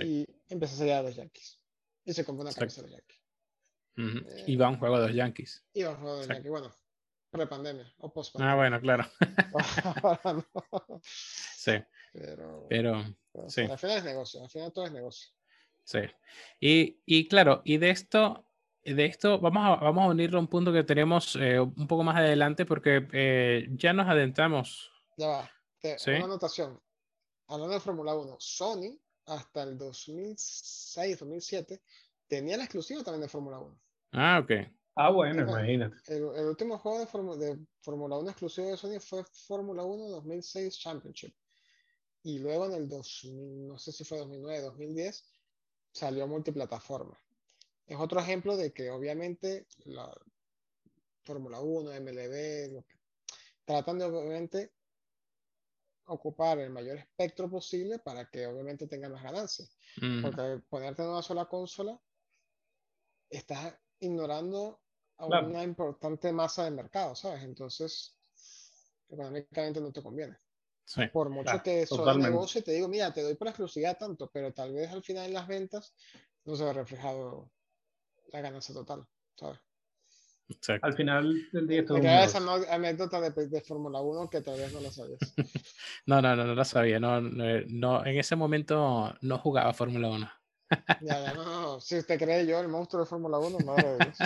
Y 0.03 0.25
empieza 0.49 0.73
a 0.73 0.77
seguir 0.79 0.93
a 0.93 1.03
los 1.03 1.15
Yankees. 1.15 1.59
Y 2.03 2.13
se 2.13 2.25
compra 2.25 2.45
una 2.45 2.53
cabeza 2.53 2.81
de 2.81 2.87
los 2.87 2.97
Yankees 2.97 3.24
y 3.97 4.55
va 4.55 4.67
a 4.67 4.69
un 4.69 4.77
juego 4.77 4.99
de 4.99 5.07
los 5.07 5.15
Yankees. 5.15 5.65
Y 5.73 5.83
va 5.83 5.89
a 5.89 5.91
un 5.93 5.97
juego 5.97 6.15
de 6.15 6.19
los 6.19 6.27
Yankees, 6.27 6.51
bueno, 6.51 6.71
pre-pandemia 7.29 7.93
o 7.99 8.11
post 8.11 8.35
Ah, 8.39 8.55
bueno, 8.55 8.79
claro. 8.79 9.05
Sí. 11.03 11.73
Pero, 12.13 12.67
pero, 12.69 13.03
sí. 13.47 13.61
al 13.63 13.77
final 13.77 13.97
es 13.97 14.03
negocio, 14.05 14.41
al 14.41 14.49
final 14.49 14.71
todo 14.71 14.85
es 14.85 14.91
negocio. 14.91 15.29
Sí. 15.83 15.99
Y, 16.59 17.01
y 17.05 17.27
claro, 17.27 17.61
y 17.65 17.77
de 17.77 17.89
esto, 17.89 18.45
de 18.83 19.05
esto 19.05 19.39
vamos 19.39 19.65
a, 19.65 19.83
vamos 19.83 20.05
a 20.05 20.09
unirlo 20.09 20.37
a 20.37 20.41
un 20.41 20.47
punto 20.47 20.71
que 20.71 20.83
tenemos 20.83 21.35
eh, 21.35 21.59
un 21.59 21.87
poco 21.87 22.03
más 22.03 22.15
adelante 22.15 22.65
porque 22.65 23.07
eh, 23.11 23.67
ya 23.71 23.93
nos 23.93 24.07
adentramos. 24.07 24.91
Ya 25.17 25.27
va. 25.27 25.51
Una 26.07 26.25
anotación. 26.25 26.81
Hablando 27.47 27.73
de 27.73 27.79
Fórmula 27.79 28.15
1, 28.15 28.37
Sony 28.39 28.97
hasta 29.25 29.63
el 29.63 29.77
2006, 29.77 31.19
2007 31.19 31.81
tenía 32.27 32.57
la 32.57 32.63
exclusiva 32.63 33.03
también 33.03 33.21
de 33.21 33.29
Fórmula 33.29 33.59
1. 33.59 33.79
Ah, 34.13 34.39
ok. 34.43 34.51
Ah, 34.95 35.09
bueno, 35.09 35.41
imagínate. 35.41 35.97
El, 36.07 36.23
último 36.23 36.77
juego 36.77 36.99
de, 37.35 37.59
Fórmula 37.81 38.17
1 38.17 38.29
exclusivo 38.29 38.67
de 38.69 38.77
Sony 38.77 38.99
fue 38.99 39.23
Fórmula 39.25 39.83
1 39.83 40.09
2006 40.09 40.79
Championship. 40.79 41.35
Y 42.23 42.39
luego 42.39 42.65
en 42.65 42.73
el 42.73 42.87
2000, 42.87 43.67
no 43.67 43.77
sé 43.77 43.91
si 43.91 44.05
fue 44.05 44.17
2009, 44.17 44.61
2010, 44.61 45.23
salió 45.91 46.27
multiplataforma. 46.27 47.19
Es 47.85 47.97
otro 47.99 48.19
ejemplo 48.19 48.55
de 48.55 48.73
que 48.73 48.89
obviamente 48.89 49.67
la 49.85 50.11
Fórmula 51.23 51.59
1, 51.59 51.91
MLB, 52.01 52.83
tratan 53.65 53.99
de 53.99 54.05
obviamente 54.05 54.71
ocupar 56.05 56.59
el 56.59 56.69
mayor 56.69 56.97
espectro 56.97 57.49
posible 57.49 57.99
para 57.99 58.29
que 58.29 58.47
obviamente 58.47 58.87
tengan 58.87 59.11
las 59.11 59.23
ganancias. 59.23 59.75
Mm. 60.01 60.21
Porque 60.21 60.61
ponerte 60.69 61.01
en 61.01 61.09
una 61.09 61.21
sola 61.21 61.45
consola 61.45 61.99
estás 63.29 63.75
ignorando 63.99 64.81
a 65.17 65.25
una 65.25 65.63
importante 65.63 66.31
masa 66.31 66.65
de 66.65 66.71
mercado, 66.71 67.15
¿sabes? 67.15 67.43
Entonces, 67.43 68.17
económicamente 69.09 69.79
no 69.81 69.91
te 69.91 70.03
conviene. 70.03 70.37
por 71.11 71.29
mucho 71.29 71.61
que 71.63 71.85
solo 71.85 72.17
negocio 72.17 72.63
te 72.63 72.71
digo, 72.71 72.87
mira, 72.87 73.13
te 73.13 73.21
doy 73.21 73.35
por 73.35 73.47
exclusividad 73.47 73.97
tanto, 73.97 74.29
pero 74.31 74.53
tal 74.53 74.73
vez 74.73 74.91
al 74.91 75.03
final 75.03 75.25
en 75.25 75.33
las 75.33 75.47
ventas 75.47 75.93
no 76.43 76.55
se 76.55 76.63
ve 76.63 76.73
reflejado 76.73 77.49
la 78.31 78.41
ganancia 78.41 78.73
total, 78.73 79.07
¿sabes? 79.35 79.59
Al 80.81 80.93
final 80.93 81.49
del 81.51 81.67
día 81.67 81.83
todo 81.83 81.97
esa 81.97 82.37
anécdota 82.69 83.19
de, 83.19 83.47
de 83.47 83.61
Fórmula 83.61 83.99
1 84.01 84.29
que 84.29 84.41
todavía 84.41 84.69
no 84.69 84.79
la 84.79 84.91
sabías. 84.91 85.19
no, 86.05 86.21
no, 86.21 86.35
no, 86.35 86.43
no 86.43 86.53
la 86.53 86.65
sabía. 86.65 86.99
No, 86.99 87.19
no, 87.19 88.05
en 88.05 88.19
ese 88.19 88.35
momento 88.35 89.15
no 89.21 89.39
jugaba 89.39 89.73
Fórmula 89.73 90.09
1. 90.09 90.31
Ya, 91.01 91.23
ya, 91.23 91.33
no, 91.33 91.79
Si 91.79 91.97
usted 91.97 92.19
cree 92.19 92.45
yo, 92.45 92.59
el 92.59 92.67
monstruo 92.67 93.03
de 93.03 93.09
Fórmula 93.09 93.39
1, 93.39 93.59
madre 93.59 93.91
de 93.91 93.97
Dios. 93.97 94.17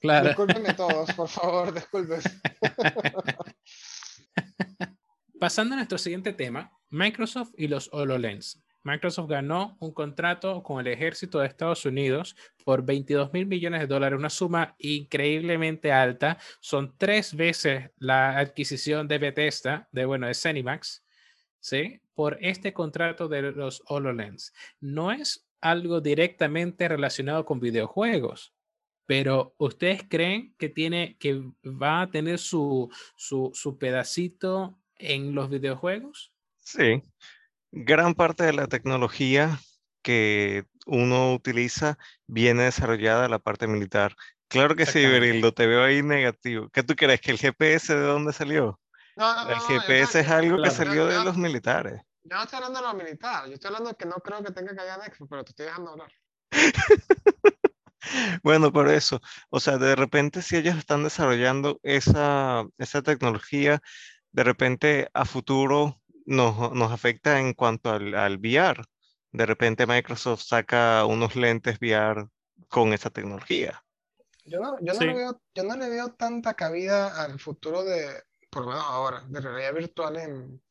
Claro. 0.00 0.28
Discúlpenme 0.28 0.74
todos, 0.74 1.12
por 1.12 1.28
favor, 1.28 1.72
disculpen. 1.72 2.20
Pasando 5.40 5.74
a 5.74 5.76
nuestro 5.76 5.98
siguiente 5.98 6.32
tema, 6.32 6.72
Microsoft 6.90 7.52
y 7.56 7.68
los 7.68 7.88
HoloLens. 7.92 8.64
Microsoft 8.84 9.30
ganó 9.30 9.76
un 9.80 9.92
contrato 9.92 10.62
con 10.62 10.78
el 10.78 10.92
ejército 10.92 11.38
de 11.38 11.46
Estados 11.46 11.86
Unidos 11.86 12.36
por 12.64 12.84
22 12.84 13.32
mil 13.32 13.46
millones 13.46 13.80
de 13.80 13.86
dólares, 13.86 14.18
una 14.18 14.30
suma 14.30 14.76
increíblemente 14.78 15.90
alta. 15.90 16.38
Son 16.60 16.94
tres 16.98 17.34
veces 17.34 17.90
la 17.96 18.38
adquisición 18.38 19.08
de 19.08 19.18
Bethesda, 19.18 19.88
de 19.90 20.04
bueno, 20.04 20.26
de 20.26 20.34
Cenimax, 20.34 21.02
¿sí? 21.60 22.00
Por 22.14 22.36
este 22.42 22.74
contrato 22.74 23.26
de 23.26 23.52
los 23.52 23.82
HoloLens. 23.86 24.52
No 24.80 25.10
es 25.10 25.46
algo 25.64 26.02
directamente 26.02 26.86
relacionado 26.88 27.46
con 27.46 27.58
videojuegos, 27.58 28.54
pero 29.06 29.54
¿ustedes 29.56 30.02
creen 30.06 30.54
que 30.58 30.68
tiene, 30.68 31.16
que 31.18 31.42
va 31.64 32.02
a 32.02 32.10
tener 32.10 32.38
su, 32.38 32.90
su, 33.16 33.50
su 33.54 33.78
pedacito 33.78 34.78
en 34.96 35.34
los 35.34 35.48
videojuegos? 35.48 36.34
Sí, 36.60 37.02
gran 37.72 38.14
parte 38.14 38.44
de 38.44 38.52
la 38.52 38.66
tecnología 38.66 39.58
que 40.02 40.64
uno 40.84 41.32
utiliza 41.32 41.96
viene 42.26 42.64
desarrollada 42.64 43.22
de 43.22 43.30
la 43.30 43.38
parte 43.38 43.66
militar. 43.66 44.14
Claro 44.48 44.76
que 44.76 44.84
sí, 44.84 45.06
Berildo, 45.06 45.54
te 45.54 45.66
veo 45.66 45.82
ahí 45.82 46.02
negativo. 46.02 46.68
¿Qué 46.68 46.82
tú 46.82 46.94
crees? 46.94 47.22
¿Que 47.22 47.30
el 47.30 47.38
GPS 47.38 47.94
de 47.94 48.02
dónde 48.02 48.34
salió? 48.34 48.78
No, 49.16 49.46
no, 49.46 49.50
el 49.50 49.60
GPS 49.60 50.20
es 50.20 50.28
algo 50.28 50.62
que 50.62 50.70
salió 50.70 51.06
de 51.06 51.24
los 51.24 51.38
militares. 51.38 52.02
Yo 52.24 52.36
no 52.36 52.42
estoy 52.42 52.56
hablando 52.56 52.80
de 52.80 52.86
los 52.86 52.94
militares, 52.94 53.48
yo 53.48 53.54
estoy 53.54 53.68
hablando 53.68 53.90
de 53.90 53.96
que 53.96 54.06
no 54.06 54.14
creo 54.14 54.42
que 54.42 54.50
tenga 54.50 54.74
que 54.74 54.80
haber 54.80 54.98
nexo, 54.98 55.26
pero 55.26 55.44
te 55.44 55.50
estoy 55.50 55.66
dejando 55.66 55.90
hablar. 55.90 56.10
bueno, 58.42 58.72
por 58.72 58.88
eso, 58.88 59.20
o 59.50 59.60
sea, 59.60 59.76
de 59.76 59.94
repente 59.94 60.40
si 60.40 60.56
ellos 60.56 60.78
están 60.78 61.04
desarrollando 61.04 61.80
esa, 61.82 62.64
esa 62.78 63.02
tecnología, 63.02 63.82
de 64.32 64.42
repente 64.42 65.10
a 65.12 65.26
futuro 65.26 66.00
nos, 66.24 66.90
afecta 66.90 67.40
en 67.40 67.52
cuanto 67.52 67.90
al, 67.90 68.14
al, 68.14 68.38
VR. 68.38 68.82
De 69.30 69.44
repente 69.44 69.86
Microsoft 69.86 70.44
saca 70.44 71.04
unos 71.04 71.36
lentes 71.36 71.76
VR 71.78 72.26
con 72.68 72.94
esa 72.94 73.10
tecnología. 73.10 73.84
Yo 74.46 74.60
no, 74.60 74.78
yo 74.80 74.94
no, 74.94 75.00
le, 75.00 75.14
veo, 75.14 75.42
yo 75.54 75.64
no 75.64 75.76
le 75.76 75.90
veo 75.90 76.14
tanta 76.14 76.54
cabida 76.54 77.22
al 77.22 77.38
futuro 77.38 77.84
de, 77.84 78.22
por 78.48 78.62
lo 78.62 78.70
menos 78.70 78.84
ahora, 78.86 79.24
de 79.28 79.40
realidad 79.40 79.74
virtual 79.74 80.16
en, 80.16 80.62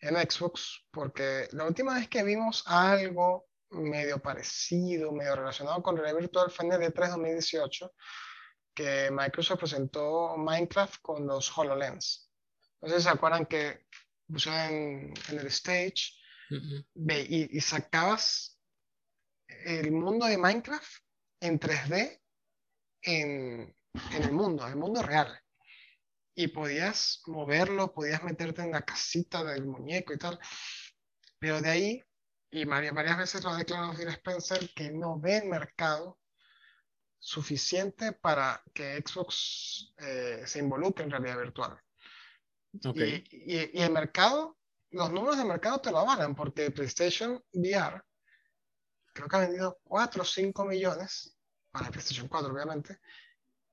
en 0.00 0.16
Xbox, 0.16 0.84
porque 0.90 1.48
la 1.52 1.64
última 1.64 1.94
vez 1.94 2.08
que 2.08 2.22
vimos 2.22 2.64
algo 2.66 3.46
medio 3.70 4.18
parecido, 4.18 5.12
medio 5.12 5.36
relacionado 5.36 5.82
con 5.82 5.96
realidad 5.96 6.20
virtual 6.20 6.50
fue 6.50 6.66
en 6.66 6.72
el 6.72 6.92
E3 6.92 7.10
2018, 7.10 7.92
que 8.74 9.10
Microsoft 9.10 9.60
presentó 9.60 10.36
Minecraft 10.36 11.00
con 11.00 11.26
los 11.26 11.56
HoloLens. 11.56 12.30
Entonces, 12.80 13.04
¿se 13.04 13.08
acuerdan 13.08 13.46
que 13.46 13.86
pusieron 14.26 14.60
en, 14.60 15.14
el 15.30 15.46
stage 15.46 16.12
y, 17.08 17.60
sacabas 17.60 18.58
el 19.48 19.92
mundo 19.92 20.26
de 20.26 20.38
Minecraft 20.38 21.02
en 21.40 21.58
3D 21.58 22.20
en, 23.02 23.74
el 24.12 24.32
mundo, 24.32 24.64
en 24.64 24.72
el 24.72 24.76
mundo 24.76 25.02
real. 25.02 25.40
Y 26.36 26.48
podías 26.48 27.22
moverlo, 27.26 27.92
podías 27.92 28.22
meterte 28.22 28.62
en 28.62 28.70
la 28.70 28.82
casita 28.82 29.42
del 29.42 29.64
muñeco 29.64 30.12
y 30.12 30.18
tal. 30.18 30.38
Pero 31.40 31.60
de 31.60 31.70
ahí, 31.70 32.04
y 32.50 32.64
varias, 32.64 32.94
varias 32.94 33.18
veces 33.18 33.42
lo 33.42 33.50
ha 33.50 33.56
declarado 33.56 33.94
Phil 33.94 34.08
Spencer, 34.08 34.70
que 34.74 34.92
no 34.92 35.18
ve 35.18 35.38
el 35.38 35.48
mercado 35.48 36.20
suficiente 37.18 38.12
para 38.12 38.62
que 38.72 39.02
Xbox 39.04 39.92
eh, 39.98 40.42
se 40.46 40.60
involucre 40.60 41.04
en 41.04 41.10
realidad 41.10 41.38
virtual. 41.38 41.80
Y, 42.94 43.80
el 43.80 43.90
mercado, 43.90 44.58
los 44.90 45.10
números 45.10 45.38
de 45.38 45.44
mercado 45.44 45.80
te 45.80 45.90
lo 45.90 45.98
avalan, 45.98 46.34
porque 46.34 46.70
PlayStation 46.70 47.42
VR 47.52 48.02
creo 49.12 49.28
que 49.28 49.36
ha 49.36 49.40
vendido 49.40 49.80
4 49.84 50.22
o 50.22 50.24
5 50.24 50.64
millones 50.66 51.36
para 51.70 51.90
PlayStation 51.90 52.28
4, 52.28 52.52
obviamente, 52.52 53.00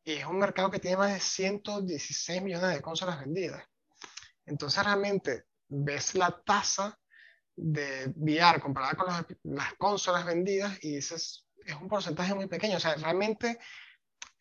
y 0.04 0.14
es 0.14 0.26
un 0.26 0.39
mercado 0.39 0.70
que 0.70 0.80
tiene 0.80 0.97
más 0.97 1.14
de 1.14 1.20
116 1.20 2.41
millones 2.41 2.76
de 2.76 2.82
consolas 2.82 3.20
vendidas. 3.20 3.64
Entonces, 4.45 4.84
realmente 4.84 5.45
ves 5.68 6.16
la 6.16 6.41
tasa 6.45 6.99
de 7.56 8.12
VR 8.16 8.60
comparada 8.60 8.95
con 8.95 9.08
las 9.56 9.74
consolas 9.76 10.26
vendidas 10.26 10.78
y 10.84 10.95
dices, 10.95 11.45
es 11.66 11.76
un 11.76 11.88
porcentaje 11.88 12.34
muy 12.34 12.47
pequeño. 12.47 12.78
O 12.78 12.80
sea, 12.80 12.95
realmente 12.95 13.60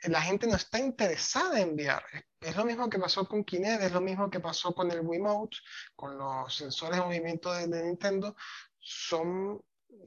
la 0.05 0.21
gente 0.21 0.47
no 0.47 0.57
está 0.57 0.79
interesada 0.79 1.61
en 1.61 1.75
VR. 1.75 2.27
Es 2.41 2.57
lo 2.57 2.65
mismo 2.65 2.91
que 2.91 2.99
pasó 2.99 3.27
con 3.27 3.45
Kinect, 3.45 3.83
es 3.83 3.93
lo 3.93 4.01
mismo 4.01 4.29
que 4.31 4.41
pasó 4.41 4.75
con 4.75 4.91
el 4.91 5.01
Wiimote, 5.01 5.57
con 5.95 6.19
los 6.19 6.55
sensores 6.55 6.99
de 6.99 7.05
movimiento 7.05 7.53
de, 7.53 7.69
Nintendo. 7.85 8.35
Son 8.79 9.61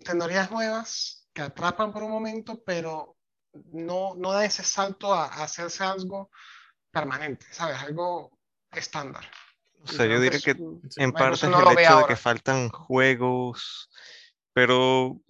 tecnologías 0.03 0.51
nuevas 0.51 1.29
que 1.33 1.43
atrapan 1.43 1.93
por 1.93 2.03
un 2.03 2.11
momento, 2.11 2.61
pero 2.65 3.17
no, 3.71 4.15
no 4.15 4.33
da 4.33 4.45
ese 4.45 4.63
salto 4.63 5.13
a, 5.13 5.25
hacerse 5.43 5.83
algo 5.83 6.29
permanente, 6.91 7.45
¿sabes? 7.51 7.77
Algo 7.77 8.37
estándar. 8.71 9.25
O 9.81 9.87
sea, 9.87 10.05
yo 10.05 10.19
diría 10.19 10.39
que 10.39 10.55
en 10.97 11.11
parte 11.11 11.35
es 11.35 11.43
el 11.43 11.53
hecho 11.53 11.97
de 11.97 12.05
que 12.07 12.15
faltan 12.15 12.69
juegos, 12.69 13.89
pero... 14.53 15.21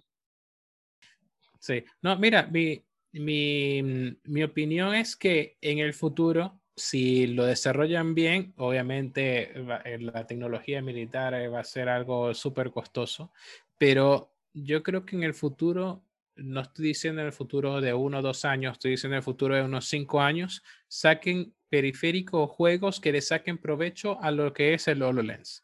Sí, 1.60 1.84
no, 2.02 2.18
mira, 2.18 2.44
mi, 2.44 2.86
mi, 3.12 3.82
mi, 4.24 4.44
opinión 4.44 4.94
es 4.94 5.16
que 5.16 5.58
en 5.62 5.80
el 5.80 5.94
futuro, 5.94 6.62
si 6.76 7.28
lo 7.28 7.46
desarrollan 7.46 8.14
bien, 8.14 8.54
obviamente 8.58 9.52
eh, 9.84 9.98
la 10.00 10.28
tecnología 10.28 10.82
militar 10.82 11.34
eh, 11.34 11.48
va 11.48 11.62
a 11.62 11.64
ser 11.64 11.90
algo 11.90 12.34
súper 12.34 12.72
costoso, 12.72 13.32
pero 13.78 14.32
yo 14.54 14.84
creo 14.84 15.06
que 15.06 15.16
en 15.16 15.24
el 15.24 15.34
futuro, 15.34 16.05
no 16.36 16.62
estoy 16.62 16.88
diciendo 16.88 17.22
en 17.22 17.28
el 17.28 17.34
futuro 17.34 17.82
de 17.82 17.94
uno 17.94 18.20
o 18.20 18.22
dos 18.22 18.46
años, 18.46 18.74
estoy 18.74 18.92
diciendo 18.92 19.16
en 19.16 19.20
el 19.20 19.24
futuro 19.24 19.56
de 19.56 19.64
unos 19.64 19.86
cinco 19.86 20.22
años, 20.22 20.64
saquen 20.88 21.54
periféricos 21.70 22.50
juegos 22.50 23.00
que 23.00 23.12
le 23.12 23.22
saquen 23.22 23.58
provecho 23.58 24.22
a 24.22 24.32
lo 24.32 24.54
que 24.54 24.74
es 24.74 24.88
el 24.88 25.02
HoloLens. 25.02 25.64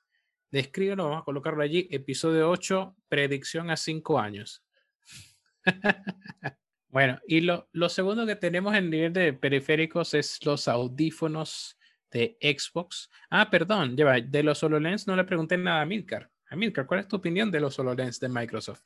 Descríbelo, 0.50 1.06
vamos 1.06 1.22
a 1.22 1.26
colocarlo 1.26 1.64
allí, 1.64 1.88
episodio 1.92 2.50
8, 2.50 2.96
predicción 3.08 3.70
a 3.70 3.78
cinco 3.78 4.20
años. 4.20 4.64
Bueno, 6.92 7.18
y 7.26 7.40
lo, 7.40 7.70
lo 7.72 7.88
segundo 7.88 8.26
que 8.26 8.36
tenemos 8.36 8.76
en 8.76 8.90
nivel 8.90 9.14
de 9.14 9.32
periféricos 9.32 10.14
es 10.14 10.46
los 10.46 10.68
audífonos 10.68 11.78
de 12.12 12.38
Xbox. 12.42 13.10
Ah, 13.30 13.50
perdón, 13.50 13.96
lleva, 13.96 14.20
de 14.20 14.44
los 14.44 14.62
HoloLens 14.62 15.08
no 15.08 15.16
le 15.16 15.24
pregunté 15.24 15.58
nada 15.58 15.82
a 15.82 15.86
Milcar. 15.86 16.30
Milcar, 16.52 16.86
¿cuál 16.86 17.00
es 17.00 17.08
tu 17.08 17.16
opinión 17.16 17.50
de 17.50 17.62
los 17.62 17.80
HoloLens 17.80 18.20
de 18.20 18.28
Microsoft? 18.28 18.82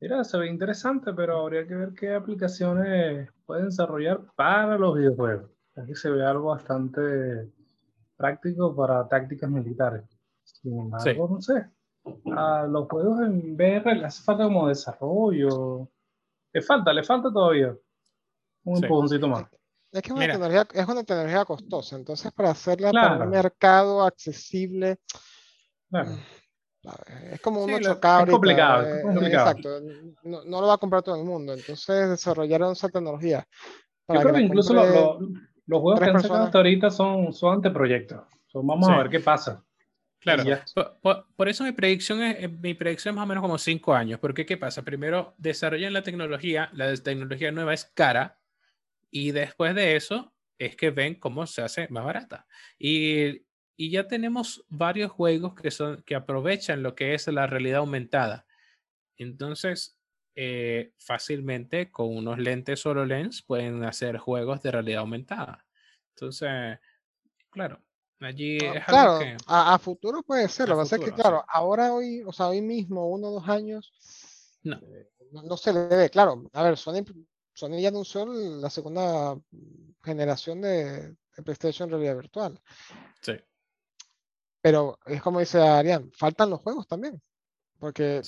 Mira, 0.00 0.22
se 0.22 0.38
ve 0.38 0.48
interesante, 0.48 1.12
pero 1.12 1.40
habría 1.40 1.66
que 1.66 1.74
ver 1.74 1.92
qué 1.92 2.14
aplicaciones 2.14 3.28
pueden 3.44 3.66
desarrollar 3.66 4.20
para 4.36 4.78
los 4.78 4.96
videojuegos. 4.96 5.50
Aquí 5.76 5.94
se 5.94 6.10
ve 6.10 6.24
algo 6.24 6.48
bastante 6.48 7.50
práctico 8.16 8.74
para 8.74 9.06
tácticas 9.08 9.50
militares. 9.50 10.04
Sin 10.44 10.78
embargo, 10.78 11.28
no 11.28 11.40
sé. 11.40 11.68
A 12.34 12.64
los 12.66 12.88
juegos 12.88 13.20
en 13.20 13.54
VR 13.54 13.94
les 13.96 14.04
hace 14.04 14.22
falta 14.22 14.44
como 14.44 14.68
desarrollo, 14.68 15.88
le 16.52 16.62
falta, 16.62 16.92
le 16.92 17.02
falta 17.02 17.30
todavía. 17.32 17.76
Un 18.64 18.76
sí. 19.08 19.18
más. 19.26 19.46
Es 19.92 20.02
que 20.02 20.08
es 20.08 20.14
una, 20.14 20.26
tecnología, 20.26 20.66
es 20.74 20.88
una 20.88 21.04
tecnología 21.04 21.44
costosa, 21.44 21.96
entonces 21.96 22.30
para 22.32 22.50
hacerla 22.50 22.92
para 22.92 23.24
un 23.24 23.30
mercado 23.30 24.02
accesible, 24.04 24.98
mm, 25.90 26.12
es 27.32 27.40
como 27.40 27.64
un 27.64 27.70
8K. 27.70 28.24
Es 28.24 28.30
complicado, 28.30 28.86
es 28.86 29.02
complicado. 29.02 29.50
Exacto, 29.50 29.80
no, 30.24 30.44
no, 30.44 30.60
lo 30.60 30.66
va 30.66 30.74
a 30.74 30.78
comprar 30.78 31.02
todo 31.02 31.16
el 31.16 31.24
mundo, 31.24 31.52
entonces 31.52 32.08
desarrollaron 32.08 32.72
esa 32.72 32.88
tecnología. 32.88 33.46
Yo 34.08 34.20
creo 34.20 34.34
que, 34.34 34.40
incluso 34.40 34.74
los 34.74 35.80
juegos 35.80 36.00
que 36.00 36.10
han 36.10 36.20
sacado 36.20 36.44
hasta 36.44 36.58
ahorita 36.58 36.90
son, 36.90 37.32
son 37.32 37.54
anteproyectos. 37.54 38.20
vamos 38.54 38.88
a 38.88 38.98
ver 38.98 39.10
qué 39.10 39.20
pasa. 39.20 39.62
Claro, 40.20 40.42
por, 41.36 41.48
eso 41.48 41.62
mi 41.62 41.72
predicción, 41.72 42.22
es, 42.22 42.42
eh, 42.42 42.48
mi 42.48 42.74
predicción 42.74 43.12
es 43.12 43.16
más 43.16 43.24
o 43.24 43.28
menos 43.28 43.42
como 43.42 43.56
cinco 43.56 43.94
años, 43.94 44.18
porque 44.18 44.44
¿qué 44.44 44.56
pasa? 44.56 44.82
Primero 44.82 45.34
desarrollan 45.38 45.92
la 45.92 46.02
tecnología, 46.02 46.70
la 46.72 46.92
tecnología 46.96 47.52
nueva 47.52 47.72
es 47.72 47.84
cara, 47.84 48.40
y 49.10 49.30
después 49.30 49.74
de 49.74 49.94
eso 49.94 50.32
es 50.58 50.74
que 50.74 50.90
ven 50.90 51.14
cómo 51.14 51.46
se 51.46 51.62
hace 51.62 51.86
más 51.90 52.04
barata. 52.04 52.46
Y, 52.78 53.42
y 53.78 53.90
ya 53.90 54.08
tenemos 54.08 54.64
varios 54.68 55.12
juegos 55.12 55.54
que, 55.54 55.70
son, 55.70 56.02
que 56.02 56.16
aprovechan 56.16 56.82
lo 56.82 56.96
que 56.96 57.14
es 57.14 57.28
la 57.28 57.46
realidad 57.46 57.78
aumentada. 57.78 58.44
Entonces, 59.16 59.96
eh, 60.34 60.92
fácilmente 60.98 61.90
con 61.90 62.14
unos 62.14 62.38
lentes 62.38 62.84
HoloLens 62.84 63.40
pueden 63.42 63.84
hacer 63.84 64.18
juegos 64.18 64.62
de 64.62 64.72
realidad 64.72 65.00
aumentada. 65.00 65.64
Entonces, 66.10 66.78
claro, 67.50 67.80
Allí 68.20 68.56
es 68.56 68.84
claro, 68.84 69.20
a, 69.46 69.78
futuro 69.78 70.24
puede 70.24 70.48
ser. 70.48 70.68
Lo 70.68 70.74
que 70.74 70.82
pasa 70.82 70.96
es 70.96 71.04
que, 71.04 71.12
claro, 71.12 71.44
ahora 71.46 71.92
hoy, 71.92 72.22
o 72.26 72.32
sea, 72.32 72.48
hoy 72.48 72.60
mismo, 72.60 73.08
uno 73.08 73.28
o 73.28 73.32
dos 73.34 73.48
años, 73.48 73.92
no. 74.64 74.76
Eh, 74.76 75.08
no, 75.30 75.56
se 75.56 75.72
le 75.72 75.86
ve. 75.86 76.10
Claro, 76.10 76.50
a 76.52 76.62
ver, 76.64 76.76
Sony, 76.76 77.04
Sony 77.52 77.80
ya 77.80 77.90
anunció 77.90 78.26
la 78.26 78.70
segunda 78.70 79.38
generación 80.02 80.62
de, 80.62 81.14
PlayStation 81.44 81.88
realidad 81.88 82.16
virtual. 82.16 82.60
Sí. 83.20 83.34
Pero 84.60 84.98
es 85.06 85.22
como 85.22 85.40
dice 85.40 85.60
Arián, 85.60 86.10
faltan 86.12 86.50
los 86.50 86.60
juegos 86.60 86.86
también. 86.86 87.20
Porque 87.78 88.22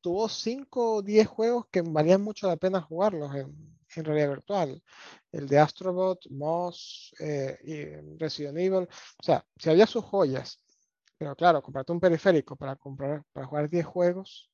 tuvo 0.00 0.28
5 0.28 0.96
o 0.96 1.02
10 1.02 1.26
juegos 1.26 1.66
que 1.70 1.80
valían 1.82 2.22
mucho 2.22 2.46
la 2.46 2.56
pena 2.56 2.80
jugarlos 2.80 3.34
en, 3.34 4.04
realidad 4.04 4.30
virtual. 4.30 4.82
El 5.30 5.46
de 5.46 5.58
Astrobot, 5.58 6.26
Moss, 6.30 7.14
eh, 7.20 7.58
y 7.62 8.18
Resident 8.18 8.58
Evil. 8.58 8.88
O 9.18 9.22
sea, 9.22 9.46
si 9.56 9.70
había 9.70 9.86
sus 9.86 10.04
joyas. 10.04 10.60
Pero 11.16 11.36
claro, 11.36 11.62
comprarte 11.62 11.92
un 11.92 12.00
periférico 12.00 12.56
para 12.56 12.74
comprar, 12.74 13.22
para 13.32 13.46
jugar 13.46 13.70
10 13.70 13.86
juegos. 13.86 14.50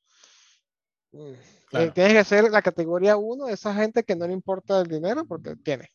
Mm, 1.12 1.32
eh, 1.72 1.90
tienes 1.94 2.12
que 2.12 2.24
ser 2.24 2.50
la 2.50 2.62
categoría 2.62 3.16
1 3.16 3.46
de 3.46 3.54
esa 3.54 3.74
gente 3.74 4.04
que 4.04 4.14
no 4.14 4.26
le 4.26 4.34
importa 4.34 4.82
el 4.82 4.86
dinero 4.86 5.24
porque 5.24 5.56
tiene. 5.56 5.90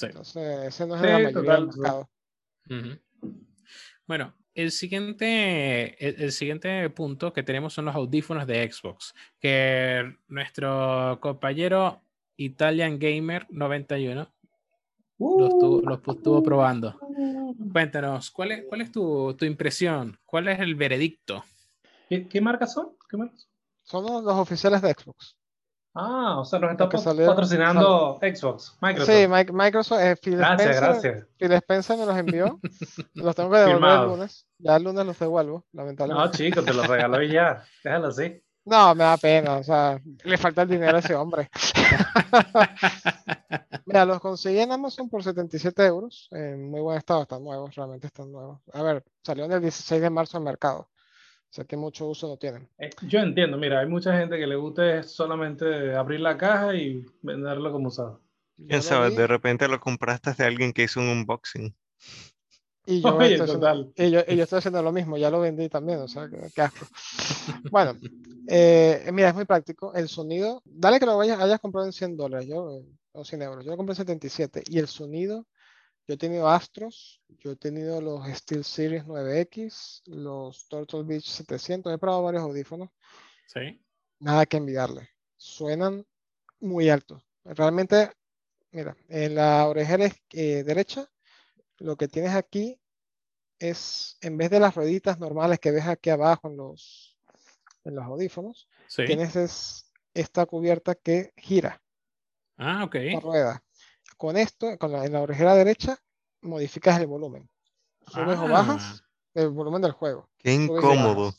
Entonces, 0.00 0.68
ese 0.68 0.86
no 0.86 0.94
es 0.94 1.02
la 1.02 1.18
mayoría 1.18 1.52
del 1.54 1.66
mercado. 1.66 2.08
Bueno, 4.08 4.34
el 4.54 4.72
siguiente, 4.72 6.24
el, 6.24 6.32
siguiente 6.32 6.88
punto 6.88 7.34
que 7.34 7.42
tenemos 7.42 7.74
son 7.74 7.84
los 7.84 7.94
audífonos 7.94 8.46
de 8.46 8.72
Xbox, 8.72 9.14
que 9.38 10.16
nuestro 10.28 11.18
compañero 11.20 12.00
Italian 12.38 12.98
Gamer 12.98 13.46
91 13.50 14.32
los, 15.18 15.52
estuvo, 16.08 16.42
probando. 16.42 16.98
Cuéntanos, 17.70 18.30
¿cuál 18.30 18.52
es, 18.52 18.64
cuál 18.66 18.80
es 18.80 18.90
tu, 18.90 19.34
tu 19.34 19.44
impresión? 19.44 20.18
¿Cuál 20.24 20.48
es 20.48 20.58
el 20.60 20.74
veredicto? 20.74 21.44
¿Qué, 22.08 22.26
qué 22.26 22.40
marcas 22.40 22.72
son? 22.72 22.96
¿Qué 23.10 23.18
marcas? 23.18 23.46
Son 23.82 24.04
los 24.04 24.34
oficiales 24.34 24.80
de 24.80 24.94
Xbox. 24.94 25.36
Ah, 26.00 26.38
o 26.38 26.44
sea, 26.44 26.60
nos 26.60 26.70
está 26.70 26.88
patrocinando 26.88 28.20
Xbox, 28.20 28.76
Microsoft. 28.80 29.12
Sí, 29.12 29.52
Microsoft. 29.52 30.00
Eh, 30.00 30.14
Phil 30.14 30.36
gracias, 30.36 30.76
Spencer, 30.76 30.84
gracias. 30.84 31.26
Phil 31.36 31.52
Spencer 31.52 31.98
me 31.98 32.06
los 32.06 32.16
envió. 32.16 32.60
los 33.14 33.34
tengo 33.34 33.50
que 33.50 33.58
devolver 33.58 33.98
el 33.98 34.06
lunes. 34.06 34.46
Ya 34.58 34.76
el 34.76 34.84
lunes 34.84 35.04
los 35.04 35.18
devuelvo, 35.18 35.64
lamentablemente. 35.72 36.24
No, 36.24 36.30
chicos, 36.30 36.64
te 36.64 36.72
los 36.72 36.86
regaló 36.86 37.20
y 37.20 37.32
ya. 37.32 37.64
Déjalo 37.82 38.08
así. 38.08 38.42
No, 38.64 38.94
me 38.94 39.02
da 39.02 39.16
pena. 39.16 39.56
O 39.56 39.62
sea, 39.62 39.98
le 40.24 40.36
falta 40.36 40.60
el 40.60 40.68
dinero 40.68 40.94
a 40.94 41.00
ese 41.00 41.14
hombre. 41.14 41.48
Mira, 43.86 44.04
los 44.04 44.20
conseguí 44.20 44.58
en 44.58 44.70
Amazon 44.70 45.08
por 45.08 45.24
77 45.24 45.86
euros. 45.86 46.28
En 46.32 46.70
muy 46.70 46.82
buen 46.82 46.98
estado, 46.98 47.22
están 47.22 47.42
nuevos, 47.42 47.74
realmente 47.74 48.08
están 48.08 48.30
nuevos. 48.30 48.60
A 48.74 48.82
ver, 48.82 49.02
salió 49.22 49.46
en 49.46 49.52
el 49.52 49.62
16 49.62 50.02
de 50.02 50.10
marzo 50.10 50.36
al 50.36 50.44
mercado. 50.44 50.90
O 51.50 51.52
sea 51.52 51.64
que 51.64 51.76
mucho 51.76 52.06
uso 52.06 52.28
no 52.28 52.36
tienen. 52.36 52.68
Eh, 52.78 52.90
yo 53.02 53.20
entiendo, 53.20 53.56
mira, 53.56 53.80
hay 53.80 53.86
mucha 53.86 54.16
gente 54.18 54.38
que 54.38 54.46
le 54.46 54.56
gusta 54.56 55.02
solamente 55.02 55.94
abrir 55.94 56.20
la 56.20 56.36
caja 56.36 56.74
y 56.74 57.06
venderlo 57.22 57.72
como 57.72 57.88
usado. 57.88 58.20
¿Quién 58.66 58.82
sabe? 58.82 59.10
De 59.10 59.26
repente 59.26 59.66
lo 59.68 59.80
compraste 59.80 60.34
de 60.34 60.44
alguien 60.44 60.72
que 60.72 60.82
hizo 60.82 61.00
un 61.00 61.08
unboxing. 61.08 61.74
Y 62.84 63.02
yo, 63.02 63.20
estoy 63.20 63.40
haciendo, 63.40 63.92
y 63.96 64.10
yo, 64.10 64.20
estoy 64.20 64.58
haciendo 64.58 64.82
lo 64.82 64.92
mismo, 64.92 65.18
ya 65.18 65.30
lo 65.30 65.40
vendí 65.40 65.68
también, 65.68 65.98
o 65.98 66.08
sea, 66.08 66.28
qué 66.54 66.62
asco. 66.62 66.86
Bueno, 67.70 67.94
eh, 68.48 69.10
mira, 69.12 69.28
es 69.28 69.34
muy 69.34 69.44
práctico. 69.44 69.92
El 69.94 70.08
sonido, 70.08 70.62
dale 70.64 70.98
que 70.98 71.04
lo 71.04 71.18
vayas, 71.18 71.38
hayas 71.38 71.60
comprado 71.60 71.86
en 71.86 71.92
100 71.92 72.16
dólares, 72.16 72.48
yo, 72.48 72.82
o 73.12 73.24
100 73.24 73.42
euros. 73.42 73.64
Yo 73.64 73.70
lo 73.72 73.76
compré 73.76 73.92
en 73.92 73.96
77 73.96 74.62
y 74.66 74.78
el 74.78 74.88
sonido 74.88 75.46
yo 76.08 76.14
he 76.14 76.16
tenido 76.16 76.48
Astros, 76.48 77.20
yo 77.28 77.52
he 77.52 77.56
tenido 77.56 78.00
los 78.00 78.26
Steel 78.28 78.64
Series 78.64 79.04
9X, 79.04 80.00
los 80.06 80.66
Turtle 80.66 81.02
Beach 81.02 81.26
700, 81.26 81.92
he 81.92 81.98
probado 81.98 82.22
varios 82.22 82.44
audífonos. 82.44 82.88
Sí. 83.46 83.78
Nada 84.18 84.46
que 84.46 84.56
envidiarle. 84.56 85.10
Suenan 85.36 86.06
muy 86.60 86.88
altos. 86.88 87.22
Realmente, 87.44 88.10
mira, 88.70 88.96
en 89.08 89.34
la 89.34 89.68
orejera 89.68 90.06
eh, 90.32 90.64
derecha, 90.64 91.06
lo 91.76 91.96
que 91.96 92.08
tienes 92.08 92.34
aquí 92.34 92.80
es, 93.58 94.16
en 94.22 94.38
vez 94.38 94.48
de 94.48 94.60
las 94.60 94.74
rueditas 94.74 95.18
normales 95.18 95.60
que 95.60 95.72
ves 95.72 95.86
aquí 95.86 96.08
abajo 96.08 96.48
en 96.48 96.56
los, 96.56 97.18
en 97.84 97.94
los 97.94 98.04
audífonos, 98.06 98.66
tienes 98.96 99.36
es 99.36 99.92
esta 100.14 100.46
cubierta 100.46 100.94
que 100.94 101.34
gira. 101.36 101.82
Ah, 102.56 102.84
ok. 102.84 102.94
La 102.94 103.20
rueda 103.20 103.62
con 104.18 104.36
esto, 104.36 104.76
con 104.78 104.92
la, 104.92 105.06
en 105.06 105.12
la 105.14 105.22
orejera 105.22 105.54
derecha, 105.54 105.96
modificas 106.42 107.00
el 107.00 107.06
volumen. 107.06 107.48
Subes 108.12 108.38
o 108.38 108.42
ah. 108.42 108.48
bajas 108.48 109.02
el 109.34 109.48
volumen 109.48 109.80
del 109.80 109.92
juego. 109.92 110.28
Qué 110.38 110.52
incómodo. 110.52 111.34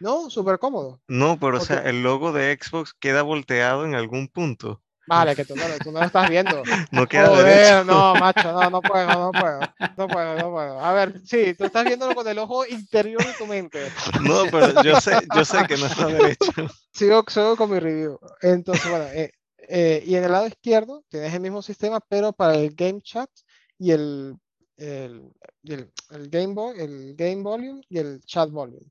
No, 0.00 0.28
súper 0.28 0.58
cómodo. 0.58 1.00
No, 1.08 1.38
pero 1.38 1.58
o 1.58 1.60
sea, 1.60 1.78
el 1.78 2.02
logo 2.02 2.32
de 2.32 2.56
Xbox 2.60 2.94
queda 2.94 3.22
volteado 3.22 3.84
en 3.84 3.94
algún 3.94 4.28
punto. 4.28 4.82
Vale, 5.06 5.36
que 5.36 5.44
tú 5.44 5.54
no, 5.54 5.62
tú 5.82 5.92
no 5.92 6.00
lo 6.00 6.06
estás 6.06 6.30
viendo. 6.30 6.62
no 6.90 7.06
queda 7.06 7.28
Joder, 7.28 7.86
No, 7.86 8.14
macho, 8.14 8.52
no, 8.52 8.70
no 8.70 8.80
puedo, 8.80 9.06
no 9.06 9.32
puedo. 9.32 9.60
No 9.96 10.08
puedo, 10.08 10.34
no 10.36 10.50
puedo. 10.50 10.80
A 10.80 10.92
ver, 10.92 11.20
sí, 11.24 11.54
tú 11.54 11.64
estás 11.64 11.84
viéndolo 11.84 12.14
con 12.14 12.26
el 12.26 12.38
ojo 12.38 12.66
interior 12.66 13.24
de 13.24 13.32
tu 13.34 13.46
mente. 13.46 13.90
No, 14.22 14.44
pero 14.50 14.82
yo 14.82 15.00
sé, 15.00 15.18
yo 15.34 15.44
sé 15.44 15.66
que 15.66 15.76
no 15.76 15.86
está 15.86 16.06
derecho. 16.08 16.52
Sigo, 16.92 17.24
sigo 17.28 17.56
con 17.56 17.70
mi 17.70 17.78
review. 17.78 18.18
Entonces, 18.40 18.90
bueno, 18.90 19.06
eh, 19.06 19.32
eh, 19.68 20.02
y 20.06 20.16
en 20.16 20.24
el 20.24 20.32
lado 20.32 20.46
izquierdo 20.46 21.04
tienes 21.08 21.32
el 21.32 21.40
mismo 21.40 21.62
sistema, 21.62 22.00
pero 22.00 22.32
para 22.32 22.54
el 22.54 22.74
Game 22.74 23.00
Chat 23.00 23.30
y 23.78 23.90
el, 23.92 24.36
el, 24.76 25.30
el, 25.62 26.28
Game 26.28 26.54
el 26.76 27.14
Game 27.16 27.42
Volume 27.42 27.82
y 27.88 27.98
el 27.98 28.20
Chat 28.22 28.50
Volume. 28.50 28.90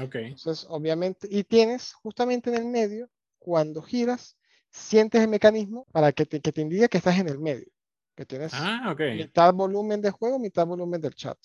Ok. 0.00 0.14
Entonces, 0.16 0.66
obviamente, 0.68 1.28
y 1.30 1.44
tienes 1.44 1.92
justamente 1.92 2.50
en 2.50 2.56
el 2.56 2.66
medio, 2.66 3.08
cuando 3.38 3.82
giras, 3.82 4.36
sientes 4.70 5.22
el 5.22 5.28
mecanismo 5.28 5.86
para 5.92 6.12
que 6.12 6.26
te, 6.26 6.40
que 6.40 6.52
te 6.52 6.60
indique 6.60 6.88
que 6.88 6.98
estás 6.98 7.18
en 7.18 7.28
el 7.28 7.38
medio. 7.38 7.66
Que 8.16 8.24
tienes 8.24 8.52
ah, 8.54 8.94
mitad 8.98 9.52
volumen 9.52 10.00
de 10.00 10.10
juego, 10.10 10.38
mitad 10.38 10.66
volumen 10.66 11.00
del 11.00 11.14
chat. 11.14 11.38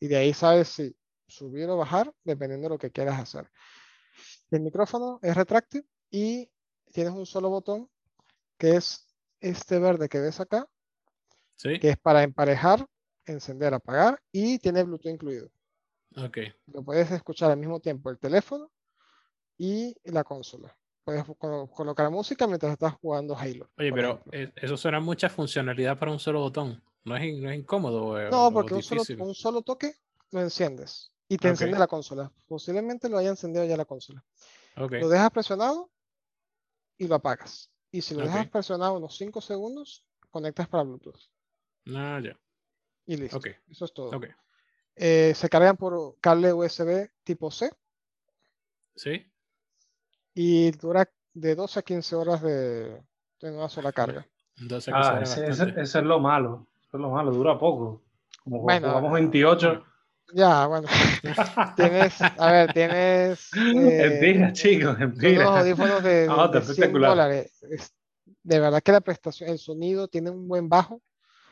Y 0.00 0.08
de 0.08 0.16
ahí 0.16 0.32
sabes 0.32 0.68
si 0.68 0.96
subir 1.26 1.68
o 1.68 1.76
bajar, 1.76 2.12
dependiendo 2.24 2.68
de 2.68 2.74
lo 2.74 2.78
que 2.78 2.90
quieras 2.90 3.20
hacer. 3.20 3.50
El 4.50 4.60
micrófono 4.60 5.18
es 5.22 5.34
retráctil 5.34 5.86
y 6.10 6.50
tienes 6.92 7.12
un 7.12 7.26
solo 7.26 7.50
botón 7.50 7.88
que 8.58 8.76
es 8.76 9.06
este 9.40 9.78
verde 9.78 10.08
que 10.08 10.20
ves 10.20 10.40
acá, 10.40 10.66
que 11.62 11.90
es 11.90 11.96
para 11.98 12.22
emparejar, 12.22 12.86
encender, 13.24 13.74
apagar 13.74 14.20
y 14.32 14.58
tiene 14.58 14.82
Bluetooth 14.82 15.12
incluido. 15.12 15.50
Ok. 16.16 16.38
Lo 16.72 16.82
puedes 16.82 17.10
escuchar 17.10 17.50
al 17.50 17.58
mismo 17.58 17.80
tiempo 17.80 18.10
el 18.10 18.18
teléfono 18.18 18.70
y 19.58 19.94
la 20.04 20.24
consola. 20.24 20.76
Puedes 21.04 21.24
colocar 21.70 22.10
música 22.10 22.46
mientras 22.46 22.72
estás 22.72 22.94
jugando 22.94 23.36
Halo. 23.36 23.70
Oye, 23.78 23.92
pero 23.92 24.22
eh, 24.32 24.52
eso 24.56 24.76
suena 24.76 24.98
mucha 24.98 25.28
funcionalidad 25.28 25.98
para 25.98 26.10
un 26.10 26.18
solo 26.18 26.40
botón. 26.40 26.82
No 27.04 27.16
es, 27.16 27.22
incómodo. 27.24 28.18
no, 28.30 28.52
porque 28.52 28.74
un 28.74 28.82
solo, 28.82 29.02
un 29.20 29.34
solo, 29.34 29.62
toque 29.62 29.94
lo 30.32 30.40
enciendes 30.40 31.12
y 31.28 31.36
te 31.36 31.48
enciende 31.48 31.78
la 31.78 31.86
consola. 31.86 32.32
Posiblemente 32.48 33.08
lo 33.08 33.18
haya 33.18 33.30
encendido 33.30 33.64
ya 33.64 33.76
la 33.76 33.84
consola. 33.84 34.24
Lo 34.74 35.08
dejas 35.08 35.30
presionado 35.30 35.88
y 36.98 37.06
lo 37.06 37.14
apagas. 37.14 37.70
Y 37.96 38.02
si 38.02 38.14
lo 38.14 38.24
dejas 38.24 38.46
presionado 38.48 38.98
unos 38.98 39.16
5 39.16 39.40
segundos, 39.40 40.04
conectas 40.30 40.68
para 40.68 40.82
Bluetooth. 40.82 41.18
Ah, 41.94 42.20
ya. 42.22 42.38
Y 43.06 43.16
listo. 43.16 43.40
Eso 43.70 43.86
es 43.86 43.94
todo. 43.94 44.20
Eh, 44.94 45.32
se 45.34 45.48
cargan 45.48 45.78
por 45.78 46.18
cable 46.20 46.52
USB 46.52 47.08
tipo 47.24 47.50
C. 47.50 47.70
Sí. 48.94 49.26
Y 50.34 50.72
dura 50.72 51.10
de 51.32 51.54
12 51.54 51.78
a 51.78 51.82
15 51.82 52.16
horas 52.16 52.42
de, 52.42 53.02
una 53.40 53.70
sola 53.70 53.92
carga. 53.92 54.26
ah, 54.92 55.20
ese, 55.22 55.46
es 55.80 55.94
lo 55.94 56.20
malo. 56.20 56.66
Eso 56.82 56.98
es 56.98 57.00
lo 57.00 57.08
malo, 57.08 57.30
dura 57.30 57.58
poco. 57.58 58.02
Como 58.44 58.60
bueno, 58.60 58.88
jugamos 58.88 59.12
28. 59.14 59.84
Ya, 60.32 60.66
bueno. 60.66 60.88
tienes, 61.76 62.20
a 62.20 62.52
ver, 62.52 62.72
tienes. 62.72 63.48
Eh, 63.54 64.50
chicos, 64.52 64.96
Unos 64.98 65.58
audífonos 65.58 66.02
de, 66.02 66.20
de, 66.20 66.88
dólares. 66.88 67.52
de 68.42 68.60
verdad 68.60 68.82
que 68.82 68.92
la 68.92 69.00
prestación, 69.00 69.50
el 69.50 69.58
sonido 69.58 70.08
tiene 70.08 70.30
un 70.30 70.48
buen 70.48 70.68
bajo. 70.68 71.00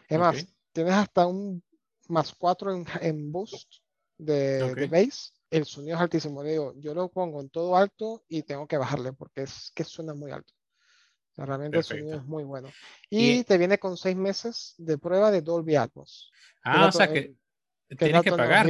Es 0.09 0.19
más, 0.19 0.47
tienes 0.73 0.95
hasta 0.95 1.27
un 1.27 1.63
más 2.09 2.35
4 2.35 2.75
en, 2.75 2.87
en, 3.01 3.33
boost 3.33 3.77
de, 4.19 4.75
de 4.75 4.87
bass. 4.87 5.33
El 5.51 5.65
sonido 5.65 5.97
es 5.97 6.03
altísimo. 6.03 6.43
Digo, 6.43 6.75
yo 6.77 6.95
lo 6.95 7.09
pongo 7.09 7.41
en 7.41 7.49
todo 7.49 7.77
alto 7.77 8.25
y 8.29 8.43
tengo 8.43 8.67
que 8.67 8.77
bajarle 8.77 9.13
porque 9.13 9.43
es 9.43 9.71
que 9.75 9.85
suena 9.85 10.15
muy 10.15 10.33
alto. 10.33 10.53
realmente 11.37 11.79
el 11.79 11.85
sonido 11.85 12.17
es 12.17 12.25
muy 12.25 12.43
bueno. 12.43 12.71
Y, 13.09 13.45
te 13.45 13.57
viene 13.57 13.79
con 13.79 13.97
seis 13.97 14.17
meses 14.17 14.75
de 14.79 14.99
prueba 14.99 15.31
de 15.31 15.43
Dolby 15.43 15.77
Atmos. 15.77 16.33
Ah, 16.65 16.89
o 16.89 16.93
sea 16.93 17.11
que 17.13 17.37
Tienes 17.97 18.23
que 18.23 18.31
pagar 18.31 18.67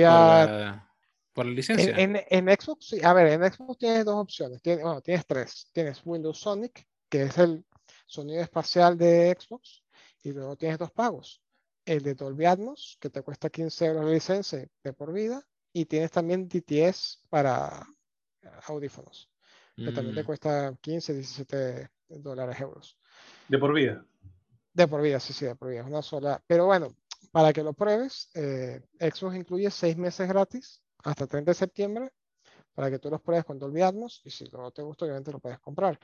por 1.32 1.46
la, 1.46 1.52
licencia. 1.52 1.96
En, 1.96 2.20
en, 2.28 2.46
Xbox, 2.46 2.86
sí. 2.86 3.00
A 3.02 3.12
ver, 3.12 3.26
en 3.28 3.52
Xbox 3.52 3.78
tienes 3.78 4.04
dos 4.04 4.16
opciones. 4.16 4.62
Tienes, 4.62 4.84
bueno, 4.84 5.00
tienes 5.00 5.26
tres. 5.26 5.68
Tienes 5.72 6.00
Windows 6.04 6.38
Sonic, 6.38 6.86
que 7.08 7.22
es 7.22 7.38
el 7.38 7.64
sonido 8.06 8.42
espacial 8.42 8.96
de 8.96 9.36
Xbox, 9.38 9.82
y 10.22 10.32
luego 10.32 10.56
tienes 10.56 10.78
dos 10.78 10.92
pagos. 10.92 11.42
El 11.84 12.02
de 12.02 12.14
Dolby 12.14 12.46
Atmos, 12.46 12.96
que 13.00 13.10
te 13.10 13.22
cuesta 13.22 13.50
15 13.50 13.86
euros 13.86 14.04
la 14.04 14.10
licencia 14.10 14.66
de 14.82 14.92
por 14.92 15.12
vida, 15.12 15.42
y 15.72 15.86
tienes 15.86 16.12
también 16.12 16.48
DTS 16.48 17.26
para 17.28 17.84
audífonos, 18.66 19.30
que 19.76 19.90
también 19.90 20.14
te 20.14 20.22
mm. 20.22 20.26
cuesta 20.26 20.74
15, 20.80 21.14
17 21.14 21.90
dólares 22.08 22.60
euros. 22.60 22.96
¿De 23.48 23.58
por 23.58 23.74
vida? 23.74 24.04
De 24.72 24.88
por 24.88 25.02
vida, 25.02 25.20
sí, 25.20 25.32
sí, 25.32 25.44
de 25.44 25.56
por 25.56 25.68
vida. 25.70 25.80
Es 25.80 25.86
una 25.86 26.02
sola. 26.02 26.42
Pero 26.46 26.66
bueno, 26.66 26.94
para 27.34 27.52
que 27.52 27.64
lo 27.64 27.72
pruebes, 27.72 28.30
eh, 28.34 28.80
Xbox 29.00 29.34
incluye 29.34 29.68
seis 29.68 29.96
meses 29.96 30.28
gratis 30.28 30.80
hasta 31.02 31.26
30 31.26 31.50
de 31.50 31.54
septiembre 31.56 32.12
para 32.72 32.88
que 32.92 33.00
tú 33.00 33.10
los 33.10 33.20
pruebes 33.20 33.44
con 33.44 33.58
Dolby 33.58 33.82
Atmos 33.82 34.20
y 34.22 34.30
si 34.30 34.44
no 34.52 34.70
te 34.70 34.82
gusta, 34.82 35.04
obviamente 35.04 35.32
lo 35.32 35.40
puedes 35.40 35.58
comprar. 35.58 35.98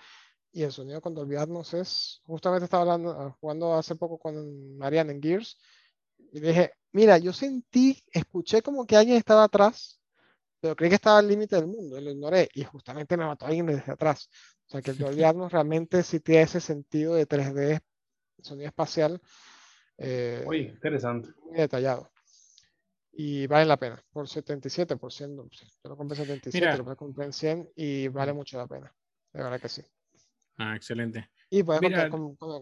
Y 0.51 0.65
el 0.65 0.73
sonido 0.73 1.01
con 1.01 1.15
Dolby 1.15 1.37
Atmos 1.37 1.73
es, 1.73 2.21
justamente 2.25 2.65
estaba 2.65 2.83
hablando, 2.83 3.13
ah, 3.13 3.37
jugando 3.41 3.75
hace 3.75 3.95
poco 3.95 4.19
con 4.19 4.77
Marianne 4.77 5.13
en 5.13 5.23
Gears 5.23 5.57
y 6.33 6.41
dije, 6.41 6.73
mira, 6.91 7.17
yo 7.19 7.33
sentí, 7.33 8.03
escuché 8.11 8.61
como 8.61 8.85
que 8.85 8.97
alguien 8.97 9.17
estaba 9.17 9.45
atrás, 9.45 10.01
pero 10.59 10.75
creí 10.75 10.89
que 10.89 10.97
estaba 10.97 11.21
al 11.21 11.29
límite 11.29 11.55
del 11.55 11.69
mundo, 11.69 11.97
y 11.97 12.03
lo 12.03 12.11
ignoré 12.11 12.49
y 12.55 12.65
justamente 12.65 13.17
me 13.17 13.25
mató 13.25 13.47
alguien 13.47 13.67
desde 13.67 13.93
atrás. 13.93 14.29
O 14.67 14.73
sea 14.73 14.83
que 14.83 14.91
el 14.91 14.99
Dolby 15.21 15.23
Atmos 15.23 15.53
realmente 15.53 16.03
sí 16.03 16.19
tiene 16.19 16.43
ese 16.43 16.61
sentido 16.61 17.15
de 17.15 17.29
3D, 17.29 17.81
sonido 18.43 18.67
espacial. 18.67 19.23
Eh, 20.01 20.43
Muy 20.47 20.59
interesante. 20.59 21.31
Muy 21.45 21.59
detallado 21.59 22.11
y 23.13 23.47
vale 23.47 23.67
la 23.67 23.77
pena 23.77 24.03
por 24.13 24.27
77%. 24.27 25.49
Yo 25.51 25.91
lo 25.91 25.97
compré 25.97 26.17
77, 26.17 26.79
lo 26.79 26.97
compré 26.97 27.27
en 27.27 27.33
100 27.33 27.69
y 27.77 28.09
vale 28.09 28.33
mucho 28.33 28.57
la 28.57 28.67
pena. 28.67 28.93
De 29.33 29.43
verdad 29.43 29.61
que 29.61 29.69
sí. 29.69 29.83
Ah, 30.57 30.75
excelente. 30.75 31.31
Y 31.53 31.65
puedes 31.65 31.81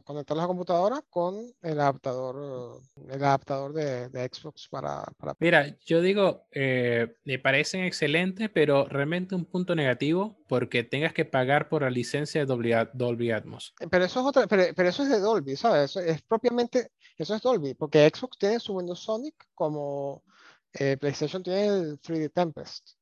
conectar 0.03 0.35
la 0.35 0.47
computadora 0.47 1.05
con 1.11 1.37
el 1.61 1.79
adaptador, 1.79 2.81
el 3.07 3.23
adaptador 3.23 3.75
de, 3.75 4.09
de 4.09 4.31
Xbox 4.33 4.67
para, 4.67 5.05
para, 5.19 5.37
Mira, 5.41 5.77
yo 5.85 6.01
digo, 6.01 6.47
eh, 6.53 7.15
me 7.25 7.39
parecen 7.39 7.85
excelentes, 7.85 8.49
pero 8.49 8.87
realmente 8.87 9.35
un 9.35 9.45
punto 9.45 9.75
negativo 9.75 10.39
porque 10.49 10.85
tengas 10.85 11.13
que 11.13 11.27
pagar 11.27 11.69
por 11.69 11.83
la 11.83 11.91
licencia 11.91 12.41
de 12.41 12.47
Dolby, 12.47 12.73
Dolby 12.95 13.31
Atmos. 13.31 13.75
Pero 13.91 14.07
eso 14.07 14.21
es 14.21 14.27
otra, 14.27 14.47
pero, 14.47 14.65
pero, 14.75 14.89
eso 14.89 15.03
es 15.03 15.11
de 15.11 15.21
Dolby, 15.21 15.55
¿sabes? 15.55 15.91
Eso 15.91 16.01
es 16.01 16.23
propiamente, 16.23 16.93
eso 17.19 17.35
es 17.35 17.43
Dolby, 17.43 17.75
porque 17.75 18.09
Xbox 18.09 18.39
tiene 18.39 18.59
su 18.59 18.73
Windows 18.73 19.01
Sonic 19.01 19.35
como 19.55 20.25
eh, 20.73 20.97
PlayStation 20.97 21.43
tiene 21.43 21.67
el 21.67 22.01
3D 22.01 22.33
Tempest. 22.33 22.93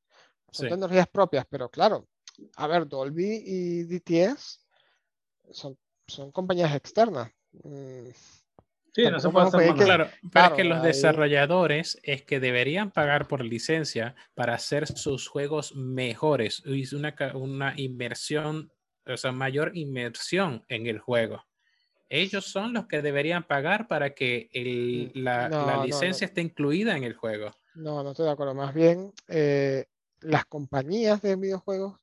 Son 0.51 0.67
tecnologías 0.67 1.07
propias, 1.07 1.45
pero 1.49 1.69
claro, 1.69 2.09
a 2.57 2.67
ver, 2.67 2.89
Dolby 2.89 3.41
y 3.45 3.83
DTS 3.83 4.66
son, 5.51 5.77
son 6.07 6.31
compañías 6.31 6.75
externas. 6.75 7.31
Mm, 7.63 8.09
sí, 8.93 9.03
no 9.09 9.19
se 9.19 9.29
puede 9.29 9.47
hacer 9.47 9.73
claro, 9.75 10.09
pero 10.31 10.45
es 10.47 10.51
que 10.53 10.63
los 10.63 10.81
desarrolladores 10.83 11.99
es 12.03 12.23
que 12.23 12.39
deberían 12.39 12.91
pagar 12.91 13.27
por 13.27 13.43
licencia 13.43 14.15
para 14.35 14.55
hacer 14.55 14.87
sus 14.87 15.27
juegos 15.27 15.75
mejores. 15.75 16.63
y 16.65 16.95
una, 16.95 17.15
una 17.33 17.73
inversión, 17.77 18.71
o 19.05 19.17
sea, 19.17 19.31
mayor 19.31 19.71
inmersión 19.75 20.65
en 20.67 20.87
el 20.87 20.99
juego 20.99 21.43
ellos 22.09 22.45
son 22.45 22.73
los 22.73 22.87
que 22.87 23.01
deberían 23.01 23.43
pagar 23.43 23.87
para 23.87 24.13
que 24.13 24.49
mm, 24.53 25.19
la, 25.19 25.83
licencia 25.85 26.25
esté 26.25 26.41
incluida 26.41 26.95
en 26.95 27.03
el 27.03 27.13
juego. 27.13 27.51
No, 27.75 28.03
no 28.03 28.11
estoy 28.11 28.25
de 28.25 28.31
acuerdo. 28.31 28.53
Más 28.53 28.73
bien, 28.73 29.13
eh, 29.27 29.85
las 30.21 30.45
compañías 30.45 31.21
de 31.21 31.35
videojuegos 31.35 31.99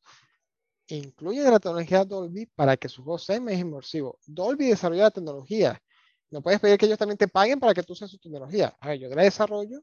incluyen 0.88 1.44
la 1.50 1.58
tecnología 1.58 2.04
Dolby 2.04 2.46
para 2.46 2.76
que 2.76 2.88
su 2.88 3.02
juego 3.02 3.18
sea 3.18 3.40
más 3.40 3.54
inmersivo. 3.54 4.18
Dolby 4.26 4.68
desarrolla 4.68 5.04
la 5.04 5.10
tecnología. 5.10 5.82
No 6.30 6.42
puedes 6.42 6.60
pedir 6.60 6.78
que 6.78 6.86
ellos 6.86 6.98
también 6.98 7.18
te 7.18 7.28
paguen 7.28 7.60
para 7.60 7.74
que 7.74 7.82
tú 7.82 7.92
uses 7.92 8.10
su 8.10 8.18
tecnología. 8.18 8.76
A 8.80 8.88
ver, 8.88 8.98
yo 8.98 9.08
la 9.08 9.22
desarrollo, 9.22 9.80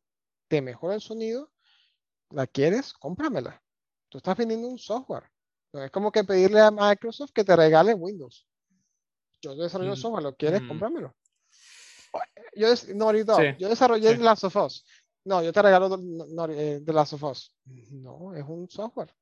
te 0.48 0.62
mejora 0.62 0.96
el 0.96 1.02
sonido, 1.02 1.52
la 2.30 2.48
quieres, 2.48 2.94
cómpramela. 2.94 3.62
Tú 4.10 4.18
estás 4.18 4.36
vendiendo 4.36 4.68
un 4.68 4.78
software. 4.78 5.24
No 5.74 5.84
es 5.84 5.92
como 5.92 6.12
que 6.12 6.24
pedirle 6.24 6.60
a 6.60 6.72
Microsoft 6.72 7.32
que 7.34 7.44
te 7.44 7.56
regale 7.56 7.94
Windows. 7.94 8.46
Yo 9.42 9.56
desarrollo 9.56 9.94
mm. 9.94 9.98
software, 9.98 10.24
¿lo 10.24 10.36
quieres? 10.36 10.62
Mm. 10.62 10.68
Cómpramelo. 10.68 11.16
Yo, 12.54 12.68
no, 12.96 13.14
yo 13.14 13.70
desarrollé 13.70 14.16
sí. 14.16 14.22
Last 14.22 14.44
of 14.44 14.56
Us. 14.58 14.86
No, 15.24 15.42
yo 15.42 15.54
te 15.54 15.62
regalo 15.62 15.98
eh, 16.50 16.82
Last 16.86 17.14
of 17.14 17.24
Us. 17.24 17.56
No, 17.66 18.36
es 18.36 18.44
un 18.46 18.70
software. 18.70 19.14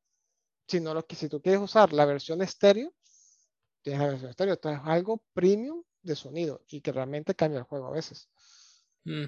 Si, 0.69 0.79
no 0.79 0.93
lo, 0.93 1.03
si 1.09 1.27
tú 1.27 1.41
quieres 1.41 1.61
usar 1.61 1.91
la 1.93 2.05
versión 2.05 2.43
estéreo, 2.43 2.93
tienes 3.81 4.01
la 4.01 4.07
versión 4.09 4.29
estéreo. 4.29 4.53
Esto 4.53 4.69
es 4.69 4.79
algo 4.83 5.23
premium 5.33 5.83
de 6.03 6.15
sonido 6.15 6.61
y 6.67 6.79
que 6.81 6.91
realmente 6.91 7.33
cambia 7.33 7.57
el 7.57 7.65
juego 7.65 7.87
a 7.87 7.91
veces. 7.91 8.29
Mm. 9.03 9.25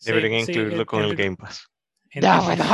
Deberían 0.00 0.40
incluirlo 0.40 0.86
con 0.86 1.02
el 1.02 1.14
Game 1.14 1.36
Pass. 1.36 1.70
Ya, 2.12 2.40
bueno, 2.40 2.64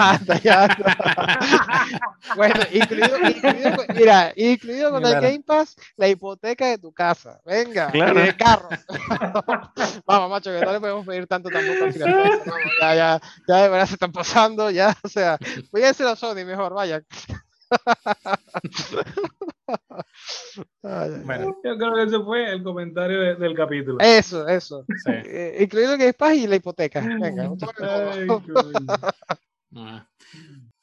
ya. 0.43 0.67
bueno, 2.37 2.61
incluido, 2.73 3.19
incluido, 3.19 3.77
mira, 3.95 4.33
incluido 4.35 4.91
con 4.91 5.05
el 5.05 5.21
Game 5.21 5.43
Pass, 5.47 5.77
la 5.97 6.09
hipoteca 6.09 6.69
de 6.69 6.79
tu 6.79 6.91
casa. 6.91 7.39
Venga, 7.45 7.91
claro. 7.91 8.19
el 8.19 8.35
carro. 8.35 8.71
Vamos, 10.07 10.31
macho, 10.31 10.51
que 10.59 10.64
no 10.64 10.73
le 10.73 10.81
podemos 10.81 11.05
pedir 11.05 11.27
tanto 11.27 11.51
tampoco 11.51 11.85
al 11.85 11.93
ya, 11.93 12.95
ya, 12.95 13.21
ya 13.47 13.57
de 13.57 13.69
verdad 13.69 13.87
se 13.87 13.95
están 13.95 14.12
pasando, 14.12 14.71
ya, 14.71 14.97
o 15.03 15.09
sea, 15.09 15.37
voy 15.71 15.83
a 15.83 15.89
decir 15.89 16.07
a 16.07 16.17
Sony 16.17 16.47
mejor, 16.47 16.73
vaya. 16.73 17.03
Bueno, 20.83 21.57
yo 21.64 21.77
creo 21.77 21.95
que 21.95 22.03
ese 22.05 22.21
fue 22.21 22.53
el 22.53 22.62
comentario 22.62 23.37
del 23.37 23.55
capítulo. 23.55 23.99
Eso, 24.01 24.47
eso. 24.49 24.85
Sí. 25.05 25.12
Eh, 25.12 25.59
incluido 25.61 25.95
el 25.95 25.99
Game 25.99 26.12
Pass 26.12 26.37
y 26.37 26.47
la 26.47 26.57
hipoteca. 26.57 27.01
Venga, 27.01 27.51
ah, 29.75 30.07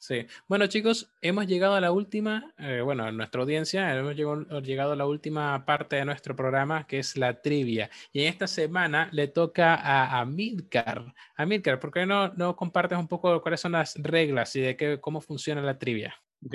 Sí. 0.04 0.26
Bueno, 0.46 0.66
chicos, 0.66 1.14
hemos 1.22 1.46
llegado 1.46 1.76
a 1.76 1.80
la 1.80 1.90
última, 1.90 2.52
eh, 2.58 2.82
bueno, 2.84 3.10
nuestra 3.10 3.40
audiencia, 3.40 3.96
hemos 3.96 4.14
llegado, 4.14 4.92
a 4.92 4.96
la 4.96 5.06
última 5.06 5.64
parte 5.64 5.96
de 5.96 6.04
nuestro 6.04 6.36
programa, 6.36 6.86
que 6.86 6.98
es 6.98 7.16
la 7.16 7.40
trivia. 7.40 7.88
Y 8.12 8.20
en 8.20 8.28
esta 8.28 8.46
semana 8.46 9.08
le 9.12 9.28
toca 9.28 9.74
a 9.76 10.20
Amilcar. 10.20 11.14
Amilcar, 11.36 11.80
¿por 11.80 11.90
qué 11.90 12.04
no, 12.04 12.28
no 12.34 12.54
compartes 12.54 12.98
un 12.98 13.08
poco 13.08 13.40
cuáles 13.40 13.60
son 13.60 13.72
las 13.72 13.94
reglas 13.96 14.54
y 14.56 14.60
de 14.60 14.76
qué, 14.76 15.00
cómo 15.00 15.22
funciona 15.22 15.62
la 15.62 15.78
trivia? 15.78 16.14
Ok, 16.44 16.54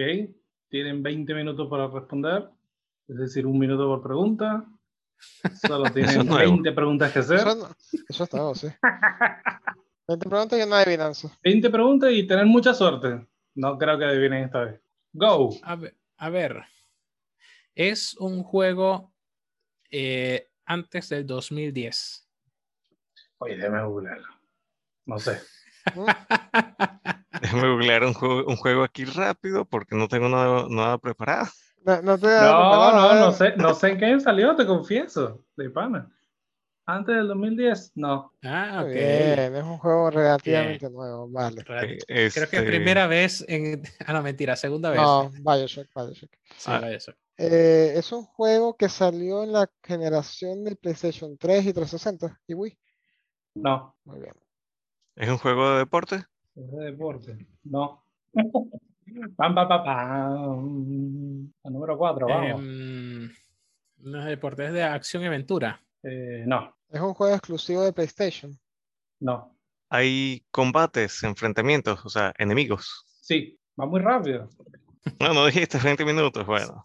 tienen 0.69 1.01
20 1.01 1.33
minutos 1.33 1.67
para 1.69 1.87
responder, 1.87 2.49
es 3.07 3.17
decir, 3.17 3.45
un 3.45 3.57
minuto 3.57 3.87
por 3.87 4.03
pregunta. 4.03 4.65
Solo 5.67 5.89
tienen 5.93 6.27
20 6.27 6.71
preguntas 6.71 7.11
que 7.11 7.19
hacer. 7.19 7.39
Eso, 7.39 7.75
eso 8.07 8.23
está, 8.23 8.55
sí. 8.55 8.67
20 10.07 10.29
preguntas 10.29 10.59
y 10.59 10.61
una 10.61 10.79
adivinanza. 10.79 11.37
20 11.43 11.69
preguntas 11.69 12.11
y 12.11 12.25
tener 12.25 12.45
mucha 12.45 12.73
suerte. 12.73 13.27
No 13.55 13.77
creo 13.77 13.97
que 13.97 14.05
adivinen 14.05 14.45
esta 14.45 14.65
vez. 14.65 14.81
Go. 15.11 15.49
A 15.63 16.29
ver, 16.29 16.63
es 17.73 18.15
un 18.17 18.43
juego 18.43 19.13
eh, 19.89 20.49
antes 20.65 21.09
del 21.09 21.25
2010. 21.25 22.27
Oye, 23.39 23.55
déjame 23.55 23.83
googlearlo. 23.83 24.27
No 25.05 25.17
sé. 25.17 25.39
Déjame 27.41 27.67
googlear 27.69 28.03
un 28.03 28.13
juego, 28.13 28.45
un 28.47 28.55
juego 28.55 28.83
aquí 28.83 29.05
rápido 29.05 29.65
porque 29.65 29.95
no 29.95 30.07
tengo 30.07 30.29
nada, 30.29 30.65
nada 30.69 30.97
preparado. 30.97 31.47
No, 31.85 32.01
no, 32.01 32.17
no, 32.17 33.15
no, 33.15 33.31
sé, 33.31 33.53
no 33.55 33.73
sé 33.73 33.91
en 33.91 33.97
qué 33.97 34.19
salió, 34.19 34.55
te 34.55 34.65
confieso, 34.65 35.45
de 35.55 35.69
pana. 35.69 36.09
Antes 36.85 37.15
del 37.15 37.27
2010, 37.27 37.91
no. 37.95 38.33
Ah, 38.43 38.81
ok. 38.83 38.91
Bien, 38.91 39.55
es 39.55 39.63
un 39.63 39.77
juego 39.77 40.09
relativamente 40.09 40.89
nuevo, 40.89 41.29
vale. 41.29 41.63
Creo 41.63 41.81
que 41.81 41.97
es 42.07 42.35
este 42.35 42.63
primera 42.63 43.05
vez 43.05 43.45
en... 43.47 43.83
Ah, 44.07 44.13
no, 44.13 44.23
mentira, 44.23 44.55
segunda 44.55 44.89
vez. 44.89 44.99
No, 44.99 45.29
Bioshock, 45.29 45.87
Bioshock. 45.95 46.31
Sí, 46.57 46.71
ah. 46.71 46.79
Bioshock. 46.79 47.15
Eh, 47.37 47.93
es 47.95 48.11
un 48.11 48.23
juego 48.23 48.75
que 48.75 48.89
salió 48.89 49.43
en 49.43 49.53
la 49.53 49.69
generación 49.83 50.63
del 50.63 50.77
PlayStation 50.77 51.37
3 51.37 51.67
y 51.67 51.73
360 51.73 52.41
y 52.47 52.53
Wii. 52.55 52.77
No. 53.55 53.95
Muy 54.03 54.19
bien. 54.21 54.33
¿Es 55.20 55.28
un 55.28 55.38
juego 55.38 55.74
de 55.74 55.80
deporte? 55.80 56.24
Es 56.55 56.72
de 56.72 56.86
deporte. 56.86 57.38
No. 57.65 58.05
pam, 59.36 59.53
pam, 59.53 59.67
pam, 59.67 59.84
pam. 59.84 61.51
El 61.61 61.74
número 61.74 61.97
4, 61.97 62.26
vamos. 62.26 62.61
Em, 62.61 63.30
no 63.97 64.20
es 64.20 64.24
de 64.24 64.30
deporte, 64.30 64.65
es 64.65 64.72
de 64.72 64.82
acción 64.82 65.22
y 65.24 65.26
aventura. 65.26 65.84
Eh, 66.03 66.45
no. 66.47 66.74
Es 66.89 67.01
un 67.01 67.13
juego 67.13 67.36
exclusivo 67.36 67.84
de 67.84 67.91
PlayStation. 67.91 68.57
No. 69.20 69.53
Hay 69.89 70.41
combates, 70.51 71.22
enfrentamientos, 71.24 72.05
o 72.05 72.09
sea, 72.09 72.34
enemigos. 72.38 73.05
Sí, 73.22 73.59
va 73.80 73.86
muy 73.86 73.99
rápido. 73.99 74.47
No, 75.20 75.34
no 75.34 75.45
dijiste 75.45 75.80
20 75.80 76.05
minutos, 76.05 76.45
bueno. 76.45 76.84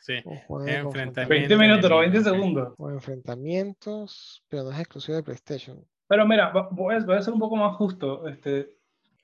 Sí, 0.00 0.14
enfrentamientos. 0.14 1.28
20 1.28 1.56
minutos, 1.56 1.90
no 1.90 1.98
20 1.98 2.22
segundos. 2.22 2.74
O 2.78 2.90
enfrentamientos, 2.90 4.42
pero 4.48 4.62
no 4.62 4.70
es 4.70 4.78
exclusivo 4.78 5.16
de 5.16 5.24
PlayStation. 5.24 5.84
Pero 6.10 6.26
mira, 6.26 6.52
voy 6.72 6.96
a, 6.96 7.22
ser 7.22 7.32
un 7.32 7.38
poco 7.38 7.54
más 7.54 7.76
justo. 7.76 8.26
Este... 8.26 8.74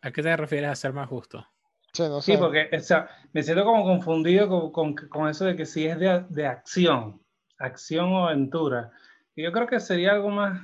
¿A 0.02 0.12
qué 0.12 0.22
te 0.22 0.36
refieres 0.36 0.70
a 0.70 0.76
ser 0.76 0.92
más 0.92 1.08
justo? 1.08 1.44
Sí, 1.92 2.04
no 2.04 2.20
sé. 2.20 2.30
sí 2.32 2.38
porque 2.38 2.70
o 2.72 2.78
sea, 2.78 3.08
me 3.32 3.42
siento 3.42 3.64
como 3.64 3.82
confundido 3.82 4.48
con, 4.48 4.70
con, 4.70 5.08
con 5.08 5.28
eso 5.28 5.46
de 5.46 5.56
que 5.56 5.66
si 5.66 5.84
es 5.84 5.98
de, 5.98 6.24
de, 6.28 6.46
acción, 6.46 7.20
acción 7.58 8.12
o 8.12 8.28
aventura. 8.28 8.92
Y 9.34 9.42
yo 9.42 9.50
creo 9.50 9.66
que 9.66 9.80
sería 9.80 10.12
algo 10.12 10.30
más. 10.30 10.60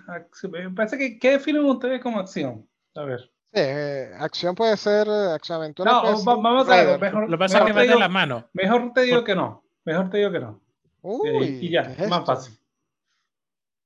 Me 0.48 0.70
parece 0.70 0.96
que. 0.96 1.18
¿Qué 1.18 1.32
definen 1.32 1.64
ustedes 1.64 2.00
como 2.00 2.20
acción? 2.20 2.68
A 2.94 3.02
ver. 3.02 3.22
Sí, 3.52 3.60
eh, 3.60 4.12
acción 4.16 4.54
puede 4.54 4.76
ser 4.76 5.08
eh, 5.08 5.32
acción 5.32 5.58
aventura. 5.58 5.90
No, 5.90 6.24
vamos 6.24 6.68
a 6.68 6.84
ver. 6.84 7.00
Mejor, 7.00 7.24
Lo 7.24 7.36
que 7.36 7.38
pasa 7.38 7.58
es 7.58 7.64
que 7.64 7.72
va 7.72 7.82
de 7.82 7.98
la 7.98 8.08
mano. 8.08 8.48
Mejor 8.52 8.92
te 8.94 9.00
digo 9.00 9.24
que 9.24 9.34
no. 9.34 9.64
Mejor 9.84 10.08
te 10.08 10.18
digo 10.18 10.30
que 10.30 10.38
no. 10.38 10.60
Uy, 11.00 11.58
y 11.62 11.70
ya, 11.70 11.80
es 11.80 12.08
más 12.08 12.24
fácil. 12.24 12.56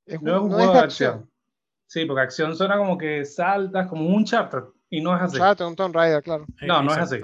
Es 0.04 0.20
no 0.20 0.36
es 0.36 0.42
un 0.42 0.52
juego 0.52 0.72
de 0.74 0.80
acción. 0.80 1.30
Sí, 1.86 2.04
porque 2.04 2.22
acción 2.22 2.56
suena 2.56 2.76
como 2.76 2.98
que 2.98 3.24
saltas 3.24 3.86
como 3.88 4.08
un 4.08 4.24
charter 4.24 4.64
y 4.90 5.00
no 5.00 5.16
es 5.16 5.22
así. 5.22 5.38
Charter, 5.38 5.66
un 5.66 5.76
Tomb 5.76 5.94
Raider, 5.94 6.22
claro. 6.22 6.46
No, 6.62 6.82
no 6.82 6.92
es 6.92 6.98
así. 6.98 7.20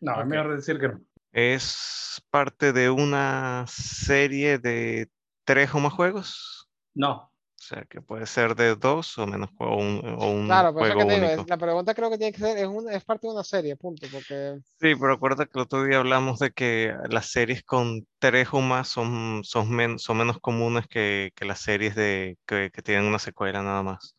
No, 0.00 0.20
es 0.20 0.26
mejor 0.26 0.56
decir 0.56 0.78
que 0.78 0.88
no. 0.88 1.00
¿Es 1.32 2.22
parte 2.30 2.72
de 2.72 2.90
una 2.90 3.64
serie 3.68 4.58
de 4.58 5.08
tres 5.44 5.72
o 5.74 5.78
más 5.78 5.92
juegos? 5.92 6.68
No. 6.94 7.29
O 7.70 7.72
sea, 7.72 7.84
que 7.84 8.00
puede 8.00 8.26
ser 8.26 8.56
de 8.56 8.74
dos 8.74 9.16
o 9.16 9.28
menos 9.28 9.48
o 9.60 9.76
un, 9.76 10.02
o 10.18 10.28
un 10.28 10.46
Claro, 10.46 10.74
pero 10.74 10.86
eso 10.86 10.98
que 10.98 11.04
te 11.04 11.30
digo, 11.30 11.44
la 11.46 11.56
pregunta 11.56 11.94
creo 11.94 12.10
que 12.10 12.18
tiene 12.18 12.32
que 12.32 12.40
ser, 12.40 12.58
es, 12.58 12.68
es 12.90 13.04
parte 13.04 13.28
de 13.28 13.32
una 13.32 13.44
serie, 13.44 13.76
punto, 13.76 14.08
porque... 14.10 14.58
Sí, 14.80 14.96
pero 14.96 15.12
acuérdate 15.12 15.44
que 15.48 15.56
el 15.56 15.62
otro 15.66 15.84
día 15.84 15.98
hablamos 15.98 16.40
de 16.40 16.50
que 16.50 16.92
las 17.08 17.30
series 17.30 17.62
con 17.62 18.04
tres 18.18 18.48
o 18.50 18.60
más 18.60 18.88
son, 18.88 19.42
son, 19.44 20.00
son 20.00 20.16
menos 20.16 20.40
comunes 20.40 20.88
que, 20.88 21.30
que 21.36 21.44
las 21.44 21.60
series 21.60 21.94
de, 21.94 22.36
que, 22.44 22.72
que, 22.72 22.82
tienen 22.82 23.04
una 23.04 23.20
secuela 23.20 23.62
nada 23.62 23.84
más. 23.84 24.16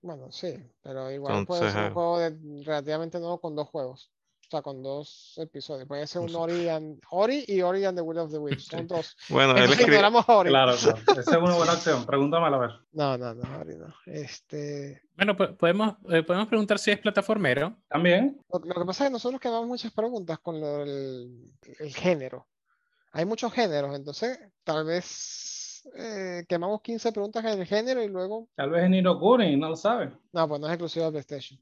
Bueno, 0.00 0.32
sí, 0.32 0.54
pero 0.82 1.10
igual 1.10 1.44
puede 1.44 1.70
ser 1.70 1.82
un 1.82 1.88
eh, 1.88 1.90
juego 1.90 2.18
de, 2.20 2.30
relativamente 2.64 3.18
nuevo 3.18 3.38
con 3.38 3.54
dos 3.54 3.68
juegos 3.68 4.13
con 4.62 4.82
dos 4.82 5.34
episodios. 5.36 5.86
Puede 5.88 6.06
ser 6.06 6.22
un 6.22 6.34
Ori, 6.34 6.68
Ori 7.10 7.44
y 7.46 7.62
Ori 7.62 7.84
and 7.84 7.98
the 7.98 8.02
Will 8.02 8.18
of 8.18 8.30
the 8.30 8.38
Wisps. 8.38 8.66
Son 8.66 8.86
dos. 8.86 9.16
bueno, 9.28 9.56
él 9.56 9.70
escribe... 9.70 9.98
Ori. 10.26 10.50
Claro, 10.50 10.74
claro. 11.04 11.20
Esa 11.20 11.20
es 11.20 11.36
una 11.36 11.54
buena 11.54 11.72
opción. 11.72 12.06
Pregúntamelo 12.06 12.56
a 12.56 12.58
ver. 12.58 12.70
No, 12.92 13.18
no, 13.18 13.34
no, 13.34 13.58
Ori 13.58 13.76
no. 13.76 13.94
Este... 14.06 15.02
Bueno, 15.16 15.36
podemos, 15.36 15.94
eh, 16.10 16.22
podemos 16.22 16.48
preguntar 16.48 16.78
si 16.78 16.90
es 16.90 16.98
plataformero. 16.98 17.76
También. 17.88 18.40
Lo, 18.50 18.60
que 18.60 18.84
pasa 18.86 19.04
es 19.04 19.08
que 19.08 19.12
nosotros 19.12 19.40
quedamos 19.40 19.66
muchas 19.66 19.92
preguntas 19.92 20.38
con 20.40 20.56
el, 20.56 21.52
el, 21.78 21.94
género. 21.94 22.46
Hay 23.12 23.24
muchos 23.24 23.52
géneros, 23.52 23.94
entonces 23.94 24.38
tal 24.64 24.84
vez 24.84 25.82
eh, 25.96 26.44
quemamos 26.48 26.82
15 26.82 27.12
preguntas 27.12 27.44
en 27.44 27.60
el 27.60 27.66
género 27.66 28.02
y 28.02 28.08
luego. 28.08 28.48
Tal 28.56 28.70
vez 28.70 28.84
en 28.84 28.94
Irokuni, 28.94 29.56
no 29.56 29.68
lo 29.68 29.76
sabe. 29.76 30.12
No, 30.32 30.48
pues 30.48 30.60
no 30.60 30.66
es 30.66 30.72
exclusivo 30.72 31.06
de 31.06 31.10
PlayStation. 31.12 31.60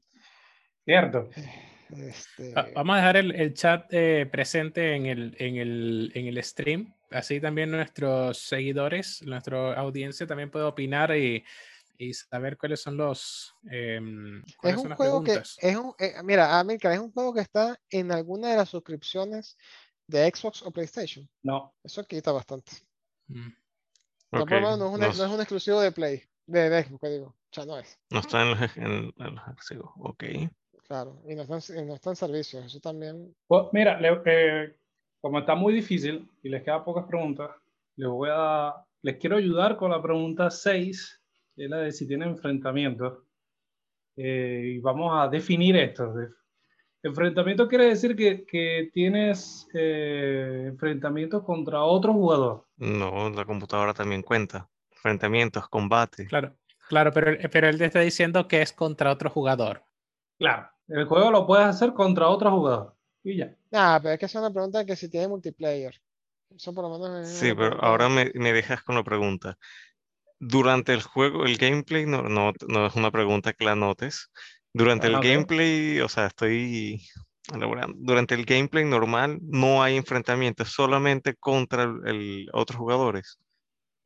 Cierto. 0.85 1.29
Eh, 1.35 1.72
este... 1.97 2.53
Vamos 2.73 2.93
a 2.93 2.97
dejar 2.97 3.17
el, 3.17 3.53
chat 3.53 3.85
eh, 3.91 4.27
presente 4.31 4.95
en 4.95 5.05
el, 5.05 5.35
en, 5.39 5.57
el, 5.57 6.11
en 6.15 6.27
el 6.27 6.43
stream. 6.43 6.93
Así 7.11 7.39
también 7.39 7.71
nuestros 7.71 8.39
seguidores, 8.39 9.21
nuestra 9.23 9.73
audiencia 9.73 10.25
también 10.25 10.49
puede 10.49 10.65
opinar 10.65 11.15
y, 11.15 11.43
y 11.97 12.13
saber 12.13 12.57
cuáles 12.57 12.81
son 12.81 12.97
los. 12.97 13.53
Em, 13.69 14.43
es 14.63 14.77
un 14.77 14.95
juego 14.95 15.23
que. 15.23 15.33
Es 15.33 15.75
un, 15.75 15.93
eh, 15.99 16.15
mira, 16.23 16.59
América, 16.59 16.93
es 16.93 16.99
un 16.99 17.11
juego 17.11 17.33
que 17.33 17.41
está 17.41 17.79
en 17.89 18.11
alguna 18.11 18.49
de 18.49 18.57
las 18.57 18.69
suscripciones 18.69 19.57
de 20.07 20.29
Xbox 20.29 20.63
o 20.63 20.71
PlayStation. 20.71 21.29
No. 21.43 21.73
Eso 21.83 22.03
quita 22.05 22.31
bastante. 22.31 22.73
Mm. 23.27 23.49
No, 24.31 24.39
es 24.39 24.51
un, 24.51 24.79
no, 24.99 25.05
es 25.05 25.19
un, 25.19 25.39
exclusivo 25.39 25.79
de 25.79 25.91
Play, 25.91 26.23
de, 26.47 26.83
Xbox, 26.83 27.11
digo. 27.11 27.27
O 27.27 27.53
sea, 27.53 27.65
no 27.65 27.77
es. 27.77 27.99
No 28.09 28.19
está 28.19 28.41
en 28.41 28.49
los, 28.49 28.77
en, 28.77 29.13
en 29.17 29.35
los 29.35 29.93
Ok. 29.99 30.23
Claro, 30.87 31.21
y 31.27 31.35
no 31.35 31.43
están, 31.43 31.87
no 31.87 31.95
están 31.95 32.15
servicios, 32.15 32.65
eso 32.65 32.79
también. 32.79 33.33
Pues 33.47 33.67
mira, 33.71 33.99
eh, 34.25 34.75
como 35.21 35.39
está 35.39 35.55
muy 35.55 35.73
difícil 35.73 36.29
y 36.41 36.49
les 36.49 36.63
quedan 36.63 36.83
pocas 36.83 37.05
preguntas, 37.05 37.51
les 37.95 38.09
voy 38.09 38.29
a 38.31 38.75
les 39.03 39.17
quiero 39.17 39.35
ayudar 39.35 39.75
con 39.75 39.91
la 39.91 40.01
pregunta 40.01 40.49
6, 40.49 41.21
que 41.55 41.65
es 41.65 41.69
la 41.69 41.77
de 41.77 41.91
si 41.91 42.07
tiene 42.07 42.25
enfrentamientos. 42.25 43.19
Eh, 44.15 44.75
y 44.75 44.79
vamos 44.79 45.11
a 45.13 45.27
definir 45.27 45.75
esto. 45.75 46.13
Enfrentamiento 47.03 47.67
quiere 47.67 47.87
decir 47.87 48.15
que, 48.15 48.45
que 48.45 48.89
tienes 48.93 49.67
eh, 49.73 50.67
enfrentamientos 50.69 51.43
contra 51.43 51.83
otro 51.83 52.13
jugador. 52.13 52.65
No, 52.77 53.29
la 53.29 53.43
computadora 53.43 53.93
también 53.93 54.21
cuenta. 54.21 54.69
Enfrentamientos, 54.91 55.67
combate. 55.67 56.25
Claro, 56.27 56.55
claro, 56.87 57.11
pero, 57.11 57.37
pero 57.51 57.67
él 57.67 57.77
te 57.77 57.85
está 57.85 57.99
diciendo 57.99 58.47
que 58.47 58.61
es 58.61 58.71
contra 58.71 59.11
otro 59.11 59.29
jugador. 59.29 59.83
Claro. 60.37 60.69
El 60.87 61.05
juego 61.05 61.31
lo 61.31 61.47
puedes 61.47 61.65
hacer 61.65 61.93
contra 61.93 62.29
otro 62.29 62.51
jugador. 62.51 62.95
Y 63.23 63.37
ya. 63.37 63.55
Ah, 63.71 63.99
pero 64.01 64.13
es 64.13 64.19
que 64.19 64.25
es 64.25 64.35
una 64.35 64.51
pregunta 64.51 64.85
que 64.85 64.95
si 64.95 65.09
tiene 65.09 65.27
multiplayer. 65.27 65.99
Eso 66.55 66.73
por 66.73 66.83
lo 66.83 66.99
menos 66.99 67.27
Sí, 67.27 67.53
pero 67.55 67.81
ahora 67.81 68.09
me, 68.09 68.31
me, 68.35 68.53
dejas 68.53 68.83
con 68.83 68.95
la 68.95 69.03
pregunta. 69.03 69.57
Durante 70.39 70.93
el 70.93 71.01
juego, 71.01 71.45
el 71.45 71.57
gameplay 71.57 72.05
no, 72.05 72.23
no, 72.23 72.51
no 72.67 72.85
es 72.85 72.95
una 72.95 73.11
pregunta 73.11 73.53
que 73.53 73.65
la 73.65 73.75
notes. 73.75 74.29
Durante 74.73 75.07
el 75.07 75.15
ah, 75.15 75.21
gameplay, 75.23 75.99
o 76.01 76.09
sea, 76.09 76.27
estoy 76.27 77.01
elaborando. 77.53 77.97
Durante 77.99 78.35
el 78.35 78.45
gameplay 78.45 78.85
normal 78.85 79.39
no 79.41 79.81
hay 79.81 79.95
enfrentamientos, 79.95 80.69
solamente 80.69 81.35
contra 81.35 81.83
el, 81.83 82.49
otros 82.53 82.77
jugadores. 82.77 83.39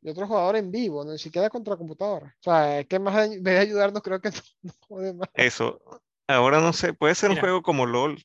Y 0.00 0.10
otro 0.10 0.26
jugador 0.26 0.56
en 0.56 0.70
vivo, 0.70 1.04
no 1.04 1.12
ni 1.12 1.18
siquiera 1.18 1.50
contra 1.50 1.74
la 1.74 1.78
computadora. 1.78 2.36
O 2.38 2.42
sea, 2.42 2.84
que 2.84 2.98
más 2.98 3.30
de 3.42 3.58
ayudarnos 3.58 4.02
creo 4.02 4.20
que 4.20 4.30
no, 4.90 5.24
Eso, 5.34 5.80
Ahora 6.28 6.60
no 6.60 6.74
sé, 6.74 6.92
puede 6.92 7.14
ser 7.14 7.30
un 7.30 7.38
juego 7.38 7.62
como 7.62 7.86
LOL, 7.86 8.22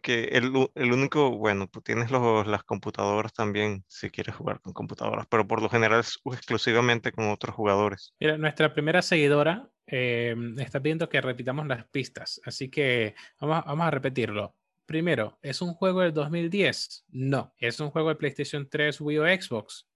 que 0.00 0.24
el, 0.32 0.70
el 0.74 0.92
único, 0.92 1.36
bueno, 1.36 1.68
tú 1.68 1.82
tienes 1.82 2.10
los, 2.10 2.46
las 2.46 2.64
computadoras 2.64 3.34
también, 3.34 3.84
si 3.88 4.08
quieres 4.08 4.34
jugar 4.34 4.60
con 4.60 4.72
computadoras, 4.72 5.26
pero 5.28 5.46
por 5.46 5.60
lo 5.60 5.68
general 5.68 6.00
es 6.00 6.18
exclusivamente 6.24 7.12
con 7.12 7.28
otros 7.28 7.54
jugadores. 7.54 8.14
Mira, 8.18 8.38
nuestra 8.38 8.72
primera 8.72 9.02
seguidora 9.02 9.68
eh, 9.86 10.34
está 10.58 10.80
pidiendo 10.80 11.10
que 11.10 11.20
repitamos 11.20 11.66
las 11.66 11.84
pistas, 11.88 12.40
así 12.46 12.70
que 12.70 13.14
vamos, 13.38 13.64
vamos 13.66 13.86
a 13.86 13.90
repetirlo. 13.90 14.54
Primero, 14.86 15.38
¿es 15.42 15.60
un 15.60 15.74
juego 15.74 16.00
del 16.00 16.14
2010? 16.14 17.06
No. 17.08 17.52
¿Es 17.58 17.80
un 17.80 17.90
juego 17.90 18.08
de 18.08 18.14
PlayStation 18.14 18.68
3, 18.70 19.00
Wii 19.00 19.18
o 19.18 19.24
Xbox? 19.24 19.88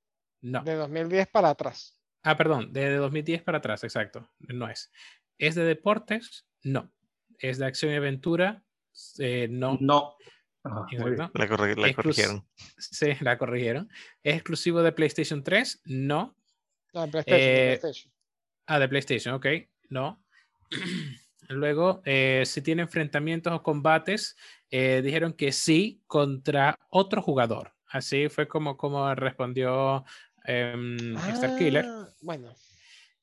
No. 0.42 0.62
De 0.62 0.74
2010 0.74 1.28
para 1.28 1.50
atrás. 1.50 1.96
Ah, 2.22 2.36
perdón, 2.36 2.72
de 2.72 2.96
2010 2.96 3.44
para 3.44 3.58
atrás, 3.58 3.84
exacto. 3.84 4.28
No 4.40 4.68
es. 4.68 4.90
¿Es 5.38 5.54
de 5.54 5.62
deportes? 5.62 6.44
No 6.64 6.90
es 7.40 7.58
de 7.58 7.66
acción 7.66 7.92
y 7.92 7.96
aventura. 7.96 8.62
Eh, 9.18 9.48
no. 9.50 9.78
No. 9.80 10.16
la, 10.62 11.94
corrigieron. 11.94 12.46
Sí, 12.78 13.12
la 13.20 13.38
corrigieron. 13.38 13.88
¿Es 14.22 14.34
exclusivo 14.34 14.82
de 14.82 14.92
PlayStation 14.92 15.42
3? 15.42 15.82
No. 15.86 16.36
Ah, 16.94 17.06
eh, 17.26 17.78
PlayStation, 17.80 18.12
Ah, 18.66 18.78
de 18.78 18.88
PlayStation, 18.88 19.34
ok. 19.34 19.46
No. 19.88 20.22
Luego, 21.48 22.02
eh, 22.04 22.42
si 22.46 22.62
tiene 22.62 22.82
enfrentamientos 22.82 23.52
o 23.52 23.62
combates, 23.62 24.36
dijeron 24.70 25.32
que 25.32 25.50
sí 25.50 26.00
contra 26.06 26.78
otro 26.90 27.22
jugador. 27.22 27.72
Así 27.88 28.28
fue 28.28 28.46
como, 28.46 28.76
como 28.76 29.12
respondió 29.16 30.04
em, 30.44 31.16
Star 31.16 31.58
Killer. 31.58 31.84
Ah, 31.88 32.08
bueno. 32.20 32.54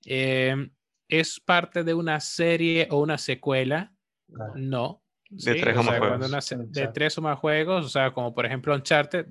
Em, 0.03 0.69
es 1.07 1.39
parte 1.39 1.83
de 1.83 1.93
una 1.93 2.19
serie 2.19 2.87
o 2.91 2.99
una 2.99 3.17
secuela 3.17 3.93
no. 4.55 5.01
De 5.29 5.55
tres 5.55 5.77
o, 5.77 5.83
más 5.83 5.97
juegos. 5.97 6.71
de 6.71 6.87
tres 6.87 7.17
o 7.17 7.21
más 7.21 7.39
juegos, 7.39 7.85
o 7.85 7.89
sea, 7.89 8.13
como 8.13 8.33
por 8.33 8.45
ejemplo 8.45 8.73
Uncharted, 8.73 9.25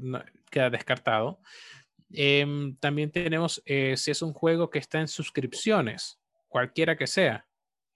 queda 0.51 0.69
descartado. 0.69 1.41
Em, 2.11 2.77
también 2.77 3.11
tenemos 3.11 3.63
eh, 3.65 3.97
si 3.97 4.11
es 4.11 4.23
un 4.23 4.33
juego 4.33 4.71
que 4.71 4.79
está 4.79 5.01
en 5.01 5.09
suscripciones, 5.09 6.21
cualquiera 6.49 6.97
que 6.97 7.07
sea, 7.07 7.47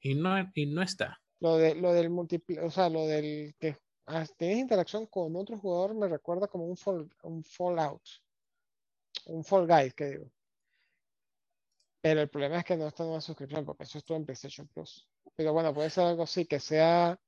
y 0.01 0.15
no, 0.15 0.51
y 0.55 0.67
no 0.67 0.83
está. 0.83 1.21
Lo, 1.41 1.57
de, 1.57 1.75
lo 1.75 1.93
del 1.93 2.11
multiplayer, 2.11 2.65
o 2.65 2.71
sea, 2.71 2.89
lo 2.89 3.07
del 3.07 3.55
que 3.59 3.77
ah, 4.07 4.27
tienes 4.37 4.59
interacción 4.59 5.07
con 5.07 5.37
otro 5.37 5.59
jugador 5.59 5.95
me 5.95 6.09
recuerda 6.09 6.49
como 6.49 6.67
un, 6.67 6.77
fall, 6.77 7.09
un 7.23 7.45
Fallout, 7.45 8.03
un 9.27 9.45
Fall 9.45 9.67
Guys, 9.67 9.95
que 9.95 10.05
digo. 10.07 10.31
Pero 12.03 12.23
el 12.23 12.29
problema 12.29 12.59
es 12.59 12.65
que 12.65 12.77
no 12.77 12.89
está 12.89 13.05
en 13.05 13.11
una 13.11 13.21
suscripción, 13.21 13.65
porque 13.65 13.85
eso 13.85 13.99
estuvo 13.99 14.17
en 14.17 14.25
PlayStation 14.25 14.67
Plus. 14.69 15.07
Pero 15.41 15.55
bueno, 15.55 15.73
puede 15.73 15.89
ser 15.89 16.05
algo 16.05 16.25
así, 16.25 16.45
que 16.45 16.61
sea 16.61 17.19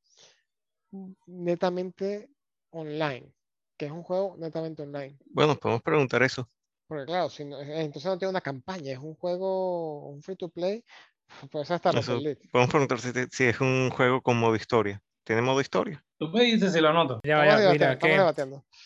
netamente 1.24 2.28
online, 2.68 3.32
que 3.78 3.86
es 3.86 3.90
un 3.90 4.02
juego 4.02 4.36
netamente 4.38 4.82
online. 4.82 5.16
Bueno, 5.30 5.56
podemos 5.56 5.80
preguntar 5.80 6.22
eso. 6.22 6.46
Porque 6.86 7.06
claro, 7.06 7.30
si 7.30 7.44
eh, 7.44 7.80
entonces 7.80 8.04
no 8.04 8.18
tiene 8.18 8.28
una 8.28 8.42
campaña, 8.42 8.92
es 8.92 8.98
un 8.98 9.14
juego, 9.14 10.10
un 10.10 10.22
free 10.22 10.36
to 10.36 10.50
play, 10.50 10.84
pues 11.50 11.70
hasta 11.70 11.90
Podemos 11.90 12.70
preguntar 12.70 13.00
si, 13.00 13.44
es 13.44 13.60
un 13.62 13.88
juego 13.88 14.20
con 14.20 14.36
modo 14.36 14.54
historia. 14.56 15.02
¿Tiene 15.24 15.40
modo 15.40 15.62
historia? 15.62 16.04
Tú 16.18 16.28
me 16.28 16.44
dices 16.44 16.74
si 16.74 16.80
lo 16.82 16.90
anoto. 16.90 17.18
Ya, 17.24 17.38
vaya, 17.38 17.72
mira, 17.72 17.98
que, 17.98 18.34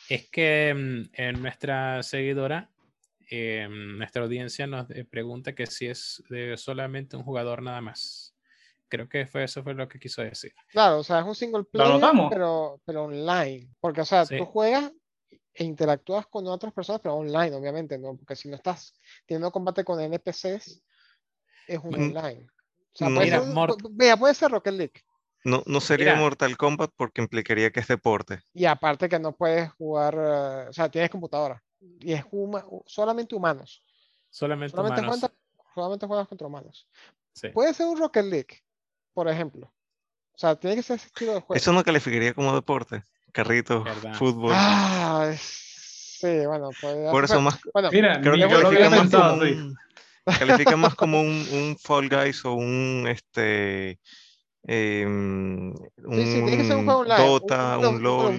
es 0.08 0.30
que 0.30 0.72
mm, 0.72 1.20
en 1.20 1.42
nuestra 1.42 2.04
seguidora, 2.04 2.70
eh, 3.28 3.66
nuestra 3.68 4.22
audiencia 4.22 4.68
nos 4.68 4.88
eh, 4.92 5.04
pregunta 5.04 5.52
que 5.52 5.66
si 5.66 5.86
es 5.88 6.22
de 6.30 6.56
solamente 6.56 7.16
un 7.16 7.24
jugador 7.24 7.60
nada 7.60 7.80
más. 7.80 8.25
Creo 8.88 9.08
que 9.08 9.26
fue 9.26 9.44
eso 9.44 9.62
fue 9.62 9.74
lo 9.74 9.88
que 9.88 9.98
quiso 9.98 10.22
decir. 10.22 10.52
Claro, 10.68 10.98
o 10.98 11.04
sea, 11.04 11.20
es 11.20 11.26
un 11.26 11.34
single 11.34 11.64
player, 11.64 12.00
pero, 12.30 12.80
pero 12.84 13.04
online. 13.04 13.68
Porque, 13.80 14.02
o 14.02 14.04
sea, 14.04 14.24
tú 14.24 14.44
juegas 14.44 14.92
e 15.52 15.64
interactúas 15.64 16.26
con 16.26 16.46
otras 16.46 16.72
personas, 16.72 17.00
pero 17.00 17.14
online, 17.14 17.54
obviamente, 17.56 17.98
¿no? 17.98 18.16
Porque 18.16 18.36
si 18.36 18.48
no 18.48 18.56
estás 18.56 18.94
teniendo 19.26 19.50
combate 19.50 19.84
con 19.84 20.00
NPCs, 20.00 20.82
es 21.66 21.78
un 21.82 21.90
mm, 21.90 22.16
online. 22.16 22.46
O 22.46 22.98
sea, 22.98 23.08
puede, 23.08 23.30
ser, 23.30 24.18
puede 24.18 24.34
ser 24.34 24.50
Rocket 24.50 24.74
League. 24.74 25.04
No, 25.44 25.62
no 25.66 25.80
sería 25.80 26.16
Mortal 26.16 26.56
Kombat 26.56 26.90
porque 26.96 27.22
implicaría 27.22 27.70
que 27.70 27.80
es 27.80 27.86
deporte. 27.86 28.40
Y 28.52 28.64
aparte 28.64 29.08
que 29.08 29.18
no 29.18 29.32
puedes 29.32 29.70
jugar, 29.72 30.14
eh, 30.14 30.68
o 30.68 30.72
sea, 30.72 30.88
tienes 30.88 31.10
computadora. 31.10 31.62
Y 32.00 32.12
es 32.12 32.24
solamente 32.86 33.34
humanos. 33.34 33.84
Solamente, 34.28 34.78
humanos. 34.78 35.30
solamente 35.74 36.06
juegas 36.06 36.28
contra 36.28 36.46
humanos. 36.46 36.88
Puede 37.52 37.74
ser 37.74 37.86
un 37.86 37.98
Rocket 37.98 38.24
League, 38.24 38.62
por 39.16 39.30
ejemplo. 39.30 39.72
O 40.34 40.38
sea, 40.38 40.56
tiene 40.56 40.76
que 40.76 40.82
ser 40.82 40.96
ese 40.96 41.06
estilo 41.06 41.32
de 41.32 41.40
juego. 41.40 41.54
Eso 41.54 41.72
no 41.72 41.82
calificaría 41.82 42.34
como 42.34 42.54
deporte. 42.54 43.02
carritos, 43.32 43.88
fútbol. 44.12 44.52
Ah, 44.54 45.32
sí, 45.38 46.44
bueno, 46.44 46.68
pues, 46.78 47.10
Por 47.10 47.24
eso 47.24 47.40
más, 47.40 47.58
bueno, 47.72 47.88
mira, 47.90 48.20
creo 48.20 48.34
que 48.34 48.46
califica 48.46 48.90
más, 48.90 49.10
como 49.10 49.42
un, 49.42 49.76
califica 50.38 50.76
más 50.76 50.94
como 50.94 51.20
un, 51.22 51.46
un 51.50 51.78
Fall 51.78 52.10
Guys 52.10 52.44
o 52.44 52.52
un 52.52 53.06
este 53.08 53.98
un, 54.68 55.74
Dota, 55.96 57.78
un, 57.78 58.02
LOL. 58.02 58.38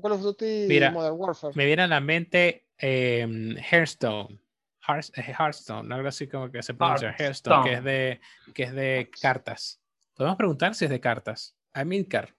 Call 0.00 0.12
of 0.12 0.20
Duty 0.20 0.66
Mira, 0.68 0.92
Modern 0.92 1.16
Warfare. 1.18 1.54
Me 1.56 1.66
viene 1.66 1.82
a 1.82 1.88
la 1.88 2.00
mente 2.00 2.68
eh, 2.78 3.56
Hearthstone. 3.72 4.38
Hearthstone, 4.86 5.92
algo 5.92 6.06
así 6.06 6.28
como 6.28 6.48
que 6.48 6.62
se 6.62 6.74
pronuncia 6.74 7.12
Hearthstone, 7.18 7.64
que 7.64 7.74
es, 7.74 7.82
de, 7.82 8.20
que 8.54 8.62
es 8.62 8.72
de 8.72 9.10
cartas. 9.20 9.80
Podemos 10.16 10.38
preguntar 10.38 10.74
si 10.74 10.86
es 10.86 10.90
de 10.90 10.98
cartas. 10.98 11.54
Amilcar, 11.74 12.34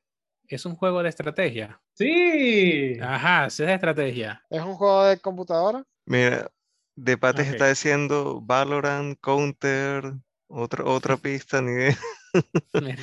¿es 0.47 0.65
un 0.65 0.75
juego 0.75 1.03
de 1.03 1.09
estrategia? 1.09 1.79
Sí. 1.93 2.97
Ajá, 2.99 3.51
sí 3.51 3.61
es 3.61 3.67
de 3.67 3.75
estrategia. 3.75 4.43
¿Es 4.49 4.63
un 4.63 4.73
juego 4.73 5.03
de 5.03 5.19
computadora? 5.19 5.83
Mira, 6.07 6.49
de 6.95 7.17
Pates 7.19 7.47
está 7.49 7.69
diciendo 7.69 8.41
Valorant, 8.41 9.19
Counter, 9.21 10.11
otra, 10.47 10.85
otra 10.85 11.17
pista, 11.17 11.61
ni 11.61 11.71
idea. 11.71 11.97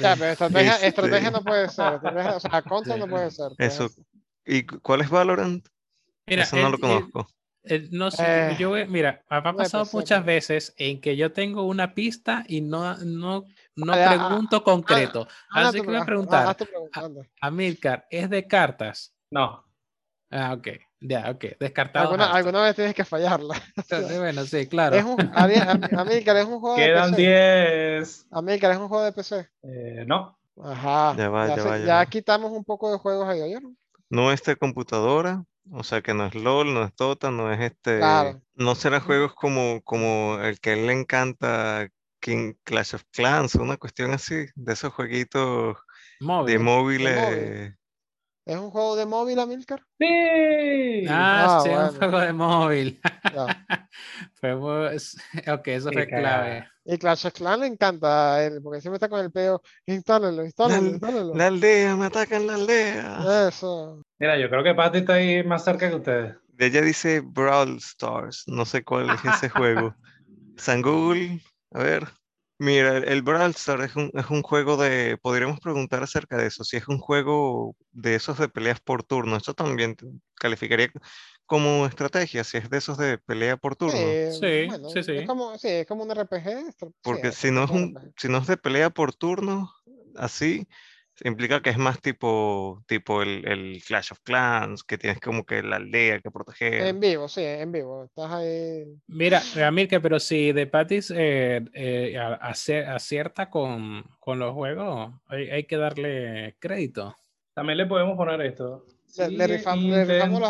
Ya, 0.01 0.17
pero 0.17 0.33
estrategia, 0.33 0.77
estrategia 0.79 1.31
no 1.31 1.45
puede 1.45 1.69
ser. 1.69 2.01
o 2.05 2.41
sea, 2.41 2.63
Counter 2.63 2.99
no 2.99 3.07
puede 3.07 3.31
ser. 3.31 3.53
Eso, 3.59 3.89
¿Y 4.45 4.65
cuál 4.65 5.03
es 5.03 5.11
Valorant? 5.11 5.69
Mira, 6.27 6.43
Eso 6.43 6.57
no 6.57 6.71
lo 6.71 6.79
conozco. 6.81 7.29
no 7.93 8.11
sé, 8.11 8.25
eh, 8.27 8.57
yo, 8.59 8.73
mira, 8.89 9.25
me 9.31 9.37
ha 9.37 9.53
pasado 9.53 9.87
muchas 9.93 10.25
veces 10.25 10.75
en 10.79 11.01
que 11.01 11.17
yo 11.17 11.33
tengo 11.33 11.63
una 11.63 11.95
pista 11.95 12.45
y 12.49 12.61
no, 12.61 12.97
no, 12.99 13.45
no 13.77 13.93
pregunto 13.93 14.63
concreto. 14.63 15.27
Así 15.51 15.81
que 15.81 15.87
voy 15.87 15.97
a 15.97 16.05
preguntar, 16.05 16.57
a, 17.41 17.51
Milcar, 17.51 18.07
¿es 18.11 18.31
de 18.31 18.47
cartas? 18.47 19.15
No. 19.31 19.65
Ah, 20.31 20.55
ok. 20.55 20.69
Ya, 21.01 21.31
ok. 21.31 21.45
Descartado. 21.61 22.07
Alguna, 22.07 22.33
alguna, 22.33 22.63
vez 22.63 22.77
tienes 22.77 22.95
que 22.95 23.05
fallarla. 23.05 23.61
bueno, 24.17 24.45
sí, 24.45 24.67
claro. 24.67 24.97
Es 24.97 25.05
un, 25.05 25.19
Amilcar 25.35 26.37
es 26.37 26.47
un 26.47 26.61
juego 26.61 26.77
Quedan 26.77 27.11
de 27.13 27.17
PC. 27.17 27.23
Quedan 27.23 28.01
10. 28.01 28.27
Amilcar 28.31 28.71
es 28.73 28.79
un 28.79 28.89
juego 28.89 29.05
de 29.05 29.13
PC. 29.13 29.49
Eh, 29.63 30.05
no. 30.07 30.39
Ajá. 30.63 31.15
Ya, 31.17 31.29
va, 31.29 31.49
ya, 31.49 31.57
ya, 31.57 31.79
ya, 31.79 32.07
quitamos 32.07 32.53
un 32.53 32.65
poco 32.65 32.91
de 32.91 32.99
juegos 32.99 33.29
ahí, 33.29 33.55
¿no? 33.61 33.75
no 34.15 34.33
es 34.33 34.43
de 34.45 34.57
computadora, 34.57 35.45
o 35.71 35.83
sea 35.83 36.03
que 36.03 36.15
no 36.15 36.27
es 36.27 36.35
LOL, 36.35 36.73
no 36.73 36.85
es 36.85 36.95
Dota, 36.97 37.31
no 37.31 37.53
es 37.53 37.61
este, 37.61 38.01
no 38.55 38.75
será 38.75 39.01
juegos 39.01 39.35
como, 39.35 39.83
como 39.83 40.39
el 40.41 40.61
que 40.61 40.71
a 40.71 40.73
él 40.75 40.87
le 40.87 40.93
encanta, 40.93 41.89
King 42.25 42.55
Clash 42.65 42.95
of 42.95 43.05
Clans, 43.13 43.55
una 43.55 43.77
cuestión 43.77 44.13
así, 44.13 44.47
de 44.55 44.73
esos 44.73 44.95
jueguitos 44.95 45.77
de 46.47 46.59
móviles. 46.59 47.75
¿Es 48.47 48.57
un 48.57 48.71
juego 48.71 48.97
de 48.97 49.05
móvil, 49.05 49.39
Amilcar? 49.39 49.83
Sí. 49.99 51.05
Ah, 51.07 51.45
ah 51.45 51.61
sí, 51.63 51.69
es 51.69 51.93
un 51.93 51.99
juego 51.99 52.21
de 52.21 52.33
móvil. 52.33 53.01
ok, 54.43 55.69
eso 55.69 55.93
fue 55.93 56.07
clave. 56.07 56.67
Y 56.87 56.97
Clash 56.97 57.27
of 57.27 57.35
Clans 57.35 57.61
le 57.61 57.67
encanta 57.67 58.43
él, 58.43 58.61
porque 58.63 58.81
siempre 58.81 58.97
está 58.97 59.11
con 59.11 59.21
el 59.21 59.31
peo, 59.31 59.61
instálalo, 59.85 60.47
instálalo, 60.47 60.87
instálalo. 60.87 61.35
La 61.35 61.49
aldea, 61.49 61.95
me 61.95 62.07
atacan 62.07 62.47
la 62.47 62.55
aldea. 62.55 63.49
Eso. 63.49 64.01
Mira, 64.19 64.39
yo 64.39 64.49
creo 64.49 64.65
que 64.65 64.75
Patty 64.75 64.99
está 64.99 65.15
ahí 65.15 65.45
más 65.45 65.63
cerca 65.63 65.91
que 65.91 65.97
ustedes. 65.97 66.35
Ella 66.57 66.81
dice 66.81 67.21
Brawl 67.21 67.77
Stars, 67.77 68.45
no 68.47 68.65
sé 68.65 68.83
cuál 68.83 69.11
es 69.11 69.23
ese 69.27 69.51
juego. 69.51 69.95
San 70.57 70.81
Google, 70.81 71.41
a 71.75 71.83
ver. 71.83 72.09
Mira, 72.59 72.99
el, 72.99 73.23
Brawl 73.23 73.51
Stars 73.51 73.91
es 73.91 73.97
un, 73.97 74.11
es 74.15 74.31
un 74.31 74.43
juego 74.43 74.77
de, 74.77 75.19
podríamos 75.21 75.59
preguntar 75.59 76.05
acerca 76.05 76.37
de 76.37 76.47
eso, 76.47 76.63
si 76.63 76.77
es 76.77 76.87
un 76.87 76.99
juego 76.99 77.75
de 77.91 78.15
esos 78.15 78.39
de 78.39 78.49
peleas 78.49 78.81
por 78.81 79.03
turno, 79.03 79.37
eso 79.37 79.55
también 79.55 79.97
calificaría 80.37 80.89
como 81.47 81.85
estrategia, 81.85 82.45
si 82.45 82.59
es 82.59 82.71
de 82.71 82.79
esos 82.79 82.97
de 82.97 83.19
pelea 83.19 83.57
por 83.57 83.75
turno. 83.75 83.99
sí, 84.31 84.69
sí, 84.93 85.03
sí. 85.03 85.13
Es 85.13 85.27
como, 85.27 85.59
sí, 85.59 85.69
es 85.69 85.87
como 85.87 86.05
un 86.05 86.13
RPG. 86.13 86.75
Porque 87.03 87.33
si, 87.33 87.51
no 87.51 87.65
es 87.65 87.71
un, 87.71 88.15
si 88.17 88.29
no 88.29 88.39
es 88.39 88.47
de 88.47 88.57
pelea 88.57 88.91
por 88.91 89.13
turno, 89.13 89.73
así, 90.15 90.69
implica 91.23 91.63
que 91.63 91.71
es 91.71 91.79
más 91.79 92.01
tipo, 92.01 92.83
tipo 92.87 93.23
el, 93.23 93.47
el, 93.47 93.83
Clash 93.85 94.13
of 94.13 94.21
Clans, 94.23 94.83
que 94.83 94.99
tienes 94.99 95.21
como 95.21 95.45
que 95.45 95.63
la 95.63 95.77
aldea 95.77 96.21
que 96.21 96.31
proteger. 96.31 96.87
En 96.87 97.01
vivo, 97.01 97.29
sí, 97.29 97.43
en 97.43 97.73
vivo. 97.73 98.05
Estás 98.05 98.33
ahí. 98.33 98.85
Mira, 99.07 99.43
Mirka, 99.73 100.01
pero 100.01 100.19
si 100.19 100.53
de 100.53 100.67
Patis 100.67 101.13
eh, 101.15 101.65
eh, 101.73 102.19
acierta 102.19 103.51
con, 103.51 104.05
con, 104.19 104.39
los 104.39 104.53
juegos, 104.53 105.13
hay, 105.27 105.51
hay 105.51 105.65
que 105.65 105.77
darle 105.77 106.57
crédito. 106.59 107.17
También 107.55 107.79
le 107.79 107.87
podemos 107.87 108.17
poner 108.17 108.41
esto 108.41 108.85
le, 109.17 109.47
rifamos, 109.47 109.85
le 109.85 110.05
rifamos 110.05 110.41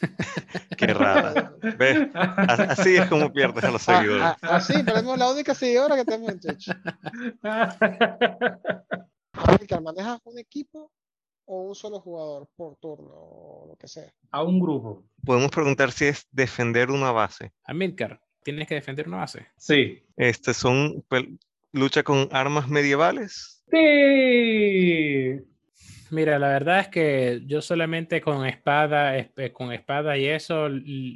Qué 0.78 0.86
raro. 0.94 1.58
¿Ves? 1.78 2.08
Así 2.14 2.96
es 2.96 3.06
como 3.06 3.32
pierdes 3.32 3.64
a 3.64 3.70
los 3.70 3.88
ah, 3.88 3.96
seguidores. 3.98 4.24
Ah, 4.24 4.36
así, 4.42 4.82
perdemos 4.82 5.18
la 5.18 5.30
única 5.30 5.54
seguidora 5.54 5.96
que 5.96 6.04
tenemos 6.04 6.30
en 6.30 6.40
Twitch. 6.40 6.70
¿Manejas 9.82 10.20
un 10.24 10.38
equipo 10.38 10.92
o 11.46 11.62
un 11.62 11.74
solo 11.74 12.00
jugador 12.00 12.48
por 12.56 12.76
turno 12.76 13.14
o 13.14 13.66
lo 13.68 13.76
que 13.76 13.88
sea? 13.88 14.12
A 14.30 14.42
un 14.42 14.60
grupo. 14.60 15.04
Podemos 15.24 15.50
preguntar 15.50 15.92
si 15.92 16.06
es 16.06 16.26
defender 16.30 16.90
una 16.90 17.12
base. 17.12 17.52
Amilcar, 17.64 18.20
¿tienes 18.42 18.68
que 18.68 18.74
defender 18.74 19.08
una 19.08 19.18
base? 19.18 19.46
Sí. 19.56 20.04
Este 20.16 20.54
son 20.54 21.04
pues, 21.08 21.24
lucha 21.72 22.02
con 22.02 22.28
armas 22.32 22.68
medievales. 22.68 23.62
Sí. 23.70 25.40
Mira, 26.10 26.38
la 26.38 26.48
verdad 26.48 26.80
es 26.80 26.88
que 26.88 27.42
yo 27.46 27.60
solamente 27.60 28.20
con 28.20 28.46
espada, 28.46 29.30
con 29.52 29.72
espada 29.72 30.16
y 30.16 30.26
eso, 30.26 30.68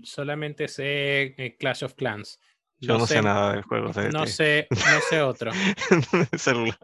solamente 0.04 0.68
sé 0.68 1.34
eh, 1.38 1.56
Clash 1.58 1.84
of 1.84 1.94
Clans. 1.94 2.38
yo 2.78 2.98
no 2.98 3.06
sé, 3.06 3.22
nada 3.22 3.52
del 3.52 3.62
juego. 3.62 3.86
no 4.12 4.26
sé, 4.26 4.66
no 4.70 5.00
sé 5.08 5.22
otro. 5.22 5.52
celular. 6.36 6.78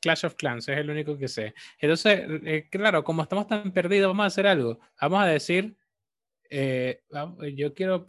Clash 0.00 0.24
of 0.24 0.34
Clans 0.34 0.68
es 0.68 0.78
el 0.78 0.90
único 0.90 1.18
que 1.18 1.28
sé. 1.28 1.54
Entonces, 1.78 2.22
eh, 2.44 2.68
claro, 2.70 3.02
como 3.02 3.22
estamos 3.22 3.46
tan 3.46 3.72
perdidos, 3.72 4.08
vamos 4.08 4.24
a 4.24 4.28
hacer 4.28 4.46
algo. 4.46 4.78
Vamos 5.00 5.22
a 5.22 5.26
decir, 5.26 5.76
eh, 6.48 7.02
yo 7.54 7.74
quiero 7.74 8.06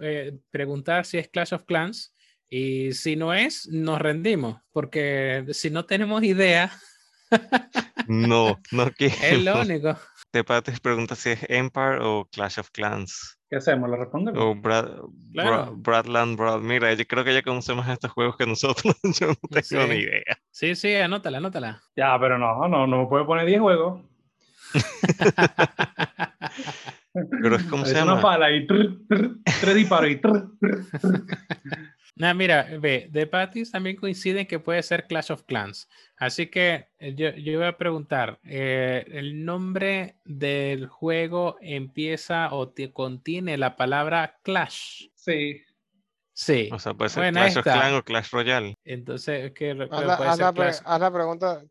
preguntar 0.51 1.05
si 1.05 1.17
es 1.17 1.27
Clash 1.27 1.53
of 1.53 1.63
Clans 1.63 2.13
y 2.49 2.93
si 2.93 3.15
no 3.15 3.33
es, 3.33 3.67
nos 3.67 3.99
rendimos, 3.99 4.61
porque 4.71 5.45
si 5.51 5.69
no 5.69 5.85
tenemos 5.85 6.23
idea, 6.23 6.71
no, 8.07 8.59
no 8.71 8.91
quiero. 8.91 9.15
Es 9.23 9.43
lo 9.43 9.61
único. 9.61 9.97
Te 10.31 10.43
pates 10.43 10.79
pregunta 10.79 11.15
si 11.15 11.31
es 11.31 11.39
Empire 11.49 11.97
o 12.01 12.27
Clash 12.31 12.59
of 12.59 12.69
Clans. 12.71 13.39
¿Qué 13.49 13.55
hacemos? 13.55 13.89
¿Lo 13.89 13.95
respondemos? 13.95 14.43
O 14.43 14.55
Brad, 14.55 14.99
Bradland 15.75 16.37
Brad. 16.37 16.59
Mira, 16.59 16.93
yo 16.93 17.07
creo 17.07 17.23
que 17.23 17.33
ya 17.33 17.41
conocemos 17.41 17.87
estos 17.87 18.11
juegos 18.11 18.35
que 18.35 18.45
nosotros. 18.45 18.93
yo 19.19 19.27
no 19.27 19.61
tengo 19.61 19.87
ni 19.87 19.99
idea. 19.99 20.37
Sí, 20.51 20.75
sí, 20.75 20.93
anótala, 20.95 21.37
anótala. 21.37 21.81
Ya, 21.95 22.19
pero 22.19 22.37
no, 22.37 22.67
no, 22.67 22.85
no 22.85 23.03
me 23.03 23.07
puede 23.07 23.23
poner 23.23 23.45
10 23.45 23.61
juegos. 23.61 24.01
pero 27.41 27.55
es 27.55 27.63
como 27.63 27.85
se 27.85 27.93
llama. 27.93 28.13
Una 28.13 28.21
pala 28.21 28.51
y 28.51 28.67
tres 28.67 29.75
disparos 29.75 30.11
y 30.11 30.19
Nah, 32.19 32.33
mira, 32.33 32.67
ve, 32.79 33.07
de 33.11 33.27
Patties 33.27 33.71
también 33.71 33.95
coinciden 33.95 34.47
que 34.47 34.59
puede 34.59 34.81
ser 34.81 35.05
Clash 35.05 35.31
of 35.31 35.43
Clans. 35.43 35.87
Así 36.17 36.47
que 36.47 36.89
eh, 36.97 37.13
yo, 37.15 37.29
yo 37.31 37.59
voy 37.59 37.67
a 37.67 37.77
preguntar, 37.77 38.39
eh, 38.43 39.05
¿el 39.07 39.45
nombre 39.45 40.17
del 40.25 40.87
juego 40.87 41.57
empieza 41.61 42.53
o 42.53 42.69
te 42.69 42.91
contiene 42.91 43.57
la 43.57 43.75
palabra 43.75 44.39
Clash? 44.41 45.09
Sí. 45.13 45.61
Sí. 46.33 46.69
O 46.71 46.79
sea, 46.79 46.93
puede 46.95 47.09
ser 47.09 47.31
Clash 47.31 47.57
of 47.57 47.63
Clans 47.63 47.99
o 47.99 48.03
Clash 48.03 48.29
Royale. 48.31 48.73
Entonces, 48.83 49.51
¿qué 49.53 49.71
haz 49.71 49.77
la, 49.77 50.13
haz 50.13 50.39
la, 50.39 50.47
haz 50.49 50.99
la 50.99 51.11
pregunta, 51.11 51.63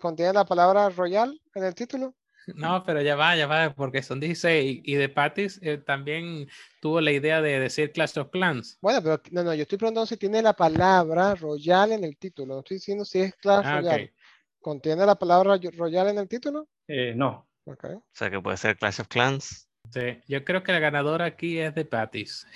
¿contiene 0.00 0.32
la 0.32 0.44
palabra 0.44 0.88
Royal 0.90 1.40
en 1.54 1.64
el 1.64 1.74
título? 1.74 2.14
No, 2.54 2.82
pero 2.84 3.02
ya 3.02 3.16
va, 3.16 3.36
ya 3.36 3.46
va, 3.46 3.74
porque 3.74 4.02
son 4.02 4.20
16 4.20 4.80
y 4.84 4.94
de 4.94 5.08
Patis 5.08 5.58
eh, 5.62 5.78
también 5.78 6.48
tuvo 6.80 7.00
la 7.00 7.12
idea 7.12 7.42
de 7.42 7.60
decir 7.60 7.92
Clash 7.92 8.18
of 8.18 8.30
Clans. 8.30 8.78
Bueno, 8.80 9.02
pero 9.02 9.22
no, 9.30 9.44
no, 9.44 9.54
yo 9.54 9.62
estoy 9.62 9.78
preguntando 9.78 10.06
si 10.06 10.16
tiene 10.16 10.42
la 10.42 10.54
palabra 10.54 11.34
Royal 11.34 11.92
en 11.92 12.04
el 12.04 12.16
título. 12.16 12.54
No 12.54 12.60
estoy 12.60 12.76
diciendo 12.76 13.04
si 13.04 13.20
es 13.20 13.34
Clash 13.36 13.66
ah, 13.66 13.80
Royale. 13.80 14.14
¿Contiene 14.60 15.06
la 15.06 15.16
palabra 15.16 15.58
Royal 15.76 16.08
en 16.08 16.18
el 16.18 16.28
título? 16.28 16.68
Eh, 16.86 17.12
no. 17.14 17.48
Okay. 17.64 17.94
O 17.94 18.04
sea 18.12 18.30
que 18.30 18.40
puede 18.40 18.56
ser 18.56 18.76
Clash 18.78 19.00
of 19.00 19.08
Clans. 19.08 19.68
Sí, 19.90 20.20
yo 20.26 20.44
creo 20.44 20.62
que 20.62 20.72
la 20.72 20.78
ganadora 20.78 21.26
aquí 21.26 21.58
es 21.58 21.74
de 21.74 21.84
Patis. 21.84 22.46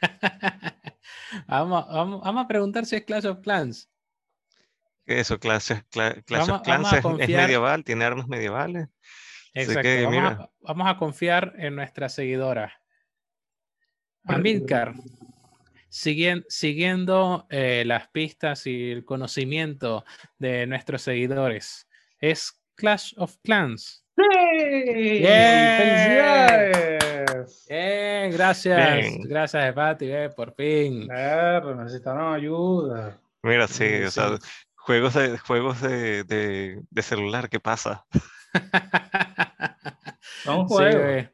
vamos, 1.48 1.86
vamos, 1.88 2.20
vamos, 2.22 2.44
a 2.44 2.48
preguntar 2.48 2.86
si 2.86 2.96
es 2.96 3.04
Clash 3.04 3.26
of 3.26 3.40
Clans. 3.40 3.88
Eso, 5.06 5.38
Clash, 5.38 5.72
Clash 5.90 6.50
of 6.50 6.62
Clans 6.62 6.92
es, 6.92 7.28
medieval, 7.28 7.84
tiene 7.84 8.04
armas 8.04 8.26
medievales. 8.26 8.88
Exacto. 9.54 10.50
vamos, 10.60 10.88
a, 10.88 10.96
confiar 10.96 11.54
en 11.56 11.76
nuestra 11.76 12.08
seguidora. 12.08 12.72
Amilcar, 14.24 14.94
siguiendo, 15.88 16.44
siguiendo 16.48 17.46
eh, 17.50 17.84
las 17.86 18.08
pistas 18.08 18.66
y 18.66 18.90
el 18.90 19.04
conocimiento 19.04 20.04
de 20.38 20.66
nuestros 20.66 21.02
seguidores, 21.02 21.88
¿es 22.18 22.60
Clash 22.74 23.14
of 23.16 23.36
Clans. 23.42 24.04
¡Sí! 24.16 24.22
¡Felicidades! 25.22 26.94
Bien, 27.68 28.30
gracias. 28.32 29.18
Gracias, 29.24 29.70
Epati, 29.70 30.10
por 30.34 30.54
fin. 30.54 31.06
Claro, 31.06 31.74
necesitaron 31.74 32.34
ayuda. 32.34 33.18
Mira, 33.42 33.66
sí, 33.68 34.02
o 34.04 34.10
sea, 34.10 34.38
juegos 34.76 35.14
de 35.14 35.38
juegos 35.38 35.80
de, 35.82 36.24
de, 36.24 37.02
celular, 37.02 37.48
¿qué 37.48 37.60
pasa? 37.60 38.06
son 40.44 40.66
juegos. 40.66 41.30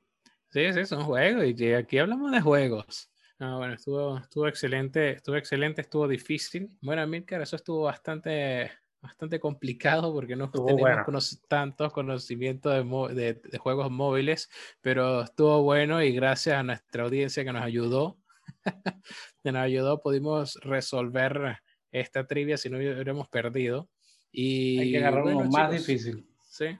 Sí, 0.50 0.72
sí, 0.72 0.86
son 0.86 1.04
juegos. 1.04 1.44
Y 1.46 1.72
aquí 1.72 1.98
hablamos 1.98 2.32
de 2.32 2.40
juegos. 2.40 3.10
No, 3.38 3.56
bueno, 3.56 3.74
estuvo, 3.74 4.18
estuvo 4.18 4.46
excelente, 4.48 5.12
estuvo 5.12 5.36
excelente, 5.36 5.80
estuvo 5.80 6.06
difícil. 6.06 6.76
Bueno, 6.82 7.06
Milker, 7.06 7.40
eso 7.40 7.56
estuvo 7.56 7.82
bastante, 7.84 8.70
bastante 9.00 9.40
complicado 9.40 10.12
porque 10.12 10.36
no 10.36 10.50
tenemos 10.50 11.40
tantos 11.48 11.90
conocimientos 11.90 13.14
de, 13.14 13.40
de, 13.42 13.58
juegos 13.58 13.90
móviles, 13.90 14.50
pero 14.82 15.22
estuvo 15.22 15.62
bueno 15.62 16.02
y 16.02 16.12
gracias 16.12 16.56
a 16.56 16.62
nuestra 16.62 17.04
audiencia 17.04 17.42
que 17.42 17.52
nos 17.52 17.62
ayudó, 17.62 18.18
que 19.42 19.52
nos 19.52 19.62
ayudó, 19.62 20.02
pudimos 20.02 20.56
resolver 20.56 21.60
esta 21.92 22.26
trivia 22.26 22.58
si 22.58 22.68
no 22.68 22.76
hubiéramos 22.76 23.28
perdido. 23.28 23.88
Y, 24.30 24.80
Hay 24.80 24.92
que 24.92 24.98
agarrar 24.98 25.24
uno 25.24 25.44
más 25.50 25.72
difícil. 25.72 26.28
Sí. 26.42 26.78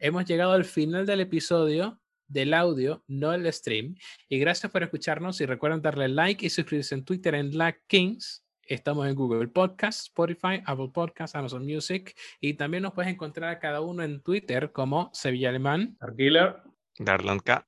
Hemos 0.00 0.24
llegado 0.26 0.52
al 0.52 0.64
final 0.64 1.06
del 1.06 1.20
episodio 1.20 2.00
del 2.28 2.54
audio, 2.54 3.02
no 3.08 3.32
el 3.32 3.52
stream. 3.52 3.96
Y 4.28 4.38
gracias 4.38 4.70
por 4.70 4.84
escucharnos 4.84 5.40
y 5.40 5.46
recuerden 5.46 5.82
darle 5.82 6.08
like 6.08 6.46
y 6.46 6.50
suscribirse 6.50 6.94
en 6.94 7.04
Twitter 7.04 7.34
en 7.34 7.58
Lag 7.58 7.80
Kings. 7.88 8.44
Estamos 8.62 9.08
en 9.08 9.16
Google 9.16 9.48
Podcast, 9.48 10.02
Spotify, 10.02 10.62
Apple 10.66 10.90
Podcast, 10.92 11.34
Amazon 11.34 11.64
Music 11.64 12.14
y 12.40 12.54
también 12.54 12.84
nos 12.84 12.92
puedes 12.92 13.10
encontrar 13.10 13.50
a 13.50 13.58
cada 13.58 13.80
uno 13.80 14.04
en 14.04 14.22
Twitter 14.22 14.70
como 14.70 15.10
Sevilla 15.14 15.48
Alemán, 15.48 15.96
Arkiller, 16.00 16.62
Darlan 16.98 17.40
K, 17.40 17.66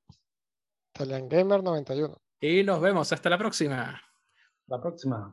Gamer 0.99 1.65
91. 1.65 2.17
Y 2.41 2.63
nos 2.63 2.81
vemos 2.81 3.13
hasta 3.13 3.29
la 3.29 3.39
próxima. 3.39 4.01
La 4.69 4.81
próxima. 4.81 5.29